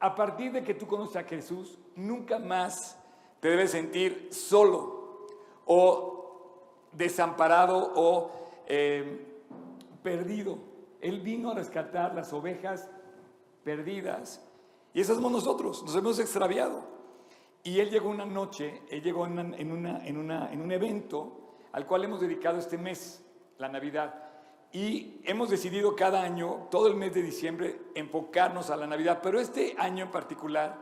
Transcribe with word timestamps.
a 0.00 0.14
partir 0.14 0.52
de 0.52 0.62
que 0.62 0.74
tú 0.74 0.86
conoces 0.86 1.16
a 1.16 1.24
Jesús, 1.24 1.78
nunca 1.96 2.38
más 2.38 2.98
te 3.40 3.48
debes 3.48 3.70
sentir 3.70 4.28
solo 4.32 5.26
o 5.64 6.88
desamparado 6.92 7.92
o 7.94 8.30
eh, 8.66 9.26
perdido. 10.02 10.58
Él 11.00 11.20
vino 11.20 11.50
a 11.50 11.54
rescatar 11.54 12.14
las 12.14 12.32
ovejas 12.32 12.90
perdidas 13.64 14.44
y 14.94 15.00
esas 15.00 15.16
somos 15.16 15.32
nosotros, 15.32 15.82
nos 15.82 15.94
hemos 15.94 16.18
extraviado. 16.18 16.82
Y 17.62 17.80
Él 17.80 17.90
llegó 17.90 18.08
una 18.08 18.24
noche, 18.24 18.82
Él 18.88 19.02
llegó 19.02 19.26
en 19.26 20.60
un 20.60 20.72
evento 20.72 21.38
al 21.72 21.86
cual 21.86 22.04
hemos 22.04 22.20
dedicado 22.20 22.58
este 22.58 22.78
mes, 22.78 23.22
la 23.58 23.68
Navidad. 23.68 24.27
Y 24.72 25.20
hemos 25.24 25.48
decidido 25.48 25.96
cada 25.96 26.22
año, 26.22 26.68
todo 26.70 26.88
el 26.88 26.94
mes 26.94 27.14
de 27.14 27.22
diciembre, 27.22 27.80
enfocarnos 27.94 28.70
a 28.70 28.76
la 28.76 28.86
Navidad. 28.86 29.20
Pero 29.22 29.40
este 29.40 29.74
año 29.78 30.04
en 30.04 30.10
particular, 30.10 30.76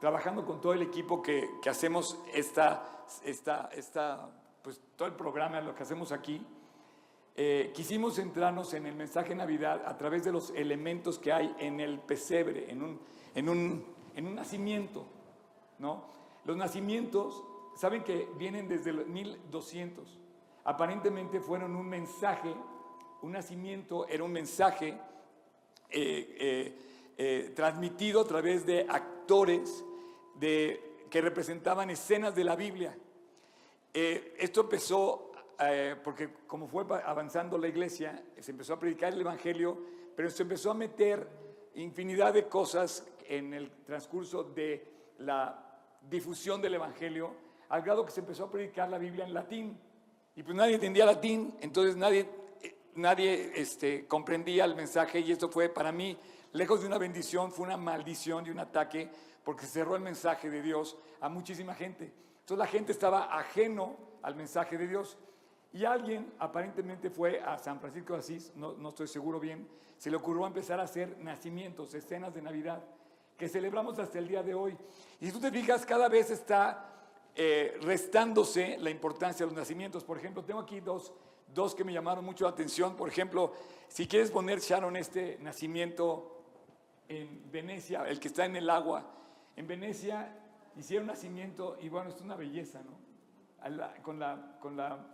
trabajando 0.00 0.44
con 0.46 0.60
todo 0.60 0.72
el 0.72 0.82
equipo 0.82 1.22
que, 1.22 1.50
que 1.62 1.68
hacemos 1.68 2.18
esta, 2.32 3.04
esta, 3.24 3.68
esta, 3.72 4.30
pues 4.62 4.80
todo 4.96 5.08
el 5.08 5.14
programa, 5.14 5.60
lo 5.60 5.74
que 5.74 5.82
hacemos 5.82 6.12
aquí, 6.12 6.44
eh, 7.38 7.70
quisimos 7.74 8.14
centrarnos 8.14 8.72
en 8.72 8.86
el 8.86 8.94
mensaje 8.94 9.30
de 9.30 9.34
Navidad 9.34 9.82
a 9.84 9.98
través 9.98 10.24
de 10.24 10.32
los 10.32 10.50
elementos 10.50 11.18
que 11.18 11.32
hay 11.32 11.54
en 11.58 11.80
el 11.80 11.98
pesebre, 11.98 12.70
en 12.70 12.82
un, 12.82 13.00
en 13.34 13.48
un, 13.50 13.84
en 14.14 14.26
un 14.26 14.34
nacimiento. 14.34 15.04
¿no? 15.78 16.04
Los 16.46 16.56
nacimientos, 16.56 17.44
saben 17.76 18.02
que 18.04 18.26
vienen 18.38 18.68
desde 18.68 18.94
los 18.94 19.06
1200. 19.06 20.18
Aparentemente 20.64 21.40
fueron 21.40 21.76
un 21.76 21.86
mensaje, 21.86 22.54
un 23.22 23.32
nacimiento 23.32 24.06
era 24.08 24.24
un 24.24 24.32
mensaje 24.32 24.98
eh, 25.90 26.36
eh, 26.38 26.74
eh, 27.16 27.52
transmitido 27.54 28.20
a 28.20 28.26
través 28.26 28.66
de 28.66 28.86
actores 28.88 29.84
que 30.38 31.20
representaban 31.20 31.88
escenas 31.88 32.34
de 32.34 32.44
la 32.44 32.56
Biblia. 32.56 32.94
esto 33.92 34.60
empezó 34.60 35.32
porque 36.04 36.28
como 36.46 36.68
fue 36.68 36.84
avanzando 37.04 37.56
la 37.56 37.68
iglesia, 37.68 38.22
se 38.38 38.50
empezó 38.50 38.74
a 38.74 38.78
predicar 38.78 39.14
el 39.14 39.22
Evangelio, 39.22 39.78
pero 40.14 40.28
se 40.28 40.42
empezó 40.42 40.72
a 40.72 40.74
meter 40.74 41.26
infinidad 41.74 42.34
de 42.34 42.48
cosas 42.48 43.06
en 43.26 43.54
el 43.54 43.70
transcurso 43.86 44.44
de 44.44 44.86
la 45.18 45.66
difusión 46.08 46.60
del 46.60 46.74
Evangelio, 46.74 47.34
al 47.68 47.82
grado 47.82 48.04
que 48.04 48.12
se 48.12 48.20
empezó 48.20 48.44
a 48.44 48.50
predicar 48.50 48.88
la 48.90 48.98
Biblia 48.98 49.24
en 49.24 49.34
latín. 49.34 49.78
Y 50.34 50.42
pues 50.42 50.54
nadie 50.54 50.74
entendía 50.74 51.06
latín, 51.06 51.56
entonces 51.60 51.96
nadie, 51.96 52.28
nadie 52.96 53.52
este, 53.54 54.06
comprendía 54.06 54.64
el 54.64 54.74
mensaje 54.74 55.20
y 55.20 55.32
esto 55.32 55.48
fue 55.48 55.68
para 55.68 55.92
mí, 55.92 56.18
lejos 56.52 56.80
de 56.80 56.86
una 56.86 56.98
bendición, 56.98 57.52
fue 57.52 57.66
una 57.66 57.76
maldición 57.76 58.46
y 58.46 58.50
un 58.50 58.58
ataque, 58.58 59.10
porque 59.44 59.66
cerró 59.66 59.94
el 59.96 60.02
mensaje 60.02 60.50
de 60.50 60.62
Dios 60.62 60.96
a 61.20 61.28
muchísima 61.28 61.74
gente. 61.74 62.12
Entonces 62.40 62.58
la 62.58 62.66
gente 62.66 62.92
estaba 62.92 63.36
ajeno 63.36 63.96
al 64.22 64.34
mensaje 64.34 64.76
de 64.78 64.88
Dios. 64.88 65.16
Y 65.72 65.84
alguien 65.84 66.32
aparentemente 66.38 67.10
fue 67.10 67.40
a 67.40 67.58
San 67.58 67.80
Francisco 67.80 68.14
de 68.14 68.20
Asís, 68.20 68.52
no, 68.56 68.88
estoy 68.88 69.08
seguro 69.08 69.38
bien, 69.38 69.68
se 69.98 70.10
le 70.10 70.16
ocurrió 70.16 70.46
empezar 70.46 70.80
a 70.80 70.84
hacer 70.84 71.18
nacimientos, 71.18 71.92
escenas 71.94 72.34
de 72.34 72.42
Navidad 72.42 72.82
que 73.36 73.48
celebramos 73.48 73.98
hasta 73.98 74.18
el 74.18 74.28
día 74.28 74.42
de 74.42 74.54
hoy. 74.54 74.76
Y 75.20 75.26
si 75.26 75.32
tú 75.32 75.40
te 75.40 75.50
fijas, 75.50 75.84
cada 75.84 76.08
vez 76.08 76.30
está 76.30 76.92
eh, 77.34 77.76
restándose 77.82 78.78
la 78.78 78.88
importancia 78.88 79.44
de 79.44 79.52
los 79.52 79.58
nacimientos. 79.58 80.04
Por 80.04 80.16
ejemplo, 80.16 80.42
tengo 80.42 80.60
aquí 80.60 80.80
dos, 80.80 81.12
dos 81.56 81.74
que 81.74 81.82
me 81.82 81.92
llamaron 81.92 82.24
mucho 82.24 82.44
la 82.44 82.50
atención. 82.50 82.94
Por 82.94 83.08
ejemplo, 83.08 83.52
si 83.88 84.06
quieres 84.06 84.30
poner, 84.30 84.60
Sharon, 84.60 84.94
este 84.94 85.38
nacimiento 85.40 86.44
en 87.08 87.50
Venecia, 87.50 88.06
el 88.06 88.20
que 88.20 88.28
está 88.28 88.44
en 88.44 88.54
el 88.54 88.70
agua, 88.70 89.12
en 89.56 89.66
Venecia 89.66 90.32
hicieron 90.76 91.06
nacimiento 91.06 91.78
y 91.80 91.88
bueno, 91.88 92.10
es 92.10 92.20
una 92.20 92.36
belleza, 92.36 92.82
¿no? 92.82 93.04
Con, 94.02 94.20
la, 94.20 94.58
con 94.60 94.76
la, 94.76 95.04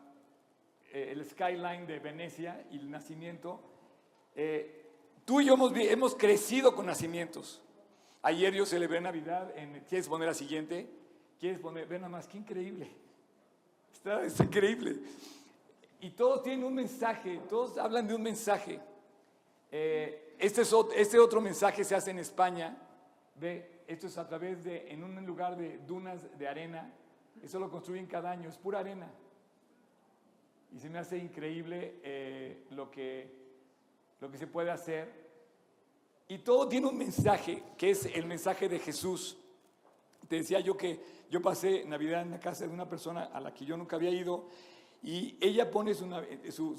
eh, 0.92 1.12
el 1.12 1.24
skyline 1.24 1.86
de 1.86 1.98
Venecia 2.00 2.66
y 2.70 2.76
el 2.76 2.90
nacimiento. 2.90 3.62
Eh, 4.34 4.90
tú 5.24 5.40
y 5.40 5.46
yo 5.46 5.54
hemos, 5.54 5.72
hemos 5.74 6.14
crecido 6.14 6.74
con 6.74 6.86
nacimientos. 6.86 7.62
Ayer 8.20 8.52
yo 8.52 8.66
celebré 8.66 9.00
Navidad, 9.00 9.56
en, 9.56 9.80
¿quieres 9.88 10.08
poner 10.08 10.28
la 10.28 10.34
siguiente? 10.34 10.90
¿Quieres 11.40 11.60
poner? 11.60 11.86
Ven 11.86 12.02
nada 12.02 12.10
más, 12.10 12.26
qué 12.26 12.38
increíble. 12.38 12.90
Está, 13.92 14.22
es 14.24 14.38
increíble. 14.38 15.00
Y 16.02 16.10
todos 16.10 16.42
tienen 16.42 16.64
un 16.64 16.74
mensaje, 16.74 17.40
todos 17.48 17.78
hablan 17.78 18.08
de 18.08 18.14
un 18.16 18.22
mensaje. 18.22 18.80
Eh, 19.70 20.34
este, 20.36 20.62
es, 20.62 20.74
este 20.96 21.18
otro 21.20 21.40
mensaje 21.40 21.84
se 21.84 21.94
hace 21.94 22.10
en 22.10 22.18
España. 22.18 22.76
Ve, 23.36 23.84
esto 23.86 24.08
es 24.08 24.18
a 24.18 24.26
través 24.26 24.64
de, 24.64 24.90
en 24.90 25.04
un 25.04 25.24
lugar 25.24 25.56
de 25.56 25.78
dunas 25.78 26.36
de 26.36 26.48
arena. 26.48 26.92
Eso 27.40 27.60
lo 27.60 27.70
construyen 27.70 28.06
cada 28.06 28.32
año, 28.32 28.48
es 28.48 28.58
pura 28.58 28.80
arena. 28.80 29.12
Y 30.72 30.80
se 30.80 30.90
me 30.90 30.98
hace 30.98 31.18
increíble 31.18 32.00
eh, 32.02 32.64
lo, 32.70 32.90
que, 32.90 33.32
lo 34.20 34.28
que 34.28 34.38
se 34.38 34.48
puede 34.48 34.72
hacer 34.72 35.22
y 36.26 36.38
todo 36.38 36.68
tiene 36.68 36.88
un 36.88 36.98
mensaje, 36.98 37.62
que 37.78 37.90
es 37.90 38.06
el 38.06 38.26
mensaje 38.26 38.68
de 38.68 38.80
Jesús. 38.80 39.36
Te 40.26 40.36
decía 40.36 40.58
yo 40.58 40.76
que 40.76 40.98
yo 41.30 41.40
pasé 41.40 41.84
Navidad 41.84 42.22
en 42.22 42.32
la 42.32 42.40
casa 42.40 42.66
de 42.66 42.72
una 42.72 42.88
persona 42.88 43.24
a 43.24 43.38
la 43.38 43.54
que 43.54 43.64
yo 43.64 43.76
nunca 43.76 43.94
había 43.94 44.10
ido 44.10 44.48
y 45.02 45.36
ella 45.40 45.68
pone 45.70 45.94
su, 45.94 46.06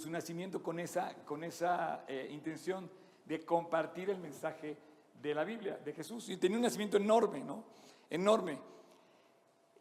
nacimiento 0.09 0.63
con 0.63 0.79
esa, 0.79 1.13
con 1.25 1.43
esa 1.43 2.05
eh, 2.07 2.29
intención 2.31 2.89
de 3.25 3.43
compartir 3.43 4.09
el 4.09 4.17
mensaje 4.17 4.77
de 5.21 5.35
la 5.35 5.43
Biblia, 5.43 5.77
de 5.77 5.93
Jesús. 5.93 6.29
Y 6.29 6.37
tenía 6.37 6.57
un 6.57 6.63
nacimiento 6.63 6.97
enorme, 6.97 7.43
¿no? 7.43 7.65
Enorme. 8.09 8.59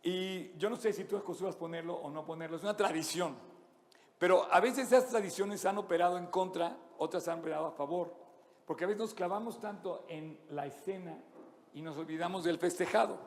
Y 0.02 0.56
yo 0.56 0.68
no 0.68 0.76
sé 0.76 0.92
si 0.92 1.04
tú 1.04 1.16
acostumbras 1.16 1.54
ponerlo 1.54 1.94
o 1.94 2.10
no 2.10 2.24
ponerlo, 2.24 2.56
es 2.56 2.64
una 2.64 2.76
tradición. 2.76 3.36
Pero 4.18 4.52
a 4.52 4.60
veces 4.60 4.86
esas 4.86 5.08
tradiciones 5.08 5.64
han 5.64 5.78
operado 5.78 6.18
en 6.18 6.26
contra, 6.26 6.76
otras 6.98 7.28
han 7.28 7.40
operado 7.40 7.66
a 7.66 7.72
favor. 7.72 8.12
Porque 8.66 8.84
a 8.84 8.86
veces 8.88 9.00
nos 9.00 9.14
clavamos 9.14 9.60
tanto 9.60 10.04
en 10.08 10.38
la 10.50 10.66
escena 10.66 11.16
y 11.74 11.82
nos 11.82 11.96
olvidamos 11.96 12.42
del 12.42 12.58
festejado. 12.58 13.18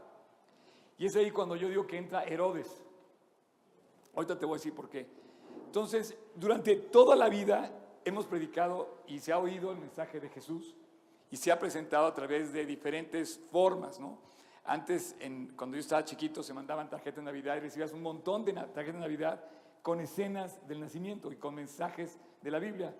Y 0.97 1.05
es 1.05 1.15
ahí 1.15 1.31
cuando 1.31 1.55
yo 1.55 1.69
digo 1.69 1.87
que 1.87 1.97
entra 1.97 2.23
Herodes. 2.23 2.84
Ahorita 4.15 4.37
te 4.37 4.45
voy 4.45 4.55
a 4.55 4.57
decir 4.57 4.73
por 4.73 4.89
qué. 4.89 5.07
Entonces, 5.65 6.17
durante 6.35 6.75
toda 6.75 7.15
la 7.15 7.29
vida 7.29 7.71
hemos 8.05 8.25
predicado 8.25 9.01
y 9.07 9.19
se 9.19 9.33
ha 9.33 9.39
oído 9.39 9.71
el 9.71 9.77
mensaje 9.77 10.19
de 10.19 10.29
Jesús 10.29 10.75
y 11.29 11.37
se 11.37 11.51
ha 11.51 11.59
presentado 11.59 12.05
a 12.05 12.13
través 12.13 12.53
de 12.53 12.65
diferentes 12.65 13.39
formas, 13.51 13.99
¿no? 13.99 14.19
Antes, 14.63 15.15
cuando 15.55 15.75
yo 15.75 15.81
estaba 15.81 16.03
chiquito, 16.03 16.41
se 16.41 16.53
mandaban 16.53 16.89
tarjetas 16.89 17.17
de 17.17 17.23
Navidad 17.23 17.57
y 17.57 17.59
recibías 17.59 17.91
un 17.91 18.01
montón 18.01 18.43
de 18.45 18.53
tarjetas 18.53 18.93
de 18.93 18.99
Navidad 18.99 19.43
con 19.83 19.99
escenas 19.99 20.65
del 20.67 20.79
nacimiento 20.79 21.31
y 21.31 21.35
con 21.35 21.53
mensajes 21.53 22.17
de 22.41 22.49
la 22.49 22.57
Biblia. 22.57 22.95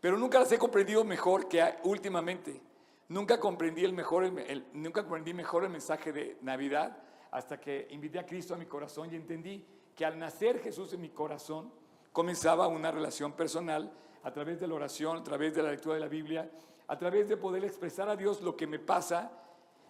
Pero 0.00 0.18
nunca 0.18 0.40
las 0.40 0.50
he 0.50 0.58
comprendido 0.58 1.04
mejor 1.04 1.46
que 1.46 1.62
últimamente. 1.84 2.60
Nunca 3.08 3.38
comprendí, 3.38 3.84
el 3.84 3.92
mejor, 3.92 4.32
nunca 4.72 5.02
comprendí 5.02 5.34
mejor 5.34 5.62
el 5.62 5.70
mensaje 5.70 6.12
de 6.12 6.36
Navidad 6.40 6.96
hasta 7.30 7.60
que 7.60 7.86
invité 7.90 8.18
a 8.18 8.26
Cristo 8.26 8.54
a 8.54 8.56
mi 8.56 8.66
corazón 8.66 9.12
y 9.12 9.16
entendí 9.16 9.64
que 9.94 10.04
al 10.04 10.18
nacer 10.18 10.60
Jesús 10.60 10.92
en 10.92 11.00
mi 11.00 11.10
corazón 11.10 11.72
comenzaba 12.12 12.68
una 12.68 12.90
relación 12.90 13.32
personal 13.32 13.92
a 14.22 14.32
través 14.32 14.60
de 14.60 14.66
la 14.66 14.74
oración, 14.74 15.18
a 15.18 15.22
través 15.22 15.54
de 15.54 15.62
la 15.62 15.70
lectura 15.70 15.94
de 15.94 16.00
la 16.00 16.08
Biblia, 16.08 16.50
a 16.86 16.98
través 16.98 17.28
de 17.28 17.36
poder 17.36 17.64
expresar 17.64 18.08
a 18.08 18.16
Dios 18.16 18.42
lo 18.42 18.56
que 18.56 18.66
me 18.66 18.78
pasa 18.78 19.32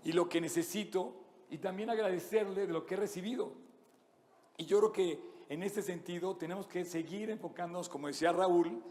y 0.03 0.13
lo 0.13 0.29
que 0.29 0.41
necesito 0.41 1.15
y 1.51 1.59
también 1.59 1.91
agradecerle 1.91 2.67
de 2.67 2.73
lo 2.73 2.87
que 2.87 2.95
he 2.95 2.99
recibido. 2.99 3.53
Y 4.57 4.67
yo 4.67 4.79
creo 4.79 4.93
que 4.93 5.21
en 5.49 5.63
este 5.63 5.83
sentido 5.83 6.37
tenemos 6.37 6.67
que 6.67 6.85
seguir 6.85 7.31
enfocándonos, 7.31 7.89
como 7.89 8.07
decía 8.09 8.33
Raúl, 8.33 8.83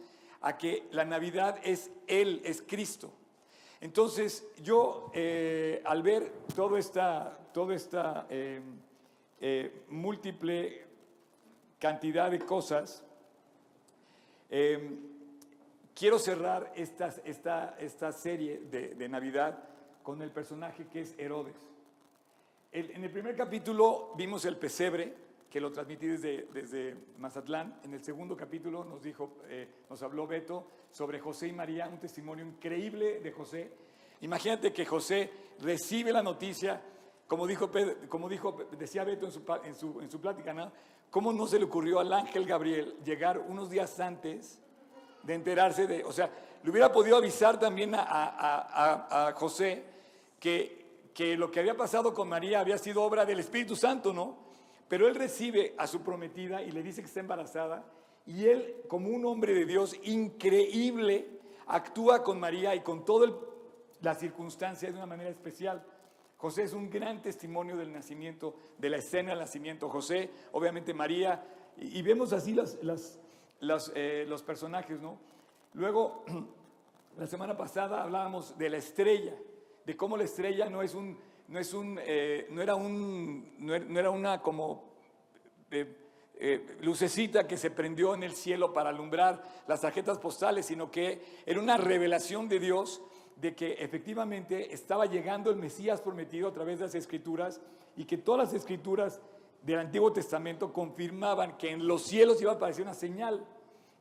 a 0.41 0.57
que 0.57 0.87
la 0.91 1.05
Navidad 1.05 1.59
es 1.63 1.91
Él, 2.07 2.41
es 2.43 2.61
Cristo. 2.61 3.11
Entonces 3.81 4.47
yo 4.61 5.11
eh, 5.13 5.81
al 5.85 6.03
ver 6.03 6.31
toda 6.55 6.79
esta, 6.79 7.37
toda 7.53 7.75
esta 7.75 8.27
eh, 8.29 8.61
eh, 9.41 9.83
múltiple 9.89 10.85
cantidad 11.83 12.31
de 12.31 12.39
cosas, 12.39 13.03
quiero 15.93 16.17
cerrar 16.17 16.71
esta, 16.77 17.13
esta, 17.25 17.75
esta 17.77 18.13
serie 18.13 18.59
de, 18.71 19.09
Navidad 19.09 19.67
con 20.01 20.21
el 20.21 20.31
personaje 20.31 20.87
que 20.87 21.01
es 21.01 21.13
Herodes. 21.17 21.57
en 22.71 23.03
el 23.03 23.11
primer 23.11 23.35
capítulo 23.35 24.13
vimos 24.15 24.45
el 24.45 24.55
pesebre, 24.55 25.13
que 25.49 25.59
lo 25.59 25.73
transmití 25.73 26.07
desde, 26.07 26.47
desde 26.53 26.95
Mazatlán. 27.17 27.81
En 27.83 27.93
el 27.93 28.01
segundo 28.01 28.37
capítulo 28.37 28.85
nos 28.85 29.03
dijo, 29.03 29.39
eh, 29.49 29.67
nos 29.89 30.01
habló 30.03 30.25
Beto 30.25 30.65
sobre 30.89 31.19
José 31.19 31.49
y 31.49 31.51
María, 31.51 31.89
un 31.89 31.99
testimonio 31.99 32.45
increíble 32.45 33.19
de 33.19 33.31
José. 33.33 33.69
Imagínate 34.21 34.71
que 34.71 34.85
José 34.85 35.29
recibe 35.59 36.13
la 36.13 36.23
noticia, 36.23 36.81
como 37.27 37.45
dijo, 37.45 37.69
como 38.07 38.29
dijo 38.29 38.53
decía 38.79 39.03
Beto 39.03 39.25
en 39.25 39.31
su, 39.33 39.43
en 39.65 39.75
su, 39.75 39.99
en 39.99 40.09
su 40.09 40.21
plática, 40.21 40.53
¿no? 40.53 40.71
¿Cómo 41.13 41.31
no 41.31 41.45
se 41.45 41.59
le 41.59 41.65
ocurrió 41.65 41.99
al 41.99 42.11
ángel 42.11 42.43
Gabriel 42.43 42.95
llegar 43.05 43.37
unos 43.37 43.69
días 43.69 43.99
antes 43.99 44.59
de 45.21 45.35
enterarse 45.35 45.85
de, 45.85 46.03
o 46.03 46.11
sea, 46.11 46.27
le 46.63 46.71
hubiera 46.71 46.91
podido 46.91 47.15
avisar 47.17 47.59
también 47.59 47.93
a, 47.95 49.31
José 49.35 49.83
que, 50.39 51.11
que 51.13 51.37
lo 51.37 51.51
que 51.51 51.59
había 51.59 51.77
pasado 51.77 52.15
con 52.15 52.27
María 52.27 52.61
había 52.61 52.79
sido 52.79 53.03
obra 53.03 53.27
del 53.27 53.41
Espíritu 53.41 53.75
Santo, 53.75 54.11
¿no? 54.11 54.39
Pero 54.87 55.07
él 55.07 55.13
recibe 55.13 55.75
a 55.77 55.85
su 55.85 56.01
prometida 56.01 56.63
y 56.63 56.71
le 56.71 56.81
dice 56.81 57.01
que 57.01 57.07
está 57.07 57.19
embarazada 57.19 57.85
y 58.25 58.47
él, 58.47 58.77
como 58.87 59.09
un 59.09 59.23
hombre 59.27 59.53
de 59.53 59.67
Dios 59.67 59.95
increíble, 60.01 61.27
actúa 61.67 62.23
con 62.23 62.39
María 62.39 62.73
y 62.73 62.79
con 62.79 63.05
toda 63.05 63.31
la 64.01 64.15
circunstancia 64.15 64.89
de 64.89 64.97
una 64.97 65.05
manera 65.05 65.29
especial. 65.29 65.85
José 66.43 66.63
es 66.63 66.73
un 66.73 66.89
gran 66.89 67.21
testimonio 67.21 67.77
del 67.77 67.93
nacimiento, 67.93 68.53
de 68.77 68.89
la 68.89 68.97
escena 68.97 69.29
del 69.29 69.39
nacimiento. 69.39 69.87
José, 69.87 70.29
obviamente 70.51 70.93
María, 70.93 71.41
y, 71.77 72.01
vemos 72.01 72.33
así 72.33 72.53
eh, 73.95 74.25
los 74.27 74.43
personajes, 74.43 74.99
¿no? 74.99 75.19
Luego, 75.71 76.25
la 77.17 77.27
semana 77.27 77.55
pasada 77.55 78.03
hablábamos 78.03 78.57
de 78.57 78.69
la 78.69 78.75
estrella, 78.75 79.33
de 79.85 79.95
cómo 79.95 80.17
la 80.17 80.25
estrella 80.25 80.69
no 80.69 80.81
es 80.81 80.95
un, 80.95 81.17
no 81.47 81.59
es 81.59 81.73
un, 81.73 81.97
eh, 82.03 82.45
no 82.49 82.61
era 82.61 82.75
un, 82.75 83.55
no 83.59 83.97
era 83.97 84.09
una 84.09 84.41
como 84.41 84.91
eh, 85.71 86.75
lucecita 86.81 87.47
que 87.47 87.55
se 87.55 87.71
prendió 87.71 88.15
en 88.15 88.23
el 88.23 88.33
cielo 88.33 88.73
para 88.73 88.89
alumbrar 88.89 89.41
las 89.65 89.79
tarjetas 89.79 90.19
postales, 90.19 90.65
sino 90.65 90.91
que 90.91 91.21
era 91.45 91.61
una 91.61 91.77
revelación 91.77 92.49
de 92.49 92.59
Dios 92.59 93.01
de 93.35 93.55
que 93.55 93.73
efectivamente 93.73 94.73
estaba 94.73 95.05
llegando 95.05 95.49
el 95.49 95.57
Mesías 95.57 96.01
prometido 96.01 96.47
a 96.47 96.53
través 96.53 96.79
de 96.79 96.85
las 96.85 96.95
escrituras 96.95 97.61
y 97.95 98.05
que 98.05 98.17
todas 98.17 98.47
las 98.47 98.53
escrituras 98.53 99.21
del 99.61 99.79
Antiguo 99.79 100.11
Testamento 100.11 100.73
confirmaban 100.73 101.57
que 101.57 101.71
en 101.71 101.87
los 101.87 102.03
cielos 102.03 102.41
iba 102.41 102.51
a 102.51 102.55
aparecer 102.55 102.83
una 102.83 102.93
señal. 102.93 103.45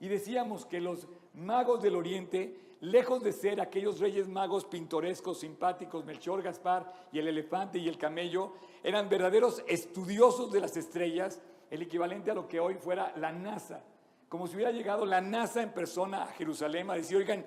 Y 0.01 0.09
decíamos 0.09 0.67
que 0.67 0.81
los 0.81 1.07
magos 1.35 1.83
del 1.83 1.95
Oriente, 1.95 2.59
lejos 2.81 3.23
de 3.23 3.33
ser 3.33 3.61
aquellos 3.61 4.01
reyes 4.01 4.29
magos 4.29 4.65
pintorescos, 4.65 5.41
simpáticos, 5.41 6.05
Melchor, 6.05 6.43
Gaspar 6.43 6.93
y 7.13 7.19
el 7.19 7.29
elefante 7.29 7.79
y 7.79 7.89
el 7.89 7.99
camello, 7.99 8.55
eran 8.83 9.09
verdaderos 9.09 9.63
estudiosos 9.69 10.53
de 10.53 10.61
las 10.61 10.77
estrellas 10.77 11.41
el 11.71 11.83
equivalente 11.83 12.31
a 12.31 12.35
lo 12.35 12.49
que 12.49 12.61
hoy 12.61 12.75
fuera 12.75 13.15
la 13.17 13.33
NASA. 13.33 13.83
Como 14.29 14.47
si 14.47 14.57
hubiera 14.57 14.73
llegado 14.73 15.07
la 15.07 15.21
NASA 15.21 15.63
en 15.63 15.73
persona 15.73 16.25
a 16.25 16.27
Jerusalén 16.27 16.91
a 16.91 16.95
decir, 16.95 17.17
oigan, 17.17 17.47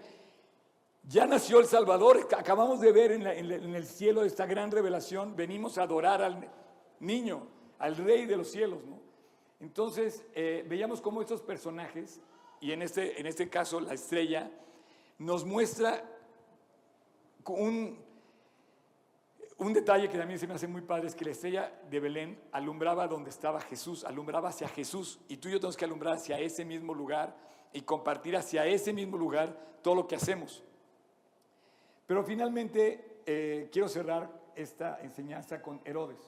ya 1.08 1.26
nació 1.28 1.60
el 1.60 1.66
Salvador, 1.66 2.28
acabamos 2.36 2.80
de 2.80 2.92
ver 2.92 3.12
en, 3.12 3.26
el 3.26 3.86
cielo 3.86 4.24
esta 4.24 4.46
gran 4.46 4.72
revelación, 4.72 5.36
venimos 5.36 5.78
a 5.78 5.84
adorar 5.84 6.22
al 6.24 6.50
niño, 7.00 7.48
al 7.78 7.96
rey 7.96 8.26
de 8.26 8.38
los 8.38 8.50
cielos. 8.50 8.80
Entonces, 9.60 10.26
eh, 10.34 10.66
veíamos 10.68 11.02
cómo 11.02 11.22
estos 11.22 11.42
personajes, 11.42 12.20
y 12.60 12.72
en 12.72 12.82
este, 12.82 13.20
en 13.20 13.28
este 13.28 13.50
caso 13.50 13.80
la 13.80 13.94
estrella, 13.94 14.50
nos 15.20 15.46
muestra 15.46 16.04
un, 17.46 18.00
un 19.58 19.74
detalle 19.74 20.10
que 20.10 20.18
también 20.18 20.40
se 20.40 20.48
me 20.48 20.56
hace 20.56 20.68
muy 20.68 20.82
padre 20.82 21.08
es 21.08 21.16
que 21.16 21.26
la 21.26 21.32
estrella 21.32 21.72
de 21.90 22.00
Belén 22.00 22.42
alumbraba 22.52 23.08
donde 23.08 23.30
estaba 23.30 23.62
Jesús, 23.62 24.04
alumbraba 24.04 24.50
hacia 24.50 24.68
Jesús. 24.68 25.20
Y 25.28 25.38
tú 25.38 25.50
y 25.50 25.52
yo 25.52 25.60
tenemos 25.60 25.78
que 25.78 25.86
alumbrar 25.86 26.16
hacia 26.16 26.40
ese 26.40 26.66
mismo 26.66 26.94
lugar 26.94 27.38
y 27.72 27.82
compartir 27.82 28.36
hacia 28.36 28.66
ese 28.66 28.92
mismo 28.92 29.18
lugar 29.18 29.80
todo 29.84 29.96
lo 29.96 30.08
que 30.08 30.16
hacemos. 30.16 30.64
Pero 32.06 32.24
finalmente 32.24 33.22
eh, 33.26 33.70
quiero 33.72 33.88
cerrar 33.88 34.30
esta 34.56 35.00
enseñanza 35.02 35.62
con 35.62 35.82
Herodes. 35.84 36.20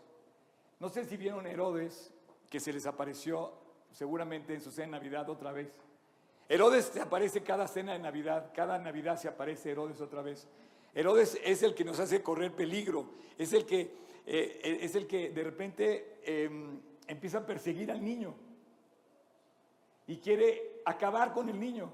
No 0.79 0.89
sé 0.89 1.05
si 1.05 1.17
vieron 1.17 1.47
Herodes, 1.47 2.13
que 2.49 2.59
se 2.59 2.73
les 2.73 2.85
apareció 2.85 3.53
seguramente 3.91 4.53
en 4.53 4.61
su 4.61 4.71
cena 4.71 4.97
de 4.97 5.03
Navidad 5.03 5.29
otra 5.29 5.51
vez. 5.51 5.71
Herodes 6.49 6.85
se 6.85 7.01
aparece 7.01 7.41
cada 7.41 7.67
cena 7.67 7.93
de 7.93 7.99
Navidad, 7.99 8.51
cada 8.53 8.77
Navidad 8.79 9.17
se 9.17 9.27
aparece 9.27 9.71
Herodes 9.71 10.01
otra 10.01 10.21
vez. 10.21 10.47
Herodes 10.93 11.39
es 11.43 11.61
el 11.63 11.75
que 11.75 11.83
nos 11.83 11.99
hace 11.99 12.23
correr 12.23 12.53
peligro, 12.53 13.09
es 13.37 13.53
el 13.53 13.65
que, 13.65 13.91
eh, 14.25 14.79
es 14.81 14.95
el 14.95 15.07
que 15.07 15.29
de 15.29 15.43
repente 15.43 16.19
em, 16.23 16.79
empieza 17.07 17.39
a 17.39 17.45
perseguir 17.45 17.91
al 17.91 18.03
niño 18.03 18.33
y 20.07 20.17
quiere 20.17 20.81
acabar 20.85 21.33
con 21.33 21.49
el 21.49 21.59
niño. 21.59 21.91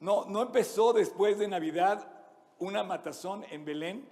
No, 0.00 0.26
no 0.26 0.42
empezó 0.42 0.92
después 0.92 1.38
de 1.38 1.48
Navidad 1.48 2.15
una 2.58 2.82
matazón 2.82 3.44
en 3.50 3.64
Belén 3.64 4.08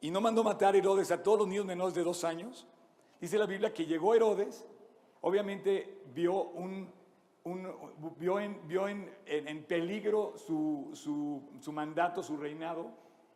y 0.00 0.10
no 0.10 0.20
mandó 0.20 0.42
matar 0.42 0.74
a 0.74 0.78
Herodes 0.78 1.10
a 1.10 1.22
todos 1.22 1.40
los 1.40 1.48
niños 1.48 1.66
menores 1.66 1.94
de 1.94 2.02
dos 2.02 2.24
años. 2.24 2.66
Dice 3.20 3.38
la 3.38 3.46
Biblia 3.46 3.72
que 3.72 3.86
llegó 3.86 4.14
Herodes, 4.14 4.66
obviamente 5.20 6.02
vio 6.12 6.42
un 6.42 6.90
vio, 8.18 8.38
en, 8.88 9.64
peligro 9.66 10.34
su, 10.36 11.72
mandato, 11.72 12.22
su 12.22 12.36
reinado, 12.36 12.90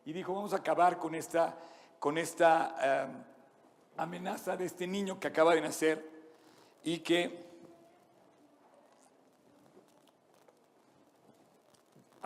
y 0.05 0.13
dijo, 0.13 0.33
vamos 0.33 0.53
a 0.53 0.57
acabar 0.57 0.97
con 0.97 1.15
esta, 1.15 1.57
em, 1.99 3.23
amenaza 3.97 4.55
de 4.55 4.65
este 4.65 4.87
niño 4.87 5.19
que 5.19 5.27
acaba 5.27 5.55
de 5.55 5.61
nacer 5.61 6.09
y 6.83 6.99
que 6.99 7.46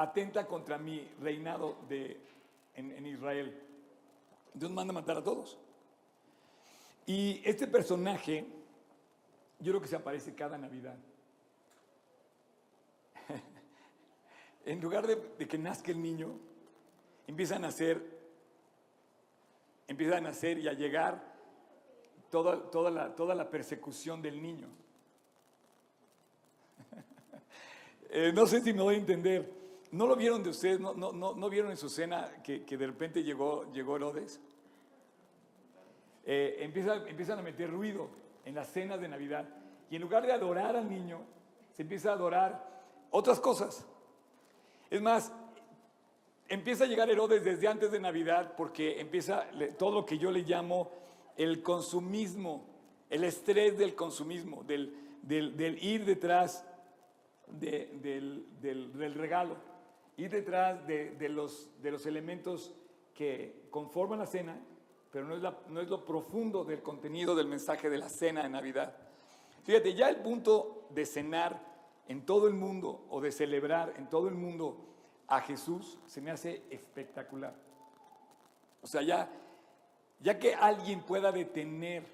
atenta 0.02 0.48
contra 0.48 0.78
mi 0.78 1.08
reinado 1.20 1.78
de, 1.88 2.20
en, 2.76 3.06
Israel. 3.06 3.62
Dios 4.54 4.72
manda 4.72 4.92
a 4.92 4.96
matar 4.96 5.18
a 5.18 5.24
todos. 5.24 5.60
Y 7.06 7.42
este 7.46 7.68
personaje, 7.68 8.48
yo 9.60 9.72
creo 9.72 9.82
que 9.82 9.88
se 9.88 9.96
aparece 9.96 10.34
cada 10.34 10.58
Navidad. 10.58 10.98
en 14.66 14.82
lugar 14.82 15.06
de, 15.06 15.48
que 15.48 15.58
nazca 15.58 15.92
el 15.92 16.02
niño, 16.02 16.40
empieza 17.28 17.58
a 17.58 17.60
nacer, 17.60 18.04
empieza 19.88 20.18
a 20.18 20.22
nacer 20.22 20.58
y 20.58 20.68
a 20.68 20.74
llegar 20.74 21.32
toda, 22.32 22.72
toda, 22.72 22.90
la, 22.90 23.16
toda 23.16 23.36
la 23.36 23.50
persecución 23.50 24.22
del 24.22 24.42
niño. 24.42 24.68
Eh, 28.14 28.34
no 28.34 28.46
sé 28.46 28.60
si 28.60 28.74
me 28.74 28.82
voy 28.82 28.96
a 28.96 28.98
entender. 28.98 29.61
¿No 29.92 30.08
lo 30.08 30.16
vieron 30.16 30.42
de 30.44 30.50
ustedes? 30.50 30.80
¿No, 30.80 30.94
no, 30.94 31.12
no, 31.12 31.50
vieron 31.50 31.72
en 31.72 31.78
su 31.78 31.90
cena 31.90 32.42
que, 32.44 32.60
de 32.66 32.88
repente 32.88 33.24
llegó, 33.24 33.72
llegó 33.74 33.96
Herodes? 33.98 34.40
Eh, 36.26 36.58
empieza, 36.60 36.96
empiezan 37.08 37.40
a 37.40 37.42
meter 37.42 37.70
ruido 37.70 38.10
en 38.46 38.56
las 38.56 38.68
cenas 38.72 39.02
de 39.02 39.08
Navidad. 39.08 39.48
Y 39.90 39.96
en 39.98 40.02
lugar 40.02 40.26
de 40.26 40.32
adorar 40.32 40.76
al 40.76 40.90
niño, 40.90 41.22
se 41.74 41.82
empieza 41.82 42.12
a 42.12 42.14
adorar 42.14 42.66
otras 43.12 43.40
cosas. 43.40 43.86
Es 44.90 45.02
más, 45.02 45.32
empieza 46.48 46.84
a 46.84 46.88
llegar 46.88 47.10
Herodes 47.10 47.44
desde 47.44 47.68
antes 47.68 47.92
de 47.92 48.00
Navidad 48.00 48.54
porque 48.58 49.00
empieza 49.00 49.46
todo 49.78 49.92
lo 49.92 50.06
que 50.06 50.18
yo 50.18 50.32
le 50.32 50.42
llamo 50.42 50.92
el 51.38 51.64
consumismo, 51.64 52.66
el 53.10 53.24
estrés 53.24 53.78
del 53.78 53.96
consumismo, 53.96 54.64
del, 54.64 54.94
ir 55.82 56.06
detrás 56.06 56.66
del, 57.48 58.46
regalo, 59.16 59.56
ir 60.18 60.30
detrás 60.30 60.86
de, 60.88 61.30
los, 61.30 61.70
de 61.82 61.92
los 61.92 62.06
elementos 62.06 62.74
que 63.14 63.68
conforman 63.70 64.20
la 64.20 64.26
cena, 64.26 64.60
pero 65.12 65.26
no 65.26 65.36
es, 65.36 65.54
no 65.70 65.82
es 65.82 65.90
lo 65.90 66.06
profundo 66.06 66.64
del 66.64 66.82
contenido 66.82 67.36
del 67.36 67.48
mensaje 67.48 67.90
de 67.90 67.98
la 67.98 68.10
cena 68.10 68.44
de 68.44 68.50
Navidad. 68.50 68.96
Fíjate, 69.64 69.94
ya 69.94 70.10
el 70.10 70.18
punto 70.18 70.88
de 70.90 71.06
cenar 71.06 71.62
en 72.08 72.26
todo 72.26 72.48
el 72.48 72.54
mundo 72.54 73.06
o 73.10 73.22
de 73.22 73.32
celebrar 73.32 73.94
en 73.98 74.10
todo 74.10 74.28
el 74.28 74.36
mundo 74.36 74.78
a 75.28 75.40
Jesús 75.42 75.98
se 76.08 76.20
me 76.20 76.32
hace 76.32 76.64
espectacular. 76.70 77.56
O 78.82 78.88
sea, 78.88 79.02
ya, 79.02 79.30
ya 80.20 80.38
que 80.38 80.54
alguien 80.54 81.02
pueda 81.02 81.32
detener 81.32 82.06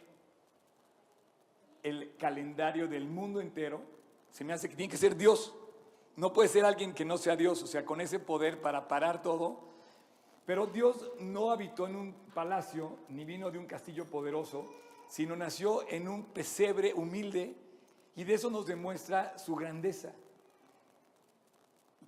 el 1.81 2.15
calendario 2.17 2.87
del 2.87 3.05
mundo 3.05 3.39
entero, 3.39 3.81
se 4.29 4.43
me 4.43 4.53
hace 4.53 4.69
que 4.69 4.75
tiene 4.75 4.91
que 4.91 4.97
ser 4.97 5.15
Dios. 5.15 5.55
No 6.17 6.33
puede 6.33 6.49
ser 6.49 6.65
alguien 6.65 6.93
que 6.93 7.05
no 7.05 7.17
sea 7.17 7.35
Dios, 7.35 7.61
o 7.61 7.67
sea, 7.67 7.85
con 7.85 8.01
ese 8.01 8.19
poder 8.19 8.59
para 8.59 8.87
parar 8.87 9.21
todo. 9.21 9.59
Pero 10.47 10.65
Dios 10.65 11.11
no 11.19 11.51
habitó 11.51 11.87
en 11.87 11.95
un 11.95 12.13
palacio, 12.33 12.97
ni 13.09 13.23
vino 13.23 13.51
de 13.51 13.59
un 13.59 13.67
castillo 13.67 14.05
poderoso, 14.05 14.65
sino 15.07 15.35
nació 15.35 15.87
en 15.87 16.07
un 16.07 16.25
pesebre 16.25 16.93
humilde 16.93 17.55
y 18.15 18.23
de 18.23 18.33
eso 18.33 18.49
nos 18.49 18.65
demuestra 18.65 19.37
su 19.37 19.55
grandeza. 19.55 20.11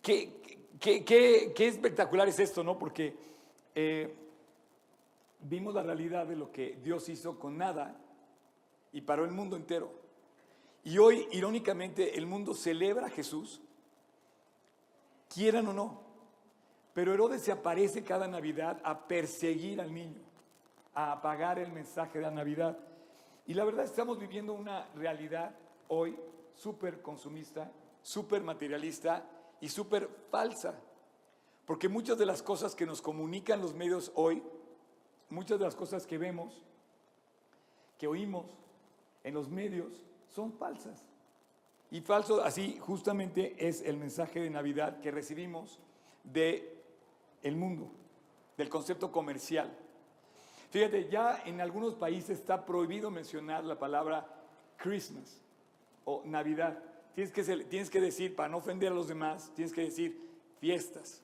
Qué, 0.02 0.42
qué, 0.80 1.54
espectacular 1.68 2.28
es 2.28 2.40
esto, 2.40 2.64
¿no? 2.64 2.80
Porque 2.80 3.16
eh, 3.76 4.12
vimos 5.42 5.76
la 5.76 5.84
realidad 5.84 6.26
de 6.26 6.36
lo 6.36 6.52
que 6.52 6.80
Dios 6.84 7.10
hizo 7.10 7.38
con 7.38 7.58
nada 7.58 7.96
y 8.92 9.02
paró 9.02 9.24
el 9.24 9.32
mundo 9.32 9.56
entero. 9.56 9.92
Y 10.84 10.98
hoy, 10.98 11.28
irónicamente, 11.32 12.18
el 12.18 12.26
mundo 12.26 12.56
celebra 12.56 13.06
a 13.08 13.12
Jesús, 13.12 13.62
quieran 15.34 15.68
o 15.68 15.74
no. 15.74 16.02
Pero 16.94 17.14
Herodes 17.14 17.42
se 17.42 17.52
aparece 17.52 18.04
cada 18.04 18.28
Navidad 18.28 18.80
a 18.84 19.08
perseguir 19.08 19.80
al 19.80 19.94
niño, 19.94 20.20
a 20.94 21.14
apagar 21.14 21.60
el 21.60 21.72
mensaje 21.72 22.20
de 22.20 22.26
la 22.26 22.32
Navidad. 22.32 22.78
Y 23.46 23.54
la 23.54 23.64
verdad 23.64 23.86
estamos 23.86 24.20
viviendo 24.20 24.54
una 24.54 24.90
realidad 24.96 25.56
hoy 25.88 26.18
súper 26.54 27.02
consumista, 27.02 27.72
súper 28.02 28.44
materialista 28.44 29.24
y 29.62 29.70
súper 29.70 30.10
falsa. 30.30 30.76
Porque 31.66 31.88
muchas 31.88 32.18
de 32.18 32.26
las 32.26 32.42
cosas 32.42 32.76
que 32.76 32.86
nos 32.86 33.02
comunican 33.02 33.62
los 33.62 33.74
medios 33.74 34.12
hoy 34.16 34.44
muchas 35.30 35.60
de 35.60 35.66
las 35.66 35.76
cosas 35.76 36.06
que 36.06 36.18
vemos, 36.18 36.64
que 37.98 38.08
oímos 38.08 38.46
en 39.24 39.34
los 39.34 39.50
medios, 39.50 40.04
son 40.28 40.54
falsas. 40.54 41.06
Y 41.92 42.02
falso, 42.02 42.44
así 42.44 42.78
justamente 42.80 43.56
es 43.58 43.82
el 43.82 43.98
mensaje 43.98 44.40
de 44.40 44.50
Navidad 44.50 45.00
que 45.02 45.10
recibimos 45.10 45.80
de 46.24 46.78
el 47.42 47.56
mundo, 47.56 47.92
del 48.58 48.70
concepto 48.70 49.12
comercial. 49.12 49.76
Fíjate, 50.70 51.10
ya 51.10 51.42
en 51.46 51.62
algunos 51.62 51.96
países 51.96 52.40
está 52.40 52.64
prohibido 52.64 53.10
mencionar 53.10 53.64
la 53.64 53.80
palabra 53.80 54.28
Christmas 54.78 55.42
o 56.06 56.22
Navidad. 56.26 56.78
Tienes 57.16 57.90
que, 57.90 58.00
decir, 58.00 58.36
para 58.36 58.50
no 58.50 58.58
ofender 58.58 58.92
a 58.92 58.96
los 58.96 59.08
demás, 59.08 59.52
tienes 59.56 59.74
que 59.74 59.82
decir 59.82 60.22
fiestas. 60.60 61.22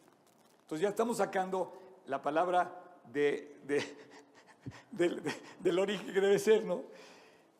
Entonces 0.63 0.81
ya 0.81 0.89
estamos 0.89 1.17
sacando 1.17 1.73
la 2.07 2.23
palabra 2.23 2.75
de, 3.13 3.55
del 5.59 5.79
origen 5.79 6.07
que 6.11 6.21
debe 6.21 6.39
ser, 6.39 6.65
¿no? 6.65 6.81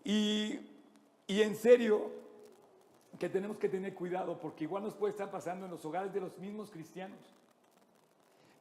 Y 0.04 0.60
en 1.28 1.56
serio, 1.56 2.25
que 3.18 3.30
tenemos 3.30 3.58
que 3.58 3.70
tener 3.70 3.94
cuidado 3.94 4.40
porque 4.40 4.64
igual 4.64 4.84
nos 4.84 4.96
puede 4.96 5.12
estar 5.12 5.30
pasando 5.32 5.66
en 5.66 5.72
los 5.72 5.86
hogares 5.86 6.14
de 6.14 6.22
los 6.22 6.38
mismos 6.38 6.70
cristianos. 6.70 7.20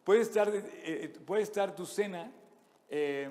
Puede 0.04 0.20
estar, 0.20 0.48
eh, 0.48 0.62
eh, 0.84 1.08
puede 1.24 1.42
estar 1.42 1.74
tu 1.74 1.86
cena 1.86 2.30
eh, 2.88 3.30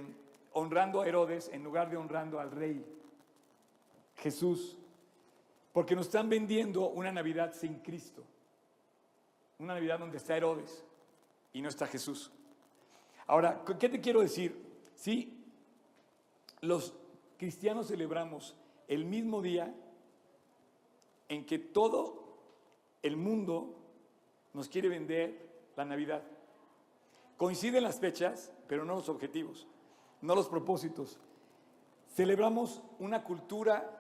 honrando 0.53 1.01
a 1.01 1.07
Herodes 1.07 1.49
en 1.53 1.63
lugar 1.63 1.89
de 1.89 1.97
honrando 1.97 2.39
al 2.39 2.51
rey 2.51 2.83
Jesús, 4.17 4.77
porque 5.71 5.95
nos 5.95 6.07
están 6.07 6.29
vendiendo 6.29 6.89
una 6.89 7.11
Navidad 7.11 7.53
sin 7.53 7.75
Cristo, 7.79 8.23
una 9.59 9.73
Navidad 9.75 9.99
donde 9.99 10.17
está 10.17 10.35
Herodes 10.35 10.83
y 11.51 11.61
no 11.61 11.69
está 11.69 11.87
Jesús. 11.87 12.31
Ahora, 13.27 13.63
¿qué 13.79 13.89
te 13.89 14.01
quiero 14.01 14.21
decir? 14.21 14.55
Si 14.95 15.43
los 16.61 16.93
cristianos 17.37 17.87
celebramos 17.87 18.55
el 18.87 19.05
mismo 19.05 19.41
día 19.41 19.73
en 21.33 21.45
que 21.45 21.57
todo 21.57 22.37
el 23.01 23.17
mundo 23.17 23.75
nos 24.53 24.69
quiere 24.69 24.87
vender 24.87 25.71
la 25.75 25.83
Navidad. 25.83 26.23
Coinciden 27.37 27.83
las 27.83 27.99
fechas, 27.99 28.53
pero 28.67 28.85
no 28.85 28.93
los 28.95 29.09
objetivos, 29.09 29.67
no 30.21 30.35
los 30.35 30.47
propósitos. 30.47 31.19
Celebramos 32.13 32.83
una 32.99 33.23
cultura 33.23 33.99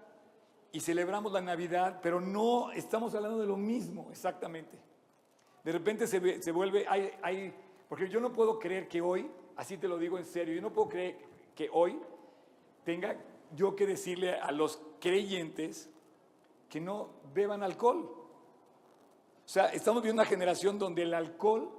y 0.71 0.79
celebramos 0.79 1.31
la 1.31 1.41
Navidad, 1.41 1.99
pero 2.03 2.21
no 2.21 2.71
estamos 2.71 3.15
hablando 3.15 3.39
de 3.39 3.47
lo 3.47 3.57
mismo 3.57 4.09
exactamente. 4.11 4.77
De 5.63 5.71
repente 5.71 6.05
se, 6.05 6.41
se 6.41 6.51
vuelve, 6.51 6.85
porque 7.89 8.09
yo 8.09 8.19
no 8.19 8.31
puedo 8.31 8.59
creer 8.59 8.87
que 8.87 9.01
hoy, 9.01 9.29
así 9.55 9.77
te 9.77 9.87
lo 9.87 9.97
digo 9.97 10.19
en 10.19 10.25
serio, 10.25 10.53
yo 10.53 10.61
no 10.61 10.71
puedo 10.71 10.89
creer 10.89 11.17
que 11.55 11.67
hoy 11.71 11.99
tenga 12.83 13.17
yo 13.55 13.75
que 13.75 13.87
decirle 13.87 14.35
a 14.35 14.51
los 14.51 14.79
creyentes 14.99 15.89
que 16.73 16.81
no 16.81 17.07
beban 17.35 17.61
alcohol. 17.61 17.97
O 17.99 19.47
sea, 19.47 19.67
estamos 19.67 20.01
viendo 20.01 20.23
una 20.23 20.27
generación 20.27 20.79
donde 20.79 21.03
el 21.03 21.13
alcohol 21.13 21.69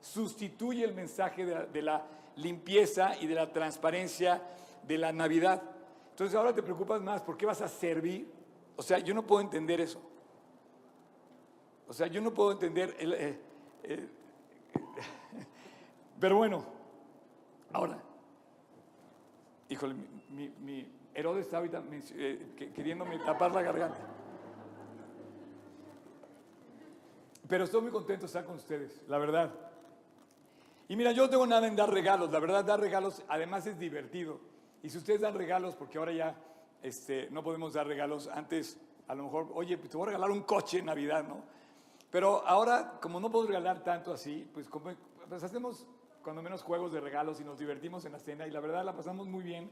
sustituye 0.00 0.84
el 0.84 0.94
mensaje 0.94 1.44
de 1.44 1.82
la, 1.82 2.06
limpieza 2.36 3.16
y 3.20 3.26
de 3.26 3.34
la 3.34 3.50
transparencia 3.50 4.40
de 4.86 4.98
la 4.98 5.10
Navidad. 5.10 5.60
Entonces 6.10 6.36
ahora 6.36 6.54
te 6.54 6.62
preocupas 6.62 7.02
más, 7.02 7.22
¿por 7.22 7.36
qué 7.36 7.44
vas 7.44 7.60
a 7.60 7.66
servir? 7.66 8.30
O 8.76 8.82
sea, 8.84 9.00
yo 9.00 9.14
no 9.14 9.26
puedo 9.26 9.40
entender 9.40 9.80
eso. 9.80 10.00
O 11.88 11.92
sea, 11.92 12.06
yo 12.06 12.20
no 12.20 12.32
puedo 12.32 12.52
entender... 12.52 12.94
El, 13.00 13.14
eh, 13.14 13.40
eh, 13.82 14.08
pero 16.20 16.36
bueno, 16.36 16.64
ahora, 17.72 18.00
híjole, 19.68 19.96
mi, 20.30 20.86
Herodes 21.14 21.46
está 21.46 21.56
ahorita 21.56 21.82
eh, 21.90 22.70
queriéndome 22.76 23.18
tapar 23.18 23.50
la 23.50 23.62
garganta. 23.62 24.15
Pero 27.48 27.64
estoy 27.64 27.82
muy 27.82 27.90
contento 27.90 28.22
de 28.22 28.26
estar 28.26 28.44
con 28.44 28.56
ustedes, 28.56 29.02
la 29.08 29.18
verdad. 29.18 29.50
Y 30.88 30.96
mira, 30.96 31.12
yo 31.12 31.24
no 31.24 31.30
tengo 31.30 31.46
nada 31.46 31.66
en 31.66 31.76
dar 31.76 31.90
regalos, 31.90 32.30
la 32.30 32.38
verdad, 32.38 32.64
dar 32.64 32.80
regalos 32.80 33.22
además 33.28 33.66
es 33.66 33.78
divertido. 33.78 34.40
Y 34.82 34.90
si 34.90 34.98
ustedes 34.98 35.20
dan 35.20 35.34
regalos, 35.34 35.74
porque 35.74 35.98
ahora 35.98 36.12
ya 36.12 36.36
este, 36.82 37.28
no 37.30 37.42
podemos 37.42 37.72
dar 37.72 37.86
regalos, 37.86 38.28
antes 38.28 38.78
a 39.08 39.14
lo 39.14 39.24
mejor, 39.24 39.48
oye, 39.54 39.76
pues 39.78 39.90
te 39.90 39.96
voy 39.96 40.04
a 40.04 40.06
regalar 40.06 40.30
un 40.30 40.42
coche 40.42 40.78
en 40.78 40.86
Navidad, 40.86 41.24
¿no? 41.26 41.42
Pero 42.10 42.46
ahora, 42.46 42.98
como 43.00 43.20
no 43.20 43.30
puedo 43.30 43.46
regalar 43.46 43.82
tanto 43.82 44.12
así, 44.12 44.48
pues, 44.54 44.68
como, 44.68 44.92
pues 45.28 45.42
hacemos 45.42 45.86
cuando 46.22 46.42
menos 46.42 46.62
juegos 46.62 46.92
de 46.92 47.00
regalos 47.00 47.40
y 47.40 47.44
nos 47.44 47.58
divertimos 47.58 48.04
en 48.04 48.12
la 48.12 48.18
cena 48.18 48.46
y 48.46 48.50
la 48.50 48.60
verdad 48.60 48.84
la 48.84 48.94
pasamos 48.96 49.28
muy 49.28 49.44
bien 49.44 49.70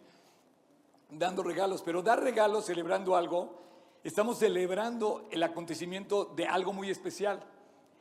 dando 1.11 1.43
regalos. 1.43 1.83
Pero 1.83 2.03
dar 2.03 2.23
regalos 2.23 2.67
celebrando 2.67 3.17
algo, 3.17 3.61
estamos 4.03 4.39
celebrando 4.39 5.29
el 5.31 5.43
acontecimiento 5.43 6.27
de 6.27 6.47
algo 6.47 6.73
muy 6.73 6.91
especial. 6.91 7.45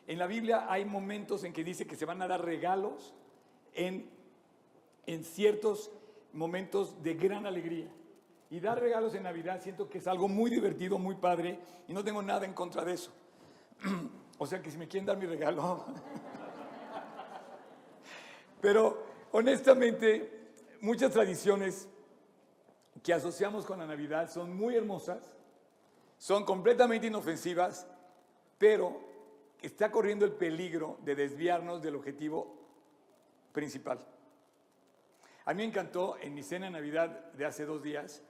En 0.07 0.19
la 0.19 0.27
Biblia 0.27 0.65
hay 0.69 0.85
momentos 0.85 1.43
en 1.43 1.53
que 1.53 1.63
dice 1.63 1.87
que 1.87 1.95
se 1.95 2.05
van 2.05 2.21
a 2.21 2.27
dar 2.27 2.43
regalos 2.43 3.13
en, 3.73 4.09
en 5.05 5.23
ciertos 5.23 5.91
momentos 6.33 7.01
de 7.01 7.13
gran 7.13 7.45
alegría. 7.45 7.87
Y 8.49 8.59
dar 8.59 8.79
regalos 8.79 9.15
en 9.15 9.23
Navidad 9.23 9.61
siento 9.61 9.89
que 9.89 9.97
es 9.97 10.07
algo 10.07 10.27
muy 10.27 10.51
divertido, 10.51 10.99
muy 10.99 11.15
padre, 11.15 11.59
y 11.87 11.93
no 11.93 12.03
tengo 12.03 12.21
nada 12.21 12.45
en 12.45 12.53
contra 12.53 12.83
de 12.83 12.93
eso. 12.93 13.11
o 14.37 14.45
sea 14.45 14.61
que 14.61 14.69
si 14.69 14.77
me 14.77 14.87
quieren 14.87 15.05
dar 15.05 15.17
mi 15.17 15.25
regalo. 15.25 15.85
Pero 18.61 19.03
honestamente, 19.31 20.51
muchas 20.81 21.11
tradiciones 21.11 21.89
que 23.01 23.13
asociamos 23.13 23.65
con 23.65 23.79
la 23.79 23.85
Navidad 23.85 24.29
son 24.29 24.55
muy 24.55 24.75
hermosas, 24.75 25.35
son 26.17 26.45
completamente 26.45 27.07
inofensivas, 27.07 27.85
pero 28.57 29.12
está 29.63 29.89
corriendo 29.89 30.25
el 30.25 30.33
peligro 30.33 30.99
de 31.03 31.15
desviarnos 31.15 31.81
del 31.81 31.95
objetivo 31.95 32.53
principal. 33.53 34.05
A 35.45 35.53
mí 35.53 35.57
me 35.63 35.69
encantó 35.69 36.17
en 36.21 36.33
mi 36.33 36.43
cena 36.43 36.65
de 36.65 36.73
Navidad 36.73 37.31
de 37.33 37.45
hace 37.45 37.65
dos 37.65 37.81
días 37.81 38.21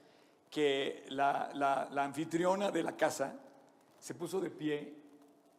que 0.50 1.06
la, 1.10 1.90
anfitriona 1.98 2.70
de 2.70 2.84
la 2.84 2.96
casa 2.96 3.40
se 4.00 4.14
puso 4.14 4.40
de 4.40 4.52
pie 4.52 4.94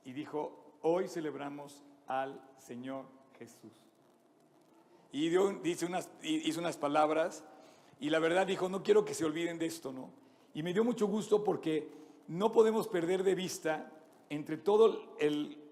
y 0.05 0.13
dijo, 0.13 0.77
hoy 0.83 1.09
celebramos 1.09 1.83
al 2.07 2.41
Señor 2.59 3.07
Jesús. 3.39 3.73
Y 5.11 5.29
dice 5.63 5.87
unas, 5.87 6.09
hizo 6.23 6.61
unas 6.61 6.77
palabras 6.77 7.45
y 7.99 8.11
la 8.11 8.21
verdad 8.21 8.47
dijo, 8.47 8.69
no 8.69 8.83
quiero 8.83 9.05
que 9.05 9.15
se 9.15 9.25
olviden 9.25 9.59
de 9.59 9.67
esto, 9.67 9.93
¿no? 9.93 10.11
Y 10.55 10.63
me 10.63 10.73
dio 10.73 10.85
mucho 10.85 11.07
gusto 11.07 11.43
porque 11.43 11.89
no 12.29 12.53
podemos 12.53 12.87
perder 12.87 13.25
de 13.25 13.35
vista 13.35 13.91
entre 14.29 14.57
todo 14.57 15.17
el 15.19 15.64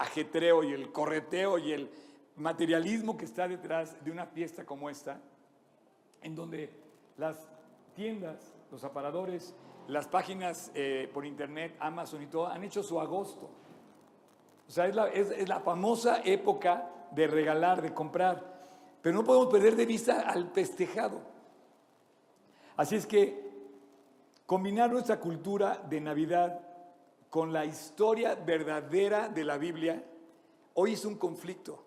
ajetreo 0.00 0.62
y 0.62 0.72
el 0.72 0.92
correteo 0.92 1.58
y 1.58 1.72
el 1.72 1.90
materialismo 2.36 3.16
que 3.16 3.24
está 3.24 3.46
detrás 3.46 4.02
de 4.04 4.10
una 4.10 4.26
fiesta 4.26 4.64
como 4.64 4.88
esta, 4.88 5.20
en 6.22 6.34
donde 6.34 6.70
las 7.16 7.48
tiendas, 7.94 8.54
los 8.70 8.82
aparadores, 8.84 9.54
las 9.88 10.08
páginas 10.08 10.70
eh, 10.74 11.10
por 11.12 11.26
internet, 11.26 11.76
Amazon 11.80 12.22
y 12.22 12.26
todo, 12.26 12.46
han 12.46 12.64
hecho 12.64 12.82
su 12.82 13.00
agosto. 13.00 13.50
O 14.68 14.70
sea, 14.70 14.86
es 14.86 14.94
la, 14.94 15.08
es 15.08 15.48
la 15.48 15.60
famosa 15.60 16.22
época 16.24 16.88
de 17.10 17.26
regalar, 17.26 17.82
de 17.82 17.92
comprar. 17.92 18.60
Pero 19.02 19.16
no 19.16 19.24
podemos 19.24 19.48
perder 19.48 19.74
de 19.74 19.86
vista 19.86 20.20
al 20.20 20.50
festejado. 20.50 21.20
Así 22.76 22.96
es 22.96 23.06
que 23.06 23.50
combinar 24.46 24.90
nuestra 24.90 25.18
cultura 25.18 25.82
de 25.88 26.00
Navidad 26.00 26.69
con 27.30 27.52
la 27.52 27.64
historia 27.64 28.34
verdadera 28.34 29.28
de 29.28 29.44
la 29.44 29.56
Biblia, 29.56 30.04
hoy 30.74 30.94
es 30.94 31.04
un 31.04 31.14
conflicto. 31.14 31.84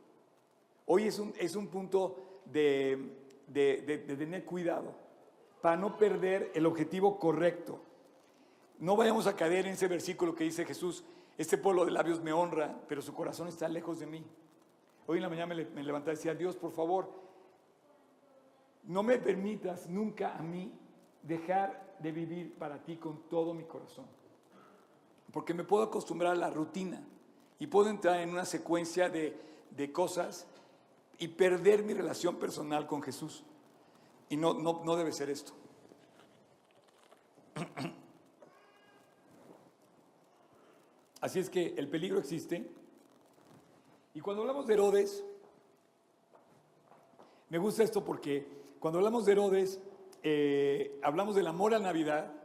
Hoy 0.85 1.03
es 1.03 1.19
un, 1.19 1.33
es 1.37 1.55
un 1.55 1.67
punto 1.67 2.41
de, 2.45 2.97
tener 3.53 4.45
cuidado 4.45 4.95
para 5.61 5.75
no 5.75 5.97
perder 5.97 6.51
el 6.55 6.65
objetivo 6.65 7.19
correcto. 7.19 7.81
No 8.79 8.95
vayamos 8.95 9.27
a 9.27 9.35
caer 9.35 9.65
en 9.65 9.73
ese 9.73 9.87
versículo 9.87 10.33
que 10.33 10.45
dice 10.45 10.65
Jesús, 10.65 11.03
este 11.37 11.57
pueblo 11.57 11.85
de 11.85 11.91
labios 11.91 12.21
me 12.21 12.31
honra, 12.31 12.81
pero 12.87 13.01
su 13.01 13.13
corazón 13.13 13.47
está 13.47 13.67
lejos 13.67 13.99
de 13.99 14.05
mí. 14.05 14.23
Hoy 15.07 15.17
en 15.17 15.23
la 15.23 15.29
mañana 15.29 15.53
me, 15.53 15.65
me 15.65 15.83
levanté 15.83 16.11
y 16.11 16.15
decía, 16.15 16.33
Dios, 16.33 16.55
por 16.55 16.71
favor, 16.71 17.09
no 18.83 19.03
me 19.03 19.17
permitas 19.17 19.89
nunca 19.89 20.37
a 20.37 20.41
mí 20.41 20.71
dejar 21.21 21.97
de 21.99 22.11
vivir 22.11 22.57
para 22.57 22.81
ti 22.83 22.95
con 22.97 23.29
todo 23.29 23.53
mi 23.53 23.63
corazón 23.63 24.22
porque 25.33 25.53
me 25.55 25.65
puedo 25.65 25.83
acostumbrar 25.83 26.31
a 26.33 26.35
la 26.35 26.49
rutina 26.51 27.03
y 27.59 27.67
puedo 27.67 27.89
entrar 27.89 28.21
en 28.21 28.29
una 28.29 28.45
secuencia 28.45 29.09
de, 29.09 29.35
cosas 29.91 30.45
y 31.17 31.27
perder 31.27 31.83
mi 31.83 31.93
relación 31.93 32.37
personal 32.37 32.85
con 32.85 33.01
Jesús. 33.01 33.43
Y 34.29 34.37
no, 34.37 34.53
no, 34.53 34.83
no 34.85 34.95
debe 34.95 35.11
ser 35.11 35.31
esto. 35.31 35.51
Así 41.21 41.39
es 41.39 41.49
que 41.49 41.73
el 41.77 41.89
peligro 41.89 42.19
existe. 42.19 42.69
Y 44.13 44.19
cuando 44.21 44.43
hablamos 44.43 44.67
de 44.67 44.75
Herodes, 44.75 45.25
Me 47.49 47.57
gusta 47.59 47.83
esto 47.83 48.03
porque 48.03 48.47
cuando 48.79 48.99
hablamos 48.99 49.25
de 49.25 49.31
Herodes, 49.31 49.79
eh, 50.21 50.99
hablamos 51.03 51.35
del 51.35 51.47
amor 51.47 51.73
a 51.73 51.79
Navidad, 51.79 52.42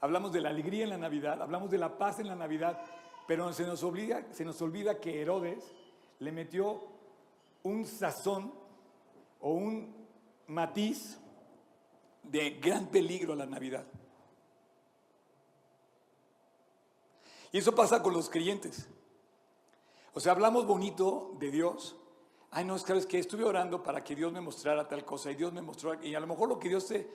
hablamos 0.00 0.32
de 0.32 0.40
la 0.40 0.48
alegría 0.48 0.84
en 0.84 0.90
la 0.90 0.98
Navidad, 0.98 1.40
hablamos 1.42 1.70
de 1.70 1.78
la 1.78 1.96
paz 1.98 2.18
en 2.18 2.28
la 2.28 2.34
Navidad, 2.34 2.80
pero 3.26 3.52
se 3.52 3.64
nos, 3.64 3.82
olvida, 3.82 4.98
que 4.98 5.20
Herodes 5.20 5.62
le 6.18 6.32
metió 6.32 6.82
un 7.62 7.84
sazón 7.86 8.52
o 9.40 9.52
un 9.52 9.94
matiz 10.48 11.18
de 12.22 12.50
gran 12.50 12.86
peligro 12.86 13.34
a 13.34 13.36
la 13.36 13.46
Navidad. 13.46 13.86
Y 17.52 17.58
eso 17.58 17.74
pasa 17.74 18.02
con 18.02 18.12
los 18.12 18.28
creyentes. 18.28 18.88
O 20.14 20.20
sea, 20.20 20.32
hablamos 20.32 20.66
bonito 20.66 21.36
de 21.38 21.50
Dios. 21.50 21.96
Ay, 22.50 22.64
no, 22.64 22.74
es 22.74 22.84
que, 22.84 23.06
que 23.06 23.18
estuve 23.18 23.44
orando 23.44 23.82
para 23.82 24.02
que 24.02 24.16
Dios 24.16 24.32
me 24.32 24.40
mostrara 24.40 24.88
tal 24.88 25.04
cosa 25.04 25.30
y 25.30 25.36
Dios 25.36 25.52
me 25.52 25.62
mostró, 25.62 26.02
y 26.02 26.14
a 26.14 26.20
lo 26.20 26.26
mejor 26.26 26.48
lo 26.48 26.58
que 26.58 26.68
Dios 26.68 26.86
te 26.86 27.08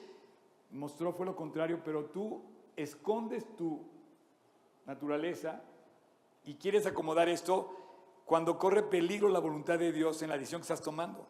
mostró 0.71 1.11
fue 1.13 1.25
lo 1.25 1.35
contrario, 1.35 1.81
pero 1.83 2.05
tú 2.05 2.54
escondes 2.75 3.45
tu 3.55 3.85
naturaleza 4.85 5.63
y 6.43 6.55
quieres 6.55 6.85
acomodar 6.85 7.29
esto 7.29 7.75
cuando 8.25 8.57
corre 8.57 8.83
peligro 8.83 9.29
la 9.29 9.39
voluntad 9.39 9.79
de 9.79 9.91
Dios 9.91 10.21
en 10.21 10.29
la 10.29 10.37
decisión 10.37 10.61
que 10.61 10.63
estás 10.63 10.81
tomando. 10.81 11.27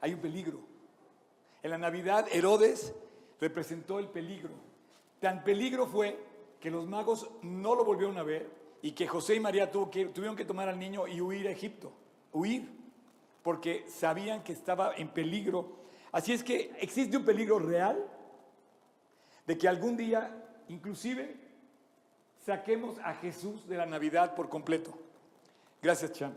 Hay 0.00 0.14
un 0.14 0.20
peligro. 0.20 0.60
En 1.62 1.70
la 1.70 1.78
Navidad, 1.78 2.26
Herodes 2.30 2.94
representó 3.40 3.98
el 3.98 4.08
peligro. 4.08 4.50
Tan 5.20 5.42
peligro 5.44 5.86
fue 5.86 6.18
que 6.60 6.70
los 6.70 6.86
magos 6.86 7.28
no 7.42 7.74
lo 7.74 7.84
volvieron 7.84 8.18
a 8.18 8.22
ver 8.22 8.50
y 8.82 8.92
que 8.92 9.06
José 9.06 9.36
y 9.36 9.40
María 9.40 9.70
tuvieron 9.70 10.36
que 10.36 10.44
tomar 10.44 10.68
al 10.68 10.78
niño 10.78 11.06
y 11.06 11.20
huir 11.20 11.48
a 11.48 11.50
Egipto, 11.50 11.92
huir, 12.32 12.68
porque 13.42 13.84
sabían 13.88 14.42
que 14.42 14.52
estaba 14.52 14.94
en 14.96 15.08
peligro. 15.08 15.76
Así 16.12 16.32
es 16.32 16.44
que 16.44 16.72
existe 16.80 17.16
un 17.16 17.24
peligro 17.24 17.58
real 17.58 18.04
de 19.46 19.56
que 19.56 19.68
algún 19.68 19.96
día, 19.96 20.44
inclusive, 20.68 21.36
saquemos 22.44 22.98
a 23.00 23.14
Jesús 23.14 23.66
de 23.68 23.76
la 23.76 23.86
Navidad 23.86 24.34
por 24.34 24.48
completo. 24.48 24.96
Gracias, 25.82 26.12
Champ. 26.12 26.36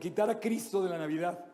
Quitar 0.00 0.30
a 0.30 0.38
Cristo 0.38 0.82
de 0.82 0.90
la 0.90 0.98
Navidad. 0.98 1.44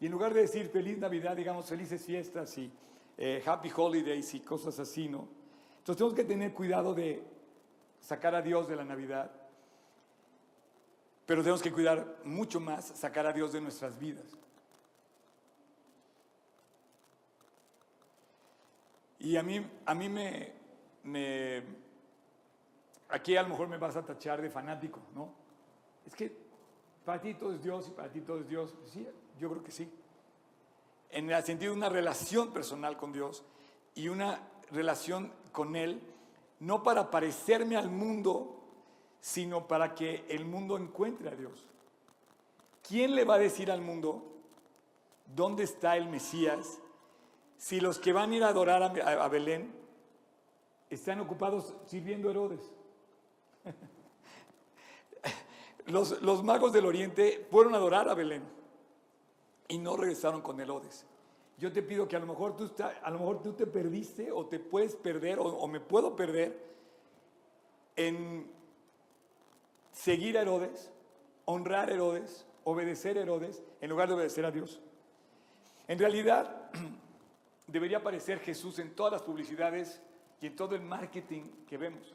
Y 0.00 0.06
en 0.06 0.12
lugar 0.12 0.32
de 0.32 0.42
decir 0.42 0.68
feliz 0.68 0.98
Navidad, 0.98 1.36
digamos 1.36 1.66
felices 1.66 2.04
fiestas 2.04 2.56
y 2.56 2.70
eh, 3.16 3.42
happy 3.44 3.70
holidays 3.74 4.32
y 4.34 4.40
cosas 4.40 4.78
así, 4.78 5.08
¿no? 5.08 5.28
Entonces 5.78 5.96
tenemos 5.96 6.14
que 6.14 6.24
tener 6.24 6.52
cuidado 6.54 6.94
de 6.94 7.22
sacar 8.00 8.34
a 8.34 8.42
Dios 8.42 8.68
de 8.68 8.76
la 8.76 8.84
Navidad, 8.84 9.30
pero 11.26 11.42
tenemos 11.42 11.60
que 11.60 11.72
cuidar 11.72 12.16
mucho 12.24 12.60
más 12.60 12.86
sacar 12.86 13.26
a 13.26 13.32
Dios 13.32 13.52
de 13.52 13.60
nuestras 13.60 13.98
vidas. 13.98 14.24
Y 19.28 19.36
a 19.36 19.42
mí, 19.42 19.62
a 19.84 19.94
mí 19.94 20.08
me, 20.08 20.52
me, 21.02 21.62
aquí 23.10 23.36
a 23.36 23.42
lo 23.42 23.50
mejor 23.50 23.68
me 23.68 23.76
vas 23.76 23.94
a 23.94 24.02
tachar 24.02 24.40
de 24.40 24.48
fanático, 24.48 25.00
¿no? 25.14 25.34
Es 26.06 26.14
que 26.14 26.34
para 27.04 27.20
ti 27.20 27.34
todo 27.34 27.52
es 27.52 27.62
Dios 27.62 27.88
y 27.88 27.90
para 27.90 28.10
ti 28.10 28.22
todo 28.22 28.40
es 28.40 28.48
Dios. 28.48 28.74
Sí, 28.90 29.06
yo 29.38 29.50
creo 29.50 29.62
que 29.62 29.70
sí. 29.70 29.86
En 31.10 31.30
el 31.30 31.44
sentido 31.44 31.72
de 31.72 31.76
una 31.76 31.90
relación 31.90 32.54
personal 32.54 32.96
con 32.96 33.12
Dios 33.12 33.44
y 33.94 34.08
una 34.08 34.48
relación 34.70 35.30
con 35.52 35.76
Él 35.76 36.00
no 36.60 36.82
para 36.82 37.10
parecerme 37.10 37.76
al 37.76 37.90
mundo, 37.90 38.62
sino 39.20 39.68
para 39.68 39.94
que 39.94 40.24
el 40.30 40.46
mundo 40.46 40.78
encuentre 40.78 41.28
a 41.28 41.36
Dios. 41.36 41.66
¿Quién 42.80 43.14
le 43.14 43.26
va 43.26 43.34
a 43.34 43.38
decir 43.38 43.70
al 43.70 43.82
mundo 43.82 44.24
dónde 45.26 45.64
está 45.64 45.98
el 45.98 46.08
Mesías 46.08 46.80
si 47.58 47.80
los 47.80 47.98
que 47.98 48.12
van 48.12 48.30
a 48.30 48.36
ir 48.36 48.44
a 48.44 48.48
adorar 48.48 48.82
a, 48.82 49.28
Belén 49.28 49.74
están 50.88 51.20
ocupados 51.20 51.74
sirviendo 51.86 52.28
a 52.28 52.30
Herodes? 52.30 52.60
Los, 55.86 56.44
magos 56.44 56.72
del 56.72 56.86
oriente 56.86 57.46
fueron 57.50 57.74
a 57.74 57.78
adorar 57.78 58.08
a 58.08 58.14
Belén 58.14 58.42
y 59.68 59.78
no 59.78 59.96
regresaron 59.96 60.42
con 60.42 60.60
Herodes. 60.60 61.06
Yo 61.56 61.72
te 61.72 61.82
pido 61.82 62.06
que 62.06 62.14
a 62.14 62.20
lo 62.20 62.26
mejor 62.26 62.56
tú, 62.56 62.70
a 63.02 63.10
lo 63.10 63.18
mejor 63.18 63.42
tú 63.42 63.54
te 63.54 63.66
perdiste 63.66 64.30
o 64.30 64.46
te 64.46 64.60
puedes 64.60 64.94
perder 64.94 65.38
o, 65.40 65.66
me 65.66 65.80
puedo 65.80 66.14
perder 66.14 66.62
en 67.96 68.50
seguir 69.92 70.38
a 70.38 70.42
Herodes, 70.42 70.90
honrar 71.46 71.88
a 71.88 71.94
Herodes, 71.94 72.46
obedecer 72.64 73.18
a 73.18 73.22
Herodes, 73.22 73.62
en 73.80 73.90
lugar 73.90 74.08
de 74.08 74.14
obedecer 74.14 74.44
a 74.44 74.50
Dios. 74.50 74.80
En 75.88 75.98
realidad, 75.98 76.70
debería 77.68 77.98
aparecer 77.98 78.40
Jesús 78.40 78.78
en 78.78 78.94
todas 78.94 79.12
las 79.12 79.22
publicidades 79.22 80.00
y 80.40 80.46
en 80.46 80.56
todo 80.56 80.74
el 80.74 80.82
marketing 80.82 81.42
que 81.66 81.76
vemos. 81.76 82.14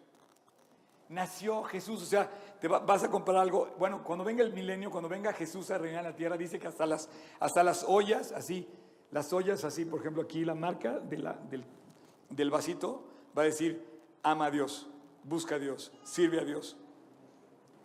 Nació 1.10 1.64
Jesús, 1.64 2.02
o 2.02 2.06
sea, 2.06 2.30
te 2.60 2.68
vas 2.68 3.04
a 3.04 3.10
comprar 3.10 3.38
algo. 3.38 3.74
Bueno, 3.78 4.04
cuando 4.04 4.26
venga 4.26 4.44
el 4.44 4.52
milenio, 4.52 4.90
cuando 4.90 5.08
venga 5.08 5.32
Jesús 5.32 5.70
a 5.70 5.78
reinar 5.78 6.04
la 6.04 6.16
tierra, 6.16 6.38
dice 6.38 6.60
que 6.60 6.68
hasta 6.68 6.86
las, 6.86 7.10
hasta 7.40 7.64
las 7.64 7.86
ollas, 7.88 8.32
así, 8.32 8.68
las 9.12 9.32
ollas 9.32 9.64
así, 9.64 9.86
por 9.86 10.00
ejemplo, 10.00 10.24
aquí 10.24 10.44
la 10.44 10.56
marca 10.56 11.00
del, 11.00 11.30
del 12.30 12.50
vasito 12.50 13.06
va 13.38 13.44
a 13.44 13.46
decir, 13.46 13.86
ama 14.24 14.46
a 14.46 14.52
Dios, 14.52 14.90
busca 15.24 15.56
a 15.56 15.60
Dios, 15.60 15.92
sirve 16.04 16.40
a 16.40 16.46
Dios. 16.46 16.78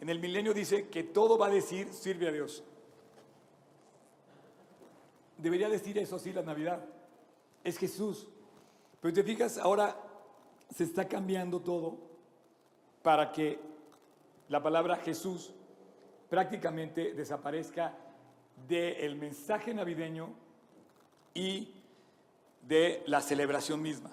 En 0.00 0.08
el 0.08 0.20
milenio 0.20 0.54
dice 0.54 0.88
que 0.88 1.02
todo 1.02 1.36
va 1.36 1.48
a 1.48 1.50
decir, 1.50 1.92
sirve 1.92 2.28
a 2.28 2.32
Dios. 2.32 2.64
Debería 5.36 5.68
decir 5.68 5.98
eso 5.98 6.18
sí 6.18 6.32
la 6.32 6.42
Navidad. 6.42 6.84
Es 7.64 7.78
Jesús. 7.78 8.26
Pero 9.00 9.14
te 9.14 9.22
fijas, 9.22 9.58
ahora 9.58 9.96
se 10.74 10.84
está 10.84 11.08
cambiando 11.08 11.60
todo 11.60 11.98
para 13.02 13.32
que 13.32 13.58
la 14.48 14.62
palabra 14.62 14.96
Jesús 14.96 15.52
prácticamente 16.28 17.14
desaparezca 17.14 17.94
del 18.66 19.16
mensaje 19.16 19.72
navideño 19.72 20.30
y 21.32 21.72
de 22.62 23.02
la 23.06 23.20
celebración 23.20 23.80
misma. 23.80 24.10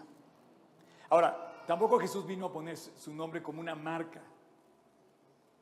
Ahora, 1.09 1.63
tampoco 1.67 1.99
Jesús 1.99 2.25
vino 2.25 2.47
a 2.47 2.53
poner 2.53 2.77
su 2.77 3.13
nombre 3.13 3.41
como 3.41 3.59
una 3.59 3.75
marca. 3.75 4.21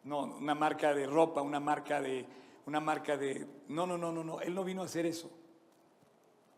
No, 0.03 0.23
una 0.23 0.53
marca 0.53 0.93
de 0.93 1.05
ropa, 1.05 1.41
una 1.41 1.59
marca 1.59 2.01
de 2.01 2.25
una 2.65 2.79
marca 2.79 3.17
de 3.17 3.47
No, 3.67 3.85
no, 3.85 3.97
no, 3.97 4.11
no, 4.11 4.23
no, 4.23 4.41
él 4.41 4.53
no 4.53 4.63
vino 4.63 4.81
a 4.81 4.85
hacer 4.85 5.05
eso. 5.05 5.31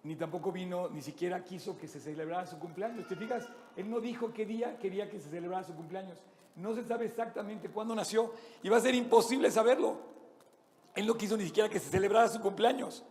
Ni 0.05 0.15
tampoco 0.15 0.51
vino, 0.51 0.87
ni 0.89 1.01
siquiera 1.01 1.43
quiso 1.43 1.79
que 1.79 1.87
se 1.87 1.99
celebrara 1.99 2.45
su 2.45 2.59
cumpleaños. 2.59 3.07
¿Te 3.07 3.15
fijas? 3.15 3.49
Él 3.75 3.89
no 3.89 3.99
dijo 3.99 4.31
qué 4.31 4.45
día 4.45 4.77
quería 4.77 5.09
que 5.09 5.19
se 5.19 5.31
celebrara 5.31 5.63
su 5.63 5.73
cumpleaños. 5.73 6.19
No 6.55 6.75
se 6.75 6.83
sabe 6.83 7.05
exactamente 7.05 7.69
cuándo 7.69 7.95
nació 7.95 8.31
y 8.61 8.69
va 8.69 8.77
a 8.77 8.81
ser 8.81 8.93
imposible 8.93 9.49
saberlo. 9.49 9.97
Él 10.93 11.07
no 11.07 11.17
quiso 11.17 11.35
ni 11.35 11.45
siquiera 11.45 11.69
que 11.69 11.79
se 11.79 11.89
celebrara 11.89 12.27
su 12.27 12.39
cumpleaños. 12.39 13.03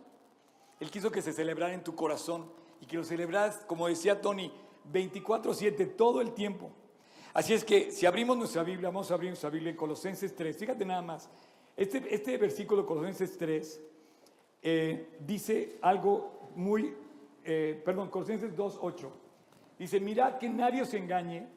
Él 0.79 0.89
quiso 0.89 1.11
que 1.11 1.21
se 1.21 1.33
celebrara 1.33 1.73
en 1.73 1.83
tu 1.83 1.95
corazón 1.95 2.49
y 2.79 2.85
que 2.85 2.95
lo 2.95 3.03
celebras, 3.03 3.57
como 3.67 3.89
decía 3.89 4.21
Tony, 4.21 4.49
24/7, 4.93 5.97
todo 5.97 6.21
el 6.21 6.31
tiempo. 6.31 6.71
Así 7.33 7.53
es 7.53 7.65
que 7.65 7.91
si 7.91 8.05
abrimos 8.05 8.37
nuestra 8.37 8.63
Biblia, 8.63 8.87
vamos 8.87 9.11
a 9.11 9.15
abrir 9.15 9.31
nuestra 9.31 9.49
Biblia 9.49 9.71
en 9.71 9.75
Colosenses 9.75 10.33
3. 10.33 10.55
Fíjate 10.55 10.85
nada 10.85 11.01
más, 11.01 11.29
este, 11.75 12.15
este 12.15 12.37
versículo 12.37 12.85
Colosenses 12.85 13.37
3 13.37 13.81
eh, 14.67 15.17
dice 15.19 15.77
algo 15.81 16.34
muy, 16.55 16.95
eh, 17.43 17.81
perdón, 17.83 18.09
Colosenses 18.09 18.55
2.8. 18.55 19.09
Dice, 19.77 19.99
mirad 19.99 20.37
que 20.37 20.49
nadie 20.49 20.85
se 20.85 20.97
engañe, 20.97 21.47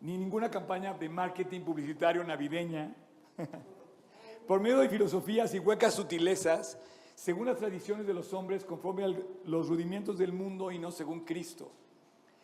ni 0.00 0.16
ninguna 0.16 0.50
campaña 0.50 0.94
de 0.94 1.08
marketing 1.08 1.62
publicitario 1.62 2.24
navideña, 2.24 2.94
por 4.46 4.60
medio 4.60 4.78
de 4.78 4.88
filosofías 4.88 5.54
y 5.54 5.58
huecas 5.58 5.94
sutilezas, 5.94 6.78
según 7.14 7.46
las 7.46 7.58
tradiciones 7.58 8.06
de 8.06 8.14
los 8.14 8.32
hombres, 8.32 8.64
conforme 8.64 9.04
a 9.04 9.12
los 9.44 9.68
rudimientos 9.68 10.18
del 10.18 10.32
mundo 10.32 10.70
y 10.70 10.78
no 10.78 10.90
según 10.90 11.20
Cristo. 11.20 11.70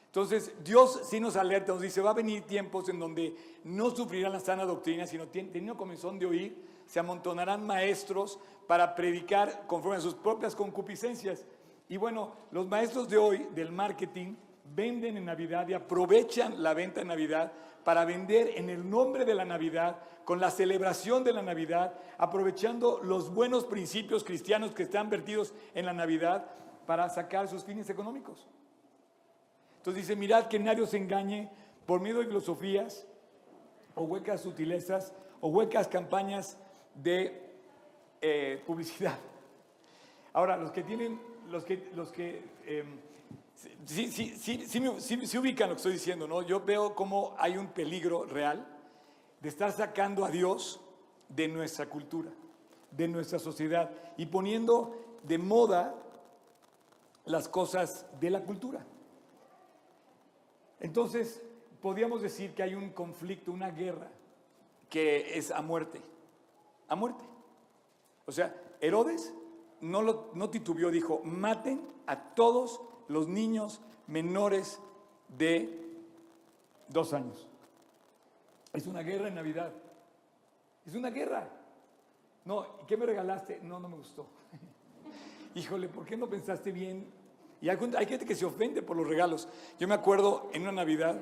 Entonces, 0.06 0.52
Dios 0.62 1.00
sí 1.04 1.18
nos 1.18 1.34
alerta, 1.34 1.72
nos 1.72 1.82
dice, 1.82 2.00
va 2.00 2.10
a 2.10 2.14
venir 2.14 2.42
tiempos 2.42 2.88
en 2.88 3.00
donde 3.00 3.34
no 3.64 3.90
sufrirán 3.90 4.32
la 4.32 4.38
sana 4.38 4.64
doctrina, 4.64 5.08
sino 5.08 5.26
teniendo 5.26 5.76
comenzón 5.76 6.20
de 6.20 6.26
oír, 6.26 6.56
se 6.94 7.00
amontonarán 7.00 7.66
maestros 7.66 8.38
para 8.68 8.94
predicar 8.94 9.66
conforme 9.66 9.96
a 9.96 10.00
sus 10.00 10.14
propias 10.14 10.54
concupiscencias. 10.54 11.44
Y 11.88 11.96
bueno, 11.96 12.34
los 12.52 12.68
maestros 12.68 13.08
de 13.08 13.16
hoy 13.16 13.48
del 13.52 13.72
marketing 13.72 14.36
venden 14.76 15.16
en 15.16 15.24
Navidad 15.24 15.66
y 15.66 15.74
aprovechan 15.74 16.62
la 16.62 16.72
venta 16.72 17.00
en 17.00 17.08
Navidad 17.08 17.50
para 17.82 18.04
vender 18.04 18.52
en 18.54 18.70
el 18.70 18.88
nombre 18.88 19.24
de 19.24 19.34
la 19.34 19.44
Navidad, 19.44 19.96
con 20.24 20.38
la 20.38 20.52
celebración 20.52 21.24
de 21.24 21.32
la 21.32 21.42
Navidad, 21.42 21.94
aprovechando 22.16 23.00
los 23.02 23.34
buenos 23.34 23.64
principios 23.64 24.22
cristianos 24.22 24.70
que 24.70 24.84
están 24.84 25.10
vertidos 25.10 25.52
en 25.74 25.86
la 25.86 25.92
Navidad 25.92 26.46
para 26.86 27.08
sacar 27.08 27.48
sus 27.48 27.64
fines 27.64 27.90
económicos. 27.90 28.46
Entonces 29.78 30.04
dice, 30.04 30.14
mirad 30.14 30.46
que 30.46 30.60
nadie 30.60 30.84
os 30.84 30.94
engañe 30.94 31.50
por 31.86 32.00
medio 32.00 32.20
de 32.20 32.26
filosofías 32.26 33.04
o 33.96 34.04
huecas 34.04 34.42
sutilezas 34.42 35.12
o 35.40 35.48
huecas 35.48 35.88
campañas 35.88 36.56
de 36.94 37.42
eh, 38.20 38.62
publicidad. 38.66 39.18
Ahora, 40.32 40.56
los 40.56 40.70
que 40.70 40.82
tienen, 40.82 41.20
los 41.50 41.64
que, 41.64 41.90
los 41.94 42.10
que 42.10 42.42
sí, 43.84 44.10
sí, 44.10 44.34
sí, 44.36 44.64
sí, 44.66 45.26
sí, 45.26 45.38
ubican 45.38 45.68
lo 45.68 45.74
que 45.74 45.78
estoy 45.78 45.92
diciendo, 45.92 46.26
¿no? 46.26 46.42
Yo 46.42 46.60
veo 46.60 46.94
cómo 46.94 47.34
hay 47.38 47.56
un 47.56 47.68
peligro 47.68 48.24
real 48.24 48.66
de 49.40 49.48
estar 49.48 49.72
sacando 49.72 50.24
a 50.24 50.30
Dios 50.30 50.80
de 51.28 51.48
nuestra 51.48 51.86
cultura, 51.86 52.30
de 52.90 53.08
nuestra 53.08 53.38
sociedad 53.38 53.90
y 54.16 54.26
poniendo 54.26 55.18
de 55.22 55.38
moda 55.38 55.94
las 57.24 57.48
cosas 57.48 58.06
de 58.20 58.30
la 58.30 58.42
cultura. 58.42 58.84
Entonces, 60.80 61.42
podríamos 61.80 62.22
decir 62.22 62.54
que 62.54 62.62
hay 62.62 62.74
un 62.74 62.90
conflicto, 62.90 63.52
una 63.52 63.70
guerra, 63.70 64.10
que 64.88 65.38
es 65.38 65.50
a 65.50 65.62
muerte, 65.62 66.00
a 66.94 66.96
muerte. 66.96 67.24
O 68.26 68.32
sea, 68.32 68.54
Herodes 68.80 69.34
no, 69.80 70.02
lo, 70.02 70.30
no 70.34 70.50
titubeó, 70.50 70.90
dijo, 70.90 71.20
maten 71.24 71.86
a 72.06 72.34
todos 72.34 72.80
los 73.08 73.28
niños 73.28 73.80
menores 74.06 74.80
de 75.28 75.98
dos 76.88 77.12
años. 77.12 77.46
Es 78.72 78.86
una 78.86 79.02
guerra 79.02 79.28
en 79.28 79.34
Navidad. 79.34 79.72
Es 80.86 80.94
una 80.94 81.10
guerra. 81.10 81.48
No, 82.44 82.86
¿qué 82.86 82.96
me 82.96 83.06
regalaste? 83.06 83.60
No, 83.62 83.78
no 83.78 83.88
me 83.88 83.96
gustó. 83.96 84.26
Híjole, 85.54 85.88
¿por 85.88 86.04
qué 86.04 86.16
no 86.16 86.28
pensaste 86.28 86.72
bien? 86.72 87.06
Y 87.60 87.68
hay, 87.68 87.78
gente 88.06 88.26
que 88.26 88.34
se 88.34 88.44
ofende 88.44 88.82
por 88.82 88.96
los 88.96 89.06
regalos. 89.06 89.48
Yo 89.78 89.88
me 89.88 89.94
acuerdo 89.94 90.50
en 90.52 90.62
una 90.62 90.72
Navidad, 90.72 91.18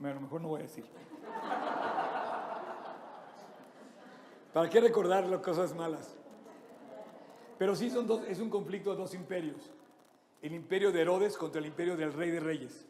bueno, 0.00 0.20
mejor 0.20 0.40
no 0.40 0.48
voy 0.48 0.60
a 0.60 0.64
decir. 0.64 0.84
¿Para 4.56 4.70
qué 4.70 4.80
recordar 4.80 5.26
las 5.26 5.42
cosas 5.42 5.74
malas? 5.74 6.16
Pero 7.58 7.76
sí 7.76 7.90
son 7.90 8.06
dos, 8.06 8.22
es 8.26 8.40
un 8.40 8.48
conflicto 8.48 8.90
de 8.90 8.96
dos 8.96 9.12
imperios. 9.12 9.70
El 10.40 10.54
imperio 10.54 10.90
de 10.90 11.02
Herodes 11.02 11.36
contra 11.36 11.58
el 11.58 11.66
imperio 11.66 11.94
del 11.94 12.14
rey 12.14 12.30
de 12.30 12.40
reyes, 12.40 12.86